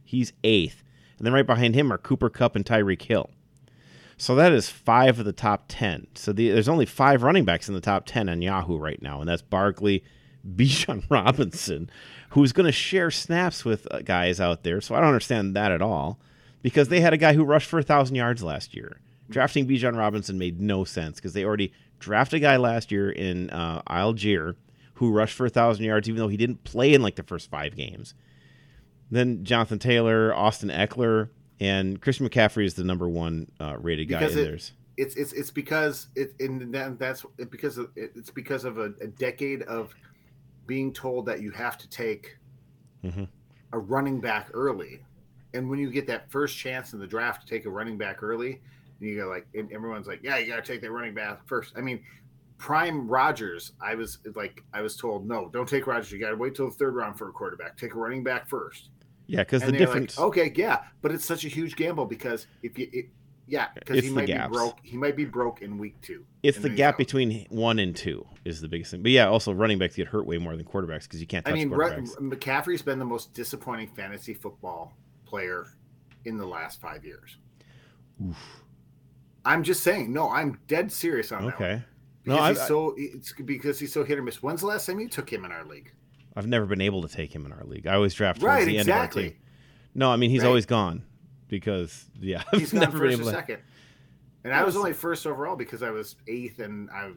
[0.03, 0.83] he's eighth,
[1.17, 3.29] and then right behind him are Cooper Kupp and Tyreek Hill.
[4.17, 6.07] So that is five of the top ten.
[6.15, 9.19] So the, there's only five running backs in the top ten on Yahoo right now,
[9.19, 10.03] and that's Barkley,
[10.55, 11.89] Bijan Robinson,
[12.29, 14.81] who's going to share snaps with uh, guys out there.
[14.81, 16.19] So I don't understand that at all,
[16.61, 18.99] because they had a guy who rushed for a thousand yards last year.
[19.29, 21.71] Drafting Bijan Robinson made no sense because they already
[22.03, 24.55] drafted a guy last year in uh, Allgeier
[24.95, 27.49] who rushed for a thousand yards, even though he didn't play in like the first
[27.49, 28.13] five games.
[29.09, 31.29] Then Jonathan Taylor, Austin Ekeler,
[31.59, 34.71] and Christian McCaffrey is the number one uh, rated guy Because in it- theirs.
[34.95, 39.07] It's it's it's because it and then that's because of, it's because of a, a
[39.07, 39.91] decade of
[40.67, 42.37] being told that you have to take
[43.03, 43.27] Mhm.
[43.71, 45.03] a running back early,
[45.55, 48.21] and when you get that first chance in the draft to take a running back
[48.21, 48.61] early,
[49.03, 51.45] and you go like, and everyone's like, yeah, you got to take that running back
[51.45, 51.73] first.
[51.75, 52.01] I mean,
[52.57, 56.11] prime Rogers, I was like, I was told, no, don't take Rogers.
[56.11, 57.77] You got to wait till the third round for a quarterback.
[57.77, 58.89] Take a running back first.
[59.27, 60.17] Yeah, because the difference.
[60.17, 63.05] like, okay, yeah, but it's such a huge gamble because if you, it,
[63.47, 64.49] yeah, because he might gaps.
[64.49, 64.77] be broke.
[64.83, 66.25] He might be broke in week two.
[66.41, 66.97] it's the gap out.
[66.97, 69.01] between one and two is the biggest thing.
[69.01, 71.53] But yeah, also running backs get hurt way more than quarterbacks because you can't I
[71.53, 72.17] mean, quarterbacks.
[72.19, 74.93] McCaffrey's been the most disappointing fantasy football
[75.25, 75.67] player
[76.25, 77.37] in the last five years.
[79.45, 80.11] I'm just saying.
[80.13, 81.59] No, I'm dead serious on that.
[81.59, 81.69] one.
[81.69, 81.83] okay.
[82.23, 84.41] Because No, I, he's so it's because he's so hit or miss.
[84.41, 85.91] When's the last time you took him in our league?
[86.35, 87.85] I've never been able to take him in our league.
[87.85, 89.29] I always draft towards Right, the end of our exactly.
[89.31, 89.37] team.
[89.93, 90.47] No, I mean he's Right.
[90.47, 91.03] always gone
[91.49, 93.31] because yeah, I've He's gone never been able to.
[93.31, 93.59] second.
[94.45, 97.11] And I was only first overall because I was eighth and I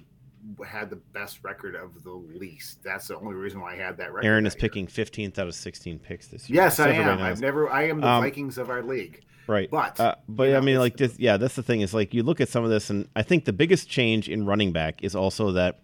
[0.67, 2.83] had the best record of the least.
[2.83, 4.27] That's the only reason why I had that record.
[4.27, 4.61] Aaron is year.
[4.61, 6.63] picking 15th out of 16 picks this year.
[6.63, 7.21] Yes, I am.
[7.21, 7.71] I've never.
[7.71, 9.23] I am the Um, Vikings of our league.
[9.47, 9.71] Right.
[9.71, 12.15] But, uh, but you know, I mean, like this, yeah, that's the thing is like
[12.15, 15.03] you look at some of this, and I think the biggest change in running back
[15.03, 15.81] is also that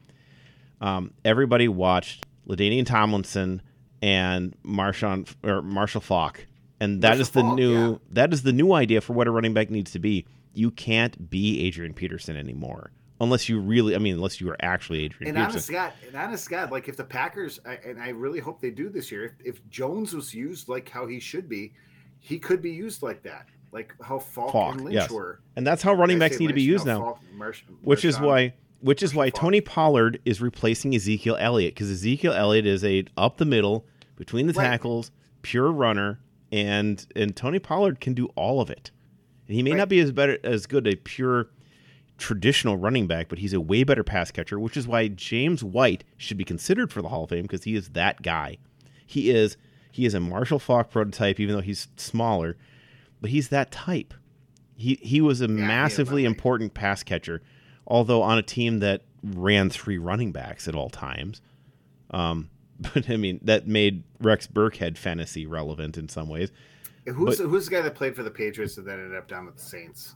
[0.80, 3.62] um, everybody watched LaDainian Tomlinson
[4.00, 6.46] and Marshawn or Marshall Faulk,
[6.80, 7.98] and that Marshall is the Faulk, new yeah.
[8.10, 10.26] that is the new idea for what a running back needs to be.
[10.54, 12.90] You can't be Adrian Peterson anymore
[13.22, 15.74] unless you really, I mean, unless you are actually Adrian And Peterson.
[15.76, 18.70] honest God, and honest God, like if the Packers, I, and I really hope they
[18.70, 21.72] do this year, if, if Jones was used like how he should be,
[22.18, 25.10] he could be used like that, like how Faulk, Faulk, and Lynch yes.
[25.10, 25.40] were.
[25.56, 26.98] and that's how running backs need to be used now.
[27.00, 29.40] Faulk, Marsh- which is why which is why Faulk.
[29.40, 34.46] Tony Pollard is replacing Ezekiel Elliott because Ezekiel Elliott is a up the middle between
[34.48, 34.64] the Right.
[34.68, 35.10] tackles,
[35.42, 36.18] pure runner,
[36.50, 38.90] and and Tony Pollard can do all of it.
[39.48, 39.78] And he may Right.
[39.78, 41.48] not be as better as good a pure
[42.18, 46.04] traditional running back, but he's a way better pass catcher, which is why James White
[46.16, 48.58] should be considered for the Hall of Fame because he is that guy.
[49.06, 49.56] He is
[49.90, 52.56] he is a Marshall Faulk prototype, even though he's smaller,
[53.20, 54.14] but he's that type.
[54.76, 57.42] He he was a is massively important pass catcher,
[57.86, 61.40] although on a team that ran three running backs at all times.
[62.10, 62.50] Um,
[62.94, 66.50] but I mean that made Rex Burkhead fantasy relevant in some ways.
[67.06, 69.46] Who's but- who's the guy that played for the Patriots and then ended up down
[69.46, 70.14] with the Saints?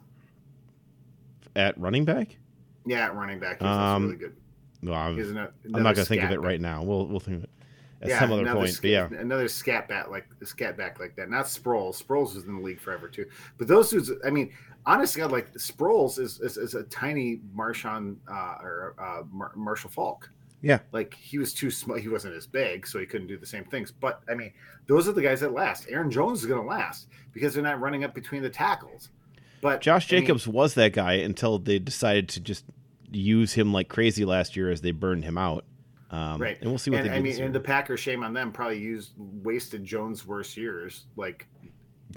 [1.57, 2.37] At running back,
[2.85, 3.59] Yeah, at running back.
[3.61, 4.37] He's Um, really good.
[4.83, 6.83] well, I'm, an, I'm not going to think of it right now.
[6.83, 7.51] We'll we'll think of it
[8.03, 8.79] at yeah, some other point.
[8.81, 11.31] But yeah, another scat back like scat back like that.
[11.31, 12.01] Not Sproles.
[12.03, 13.27] Sproles was in the league forever too.
[13.59, 14.53] But those dudes, I mean,
[14.85, 19.91] honestly, God, like Sproles is, is, is a tiny Marshawn uh, or uh, Mar- Marshall
[19.91, 20.31] Faulk.
[20.63, 20.81] Yeah.
[20.91, 21.97] like he was too small.
[21.97, 23.93] He wasn't as big, so he couldn't do the same things.
[23.93, 24.53] But I mean,
[24.87, 25.87] those are the guys that last.
[25.89, 29.11] Aaron Jones is going to last because they're not running up between the tackles.
[29.61, 32.65] But Josh I mean, Jacobs was that guy until they decided to just
[33.11, 35.65] use him like crazy last year as they burned him out.
[36.11, 37.17] Um, right, and we'll see what and, they do.
[37.17, 41.47] I mean, and the Packers, shame on them, probably used wasted Jones' worst years, like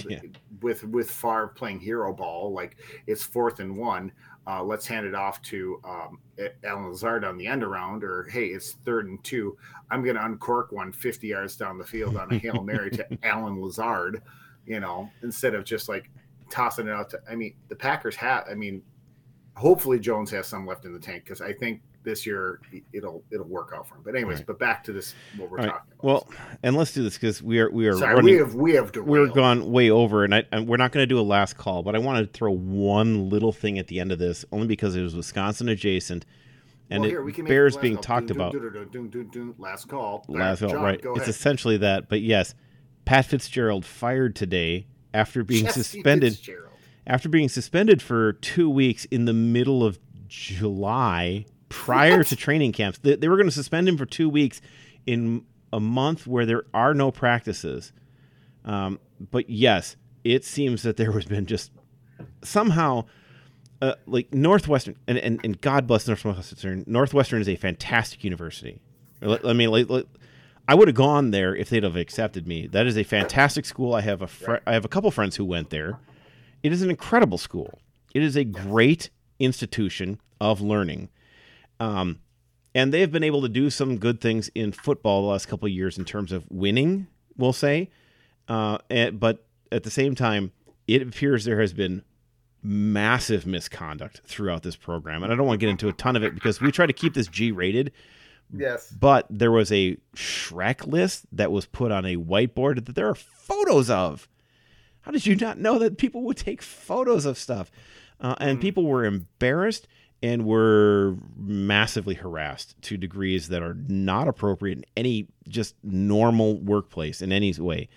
[0.08, 0.22] Yeah.
[0.62, 2.54] with with Favre playing hero ball.
[2.54, 4.12] Like it's fourth and one.
[4.48, 6.20] Uh, let's hand it off to um,
[6.64, 9.58] Allen Lazard on the end around, or hey, it's third and two.
[9.92, 13.06] I'm going to uncork one 50 yards down the field on a hail mary to
[13.24, 14.24] Allen Lazard,
[14.66, 16.10] you know, instead of just like
[16.50, 17.20] tossing it out to.
[17.30, 18.46] I mean, the Packers have.
[18.50, 18.82] I mean,
[19.56, 22.62] hopefully Jones has some left in the tank because I think this year
[22.94, 24.02] it'll it'll work out for him.
[24.06, 24.48] But anyways, Right.
[24.48, 25.72] but back to this what we're All right.
[25.74, 26.04] talking about.
[26.06, 26.28] Well,
[26.64, 28.34] and let's do this because we are we are sorry, running.
[28.34, 31.08] we have we have we're gone way over, and, I, and we're not going to
[31.08, 34.12] do a last call, but I want to throw one little thing at the end
[34.14, 36.26] of this, only because it was Wisconsin adjacent,
[36.90, 38.04] and Well, it here, make bears being call.
[38.04, 38.56] talked about.
[39.58, 40.24] Last call.
[40.30, 41.02] Last call, right?
[41.04, 42.56] It's essentially that, but yes,
[43.04, 46.74] Pat Fitzgerald fired today after being Jesse suspended Fitzgerald.
[47.08, 52.28] after being suspended for two weeks in the middle of July prior What?
[52.28, 53.00] to training camps.
[53.00, 54.62] They, they were going to suspend him for two weeks
[55.06, 57.92] in a month where there are no practices.
[58.66, 59.00] Um,
[59.32, 61.72] but yes, it seems that there has been just
[62.44, 63.06] somehow.
[63.82, 66.84] Uh, like Northwestern, and, and, and God bless Northwestern.
[66.86, 68.82] Northwestern is a fantastic university.
[69.22, 70.06] Let- I mean, like, like,
[70.70, 72.68] I would have gone there if they'd have accepted me.
[72.68, 73.96] That is a fantastic school.
[73.96, 75.98] I have a fr- I have a couple friends who went there.
[76.62, 77.80] It is an incredible school.
[78.14, 79.10] It is a great
[79.40, 81.10] institution of learning.
[81.80, 82.20] Um,
[82.76, 85.72] and they've been able to do some good things in football the last couple of
[85.72, 87.90] years in terms of winning, we'll say.
[88.48, 90.52] Uh, and, but at the same time,
[90.88, 92.04] it appears there has been
[92.62, 95.24] massive misconduct throughout this program.
[95.24, 96.94] And I don't want to get into a ton of it because we try to
[96.94, 97.92] keep this G rated,
[98.52, 98.90] Yes.
[98.92, 103.16] but there was a Shrek list that was put on a whiteboard that there are
[103.16, 104.28] photos of.
[105.02, 107.72] How did you not know that people would take photos of stuff?
[108.20, 109.88] Uh, and people were embarrassed
[110.22, 117.22] and were massively harassed to degrees that are not appropriate in any just normal workplace
[117.22, 117.88] in any way.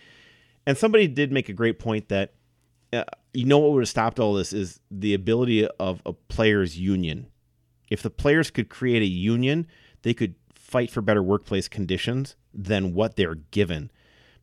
[0.67, 2.35] And somebody did make a great point that
[2.93, 3.05] uh,
[3.35, 7.27] you know what would have stopped all this is the ability of a players' union.
[7.91, 9.67] If the players could create a union,
[10.03, 10.35] they could
[10.73, 13.91] fight for better workplace conditions than what they're given.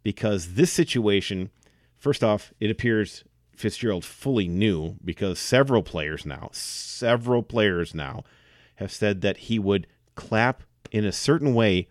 [0.04, 1.50] Because this situation,
[1.98, 3.24] first off, it appears
[3.56, 8.24] Fitzgerald fully knew because several players now, several players now
[8.76, 11.88] have said that he would clap in a certain way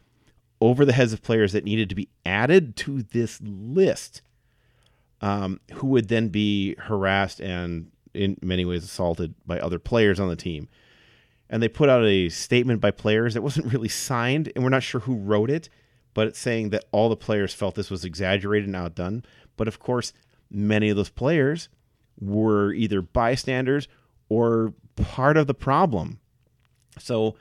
[0.60, 4.22] over the heads of players that needed to be added to this list,
[5.20, 10.28] um, who would then be harassed and in many ways assaulted by other players on
[10.28, 10.68] the team.
[11.50, 14.82] And they put out a statement by players that wasn't really signed, and we're not
[14.82, 15.68] sure who wrote it,
[16.14, 19.24] but it's saying that all the players felt this was exaggerated and outdone.
[19.56, 20.12] But of course,
[20.50, 21.68] many of those players
[22.20, 23.88] were either bystanders
[24.28, 26.20] or part of the problem.
[26.98, 27.36] So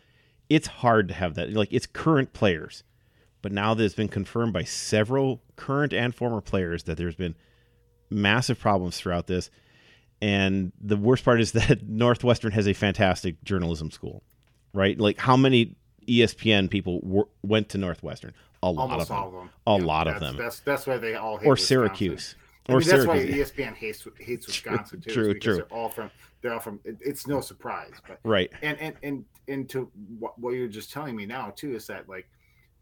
[0.50, 1.52] it's hard to have that.
[1.52, 2.84] Like it's current players,
[3.42, 7.36] but now that it's been confirmed by several current and former players that there's been
[8.10, 9.50] massive problems throughout this.
[10.22, 14.24] And the worst part is that Northwestern has a fantastic journalism school,
[14.74, 15.00] right?
[15.00, 15.76] Like how many
[16.08, 18.34] ESPN people were, went to Northwestern?
[18.64, 19.18] A lot Almost of them.
[19.18, 19.50] all of them.
[19.68, 20.36] A Yeah, lot of them.
[20.38, 21.68] That's that's why they all hate Or Wisconsin.
[21.68, 22.36] Syracuse.
[22.68, 25.12] I Or mean, that's why ESPN hates hates Wisconsin too.
[25.14, 25.56] True, true.
[25.58, 26.10] They're all from.
[26.42, 26.80] They're all from.
[26.84, 28.52] It's no surprise, but Right.
[28.62, 32.10] and and and and to what, what you're just telling me now too is that
[32.10, 32.28] like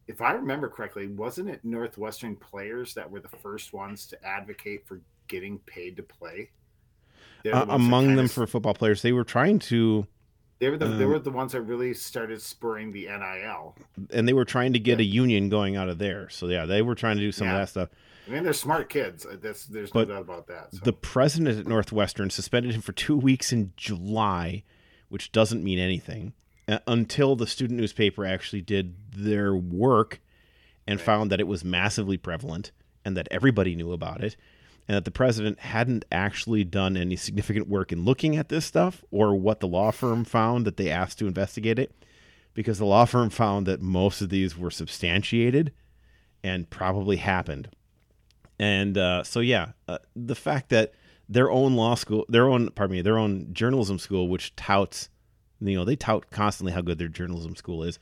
[0.07, 4.87] if i remember correctly wasn't it northwestern players that were the first ones to advocate
[4.87, 6.49] for getting paid to play
[7.51, 10.07] the Uh, among them for football players, they were trying to,
[10.59, 13.75] they were the they um, were the ones that really started spurring the nil
[14.11, 15.03] and they were trying to get Yeah.
[15.05, 16.27] a union going out of there.
[16.29, 17.53] So yeah, they were trying to do some Yeah.
[17.55, 17.89] of that stuff.
[18.27, 20.79] i mean they're smart kids Uh, that's there's But no doubt about that so.
[20.83, 24.63] The president at Northwestern suspended him for two weeks in July,
[25.09, 26.33] which doesn't mean anything,
[26.67, 30.19] uh, until the student newspaper actually did their work
[30.87, 31.05] and Right.
[31.05, 32.71] found that it was massively prevalent
[33.03, 34.35] and that everybody knew about it,
[34.87, 39.03] and that the president hadn't actually done any significant work in looking at this stuff
[39.11, 41.91] or what the law firm found that they asked to investigate it,
[42.53, 45.71] because the law firm found that most of these were substantiated
[46.43, 47.69] and probably happened.
[48.59, 50.93] And uh, so, yeah, uh, the fact that
[51.27, 55.09] their own law school, their own, pardon me, their own journalism school, which touts,
[55.59, 57.99] you know, they tout constantly how good their journalism school is,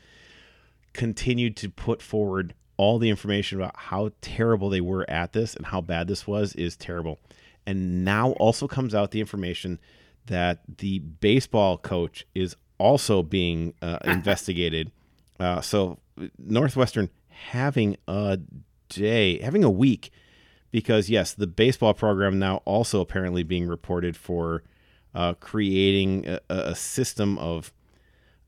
[0.91, 5.65] continued to put forward all the information about how terrible they were at this and
[5.65, 7.19] how bad this was is terrible.
[7.65, 9.79] And now also comes out the information
[10.25, 14.91] that the baseball coach is also being uh, investigated.
[15.39, 15.99] Uh, so
[16.37, 18.39] Northwestern having a
[18.89, 20.11] day, having a week,
[20.71, 24.63] because yes, the baseball program now also apparently being reported for
[25.13, 27.71] uh, creating a, a system of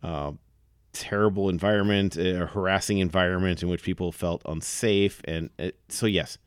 [0.01, 0.31] uh,
[0.95, 6.37] terrible environment, a harassing environment in which people felt unsafe, and it, so yes,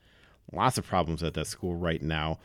[0.52, 2.38] lots of problems at that school right now.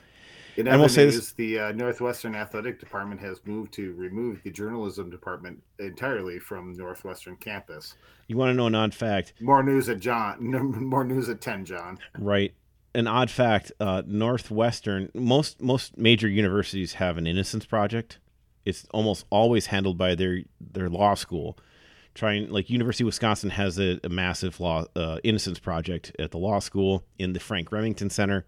[0.55, 4.51] In and we'll say this, the uh, Northwestern Athletic Department has moved to remove the
[4.51, 7.95] journalism department entirely from Northwestern campus.
[8.27, 9.33] You want to know an odd fact?
[9.39, 10.37] More news at John.
[10.85, 11.97] More news at ten, John.
[12.19, 12.53] Right.
[12.93, 18.19] An odd fact: uh, Northwestern, most most major universities have an innocence project.
[18.65, 21.57] It's almost always handled by their their law school.
[22.13, 26.37] Trying like University of Wisconsin has a, a massive law uh, innocence project at the
[26.37, 28.45] law school in the Frank Remington Center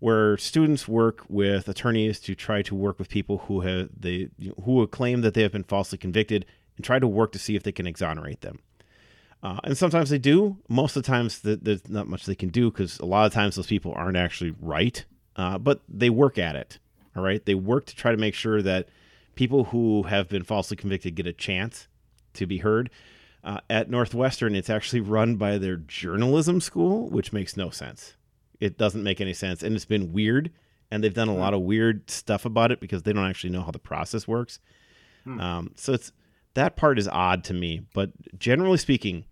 [0.00, 4.28] where students work with attorneys to try to work with people who have they
[4.64, 6.46] who claim that they have been falsely convicted
[6.76, 8.60] and try to work to see if they can exonerate them.
[9.42, 10.56] Uh, and sometimes they do.
[10.68, 13.32] Most of the times, the, there's not much they can do because a lot of
[13.32, 15.04] times those people aren't actually right.
[15.36, 16.78] Uh, but they work at it.
[17.16, 18.88] All right, they work to try to make sure that
[19.34, 21.86] people who have been falsely convicted get a chance
[22.34, 22.90] to be heard.
[23.44, 28.14] Uh, at Northwestern, it's actually run by their journalism school, which makes no sense.
[28.60, 30.50] It doesn't make any sense, and it's been weird.
[30.90, 31.40] And they've done a hmm.
[31.40, 34.58] lot of weird stuff about it because they don't actually know how the process works.
[35.24, 35.40] Hmm.
[35.40, 36.12] Um, so it's
[36.54, 37.82] that part is odd to me.
[37.92, 39.24] But generally speaking,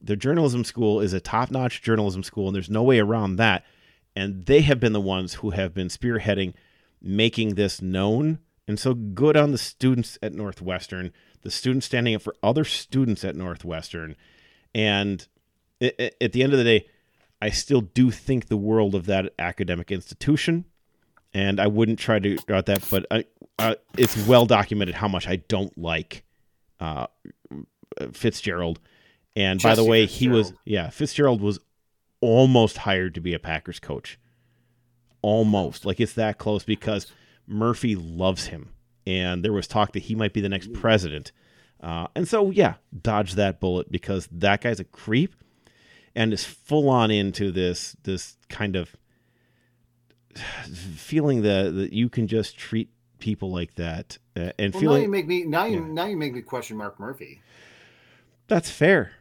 [0.00, 3.64] the journalism school is a top-notch journalism school, and there's no way around that.
[4.14, 6.54] And they have been the ones who have been spearheading
[7.02, 8.38] making this known.
[8.66, 11.12] And so good on the students at Northwestern,
[11.46, 14.16] the students standing up for other students at Northwestern.
[14.74, 15.26] And
[15.80, 16.88] at the end of the day,
[17.40, 20.64] I still do think the world of that academic institution,
[21.32, 23.24] and I wouldn't try to out that, but I,
[23.60, 26.24] uh, it's well documented how much I don't like
[26.80, 27.06] uh,
[28.12, 28.80] Fitzgerald.
[29.36, 31.60] And Jesse by the way, he was yeah, Fitzgerald was
[32.20, 34.18] almost hired to be a Packers coach.
[35.22, 37.12] Almost like it's that close because
[37.46, 38.70] Murphy loves him,
[39.06, 41.32] and there was talk that he might be the next president.
[41.80, 45.34] Uh, and so yeah, dodge that bullet because that guy's a creep
[46.14, 48.96] and is full on into this this kind of
[50.96, 55.04] feeling that that you can just treat people like that uh, and well, feeling now
[55.04, 55.92] you make me now you yeah.
[55.92, 57.42] now you make me question Mark Murphy.
[58.48, 59.12] That's fair.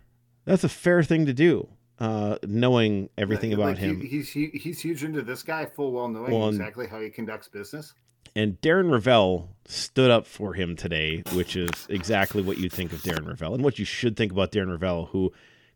[0.46, 1.68] That's a fair thing to do.
[1.98, 5.66] Uh, knowing everything like, about like him, he, he's he, he's huge into this guy,
[5.66, 7.94] full well knowing well, exactly how he conducts business.
[8.36, 13.02] And Darren Rovell stood up for him today, which is exactly what you think of
[13.02, 15.32] Darren Rovell and what you should think about Darren Rovell, who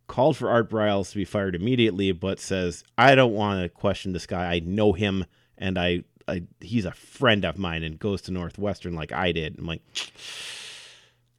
[0.08, 4.12] called for Art Briles to be fired immediately, but says, I don't want to question
[4.12, 4.54] this guy.
[4.54, 5.26] I know him
[5.58, 9.58] and I, I he's a friend of mine and goes to Northwestern like I did.
[9.58, 9.82] I'm like,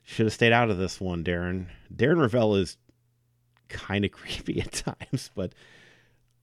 [0.02, 1.66] should have stayed out of this one, Darren.
[1.94, 2.78] Darren Rovell is
[3.68, 5.52] kind of creepy at times, but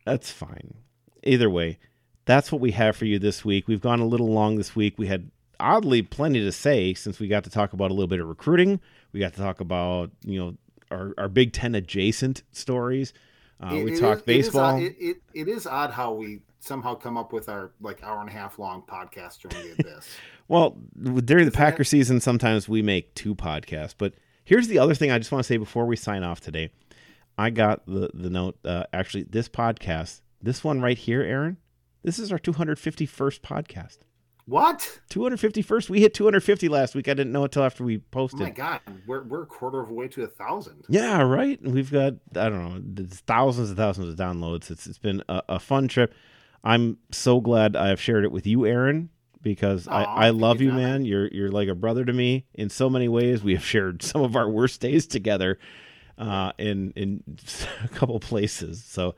[0.05, 0.75] that's fine.
[1.23, 1.79] Either way,
[2.27, 3.67] that's what we have for you this week.
[3.67, 4.95] We've gone a little long this week.
[4.97, 8.19] We had oddly plenty to say since we got to talk about a little bit
[8.19, 8.79] of recruiting.
[9.13, 10.57] We got to talk about, you know,
[10.91, 13.13] our, our Big Ten adjacent stories.
[13.63, 14.77] Uh, it, we it talk is, baseball.
[14.77, 18.29] It is, it, is odd how we somehow come up with our like hour and
[18.29, 20.09] a half long podcast during the abyss.
[20.49, 20.77] well,
[21.23, 23.95] during the Packer season, sometimes we make two podcasts.
[23.97, 24.13] But
[24.43, 26.71] here's the other thing I just want to say before we sign off today.
[27.37, 28.57] I got the the note.
[28.65, 31.57] Uh, actually, this podcast, this one right here, Aaron,
[32.03, 33.97] this is our 251st podcast.
[34.47, 35.01] What?
[35.09, 35.89] 251st.
[35.89, 37.09] We hit 250 last week.
[37.09, 38.41] I didn't know until after we posted.
[38.41, 40.85] Oh my god, we're we're a quarter of a way to a thousand.
[40.87, 41.61] Yeah, right.
[41.61, 44.71] We've got I don't know thousands and thousands of downloads.
[44.71, 46.13] It's it's been a, a fun trip.
[46.63, 49.09] I'm so glad I have shared it with you, Aaron,
[49.41, 51.03] because I, I love you, man.
[51.03, 53.43] You're you're like a brother to me in so many ways.
[53.43, 55.59] We have shared some of our worst days together,
[56.17, 57.21] uh, in in
[57.83, 58.81] a couple places.
[58.85, 59.15] So.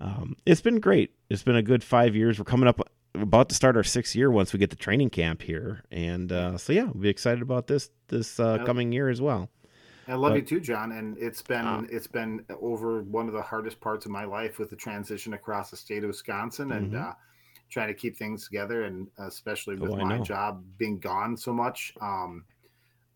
[0.00, 1.12] Um, it's been great.
[1.28, 2.38] It's been a good five years.
[2.38, 2.80] We're coming up
[3.14, 6.56] about to start our sixth year once we get the training camp here, and uh,
[6.58, 9.50] so yeah, we'll be excited about this this uh, coming year as well.
[10.06, 10.92] I love but, you too, John.
[10.92, 14.58] And it's been uh, it's been over one of the hardest parts of my life
[14.58, 17.10] with the transition across the state of Wisconsin and mm-hmm.
[17.10, 17.12] uh,
[17.70, 21.92] trying to keep things together, and especially with oh, my job being gone so much.
[22.00, 22.44] Um,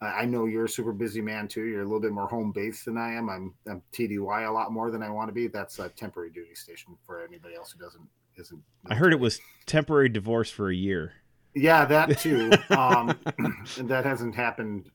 [0.02, 1.64] I know you're a super busy man too.
[1.64, 3.28] You're a little bit more home based than I am.
[3.28, 5.46] I'm, I'm TDY a lot more than I want to be.
[5.46, 8.62] That's a temporary duty station for anybody else who doesn't isn't.
[8.86, 11.12] I heard it was temporary divorce for a year.
[11.54, 12.50] Yeah, that too.
[12.70, 13.16] um,
[13.78, 14.90] and that hasn't happened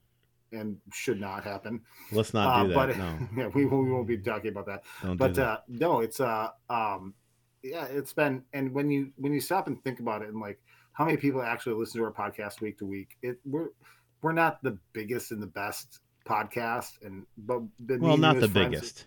[0.52, 1.80] and should not happen.
[2.12, 2.96] Let's not do uh, that.
[2.96, 3.28] But no.
[3.36, 4.82] yeah, we, we won't be talking about that.
[5.02, 5.46] Don't but that.
[5.46, 7.14] Uh, no, it's uh um
[7.62, 10.58] yeah, it's been and when you when you stop and think about it and like
[10.92, 13.68] how many people actually listen to our podcast week to week, it we're
[14.22, 17.62] we're not the biggest and the best podcast and but
[18.00, 19.04] well not the friends, biggest.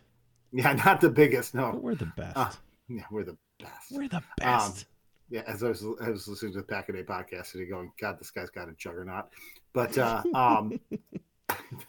[0.52, 1.54] Yeah, not the biggest.
[1.54, 2.38] No, but we're the best.
[2.38, 2.52] Uh,
[2.90, 3.92] yeah, we're the best.
[3.92, 4.80] We're the best.
[4.80, 4.86] Um,
[5.30, 7.92] yeah, as I was, I was listening to the Pack a Day podcast today, going,
[8.00, 9.30] God, this guy's got a juggernaut.
[9.72, 10.78] But uh, um,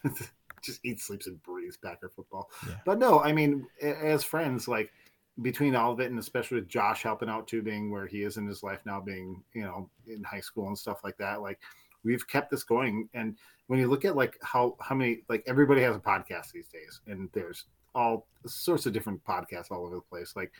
[0.62, 2.50] just eats, sleeps, and breathes Packer football.
[2.66, 2.74] Yeah.
[2.86, 4.92] But no, I mean, as friends, like
[5.40, 8.36] between all of it, and especially with Josh helping out too, being where he is
[8.36, 11.58] in his life now, being you know in high school and stuff like that, like
[12.04, 13.08] we've kept this going.
[13.14, 16.68] And when you look at like how how many like everybody has a podcast these
[16.68, 17.64] days, and there's
[17.94, 20.52] all sorts of different podcasts all over the place, like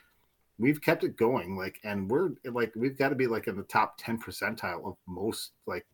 [0.58, 3.62] we've kept it going like and we're like we've got to be like in the
[3.64, 5.86] top 10 percentile of most like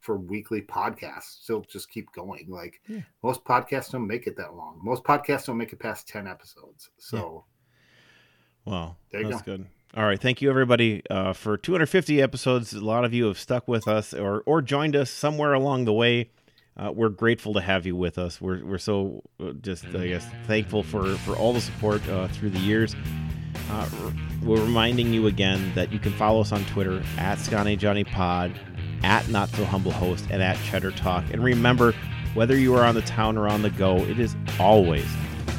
[0.00, 3.00] for weekly podcasts still just keep going like yeah.
[3.22, 6.90] most podcasts don't make it that long most podcasts don't make it past 10 episodes
[6.98, 7.44] so
[8.66, 8.72] yeah.
[8.72, 9.56] wow that's go.
[9.56, 9.66] good
[9.98, 13.66] all right thank you everybody uh, for 250 episodes a lot of you have stuck
[13.66, 16.30] with us or or joined us somewhere along the way
[16.76, 18.40] uh, we're grateful to have you with us.
[18.40, 22.50] We're, we're so uh, just, I guess, thankful for, for all the support uh, through
[22.50, 22.94] the years.
[23.68, 23.88] Uh,
[24.44, 28.52] we're reminding you again that you can follow us on Twitter at Scotty Johnny Pod,
[29.02, 31.24] at Not So Humble Host, and at Cheddar Talk.
[31.32, 31.94] And remember,
[32.34, 35.06] whether you are on the town or on the go, it is always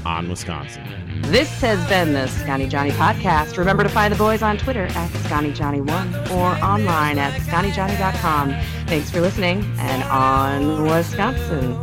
[0.09, 0.83] on Wisconsin.
[1.23, 3.57] This has been the Scotty Johnny podcast.
[3.57, 8.49] Remember to find the boys on Twitter at ScottyJohnny1 or online at ScottyJohnny.com.
[8.87, 11.77] Thanks for listening and on Wisconsin.